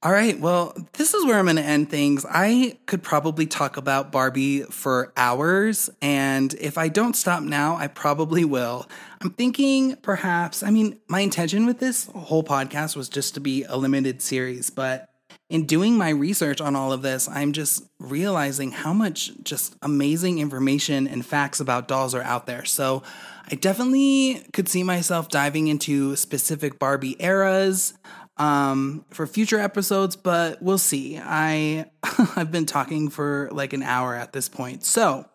All 0.03 0.11
right, 0.11 0.41
well, 0.41 0.75
this 0.95 1.13
is 1.13 1.27
where 1.27 1.39
I'm 1.39 1.45
going 1.45 1.57
to 1.57 1.63
end 1.63 1.91
things. 1.91 2.25
I 2.27 2.79
could 2.87 3.03
probably 3.03 3.45
talk 3.45 3.77
about 3.77 4.11
Barbie 4.11 4.63
for 4.63 5.13
hours, 5.15 5.91
and 6.01 6.55
if 6.55 6.79
I 6.79 6.89
don't 6.89 7.15
stop 7.15 7.43
now, 7.43 7.77
I 7.77 7.89
probably 7.89 8.47
will. 8.47 8.89
I'm 9.21 9.31
thinking 9.31 9.97
perhaps, 9.97 10.63
I 10.63 10.71
mean, 10.71 11.01
my 11.09 11.21
intention 11.21 11.67
with 11.67 11.81
this 11.81 12.07
whole 12.15 12.45
podcast 12.45 12.97
was 12.97 13.11
just 13.11 13.35
to 13.35 13.41
be 13.41 13.65
a 13.65 13.77
limited 13.77 14.23
series, 14.23 14.71
but 14.71 15.08
in 15.51 15.65
doing 15.65 15.97
my 15.97 16.11
research 16.11 16.61
on 16.61 16.77
all 16.77 16.93
of 16.93 17.03
this, 17.03 17.29
I'm 17.29 17.53
just 17.53 17.85
realizing 17.99 18.71
how 18.71 18.93
much 18.93 19.31
just 19.43 19.75
amazing 19.81 20.39
information 20.39 21.09
and 21.09 21.25
facts 21.25 21.59
about 21.59 21.89
dolls 21.89 22.15
are 22.15 22.23
out 22.23 22.47
there. 22.47 22.65
So 22.67 23.03
I 23.51 23.55
definitely 23.55 24.45
could 24.53 24.69
see 24.69 24.83
myself 24.83 25.31
diving 25.31 25.69
into 25.69 26.17
specific 26.17 26.79
Barbie 26.79 27.17
eras 27.19 27.95
um, 28.37 29.07
for 29.11 29.27
future 29.27 29.59
episodes, 29.59 30.17
but 30.17 30.63
we'll 30.63 30.79
see. 30.79 31.19
I 31.19 31.87
I've 32.37 32.53
been 32.53 32.67
talking 32.67 33.09
for 33.09 33.49
like 33.51 33.73
an 33.73 33.83
hour 33.83 34.15
at 34.15 34.33
this 34.33 34.49
point. 34.51 34.85
So 34.85 35.27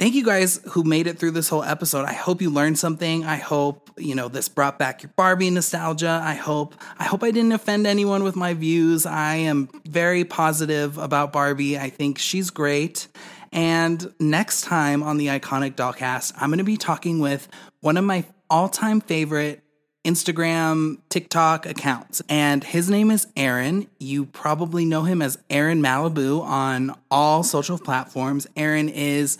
Thank 0.00 0.16
you 0.16 0.24
guys 0.24 0.60
who 0.70 0.82
made 0.82 1.06
it 1.06 1.20
through 1.20 1.30
this 1.30 1.48
whole 1.48 1.62
episode. 1.62 2.04
I 2.04 2.14
hope 2.14 2.42
you 2.42 2.50
learned 2.50 2.80
something. 2.80 3.24
I 3.24 3.36
hope, 3.36 3.92
you 3.96 4.16
know, 4.16 4.26
this 4.26 4.48
brought 4.48 4.76
back 4.76 5.04
your 5.04 5.12
Barbie 5.14 5.50
nostalgia. 5.50 6.20
I 6.22 6.34
hope 6.34 6.74
I 6.98 7.04
hope 7.04 7.22
I 7.22 7.30
didn't 7.30 7.52
offend 7.52 7.86
anyone 7.86 8.24
with 8.24 8.34
my 8.34 8.54
views. 8.54 9.06
I 9.06 9.36
am 9.36 9.68
very 9.86 10.24
positive 10.24 10.98
about 10.98 11.32
Barbie. 11.32 11.78
I 11.78 11.90
think 11.90 12.18
she's 12.18 12.50
great. 12.50 13.06
And 13.52 14.12
next 14.18 14.62
time 14.62 15.04
on 15.04 15.16
the 15.16 15.28
Iconic 15.28 15.76
Dollcast, 15.76 16.32
I'm 16.40 16.48
going 16.48 16.58
to 16.58 16.64
be 16.64 16.76
talking 16.76 17.20
with 17.20 17.46
one 17.80 17.96
of 17.96 18.02
my 18.02 18.24
all-time 18.50 19.00
favorite 19.00 19.62
Instagram, 20.04 20.98
TikTok 21.08 21.66
accounts. 21.66 22.20
And 22.28 22.64
his 22.64 22.90
name 22.90 23.12
is 23.12 23.28
Aaron. 23.36 23.86
You 24.00 24.26
probably 24.26 24.84
know 24.84 25.04
him 25.04 25.22
as 25.22 25.38
Aaron 25.48 25.80
Malibu 25.80 26.42
on 26.42 26.96
all 27.12 27.44
social 27.44 27.78
platforms. 27.78 28.48
Aaron 28.56 28.88
is 28.88 29.38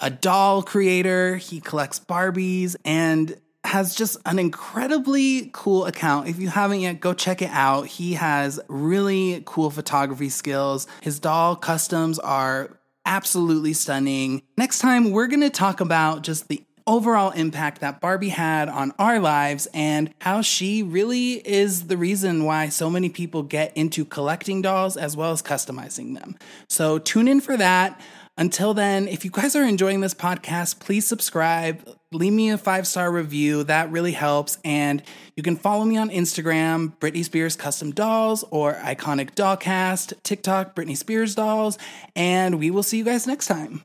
a 0.00 0.10
doll 0.10 0.62
creator, 0.62 1.36
he 1.36 1.60
collects 1.60 1.98
Barbies 1.98 2.76
and 2.84 3.36
has 3.64 3.94
just 3.94 4.16
an 4.24 4.38
incredibly 4.38 5.50
cool 5.52 5.84
account. 5.84 6.28
If 6.28 6.38
you 6.38 6.48
haven't 6.48 6.80
yet, 6.80 7.00
go 7.00 7.12
check 7.12 7.42
it 7.42 7.50
out. 7.50 7.86
He 7.86 8.14
has 8.14 8.58
really 8.68 9.42
cool 9.44 9.70
photography 9.70 10.30
skills. 10.30 10.86
His 11.02 11.18
doll 11.18 11.56
customs 11.56 12.18
are 12.18 12.70
absolutely 13.04 13.74
stunning. 13.74 14.42
Next 14.56 14.78
time, 14.78 15.10
we're 15.10 15.26
going 15.26 15.40
to 15.40 15.50
talk 15.50 15.80
about 15.80 16.22
just 16.22 16.48
the 16.48 16.62
overall 16.86 17.30
impact 17.30 17.80
that 17.82 18.00
Barbie 18.00 18.30
had 18.30 18.68
on 18.68 18.92
our 18.98 19.20
lives 19.20 19.68
and 19.72 20.12
how 20.20 20.40
she 20.42 20.82
really 20.82 21.34
is 21.34 21.86
the 21.86 21.96
reason 21.96 22.44
why 22.44 22.68
so 22.68 22.90
many 22.90 23.08
people 23.08 23.42
get 23.42 23.76
into 23.76 24.04
collecting 24.04 24.62
dolls 24.62 24.96
as 24.96 25.16
well 25.16 25.30
as 25.32 25.42
customizing 25.42 26.18
them. 26.18 26.36
So 26.68 26.98
tune 26.98 27.28
in 27.28 27.40
for 27.40 27.56
that. 27.56 28.00
Until 28.40 28.72
then, 28.72 29.06
if 29.06 29.22
you 29.22 29.30
guys 29.30 29.54
are 29.54 29.64
enjoying 29.64 30.00
this 30.00 30.14
podcast, 30.14 30.80
please 30.80 31.06
subscribe, 31.06 31.86
leave 32.10 32.32
me 32.32 32.48
a 32.48 32.56
five 32.56 32.86
star 32.86 33.12
review. 33.12 33.64
That 33.64 33.90
really 33.90 34.12
helps. 34.12 34.56
And 34.64 35.02
you 35.36 35.42
can 35.42 35.56
follow 35.56 35.84
me 35.84 35.98
on 35.98 36.08
Instagram, 36.08 36.96
Britney 37.00 37.22
Spears 37.22 37.54
Custom 37.54 37.90
Dolls, 37.90 38.42
or 38.50 38.76
Iconic 38.76 39.34
Dollcast, 39.34 40.14
TikTok, 40.22 40.74
Britney 40.74 40.96
Spears 40.96 41.34
Dolls. 41.34 41.76
And 42.16 42.58
we 42.58 42.70
will 42.70 42.82
see 42.82 42.96
you 42.96 43.04
guys 43.04 43.26
next 43.26 43.46
time. 43.46 43.84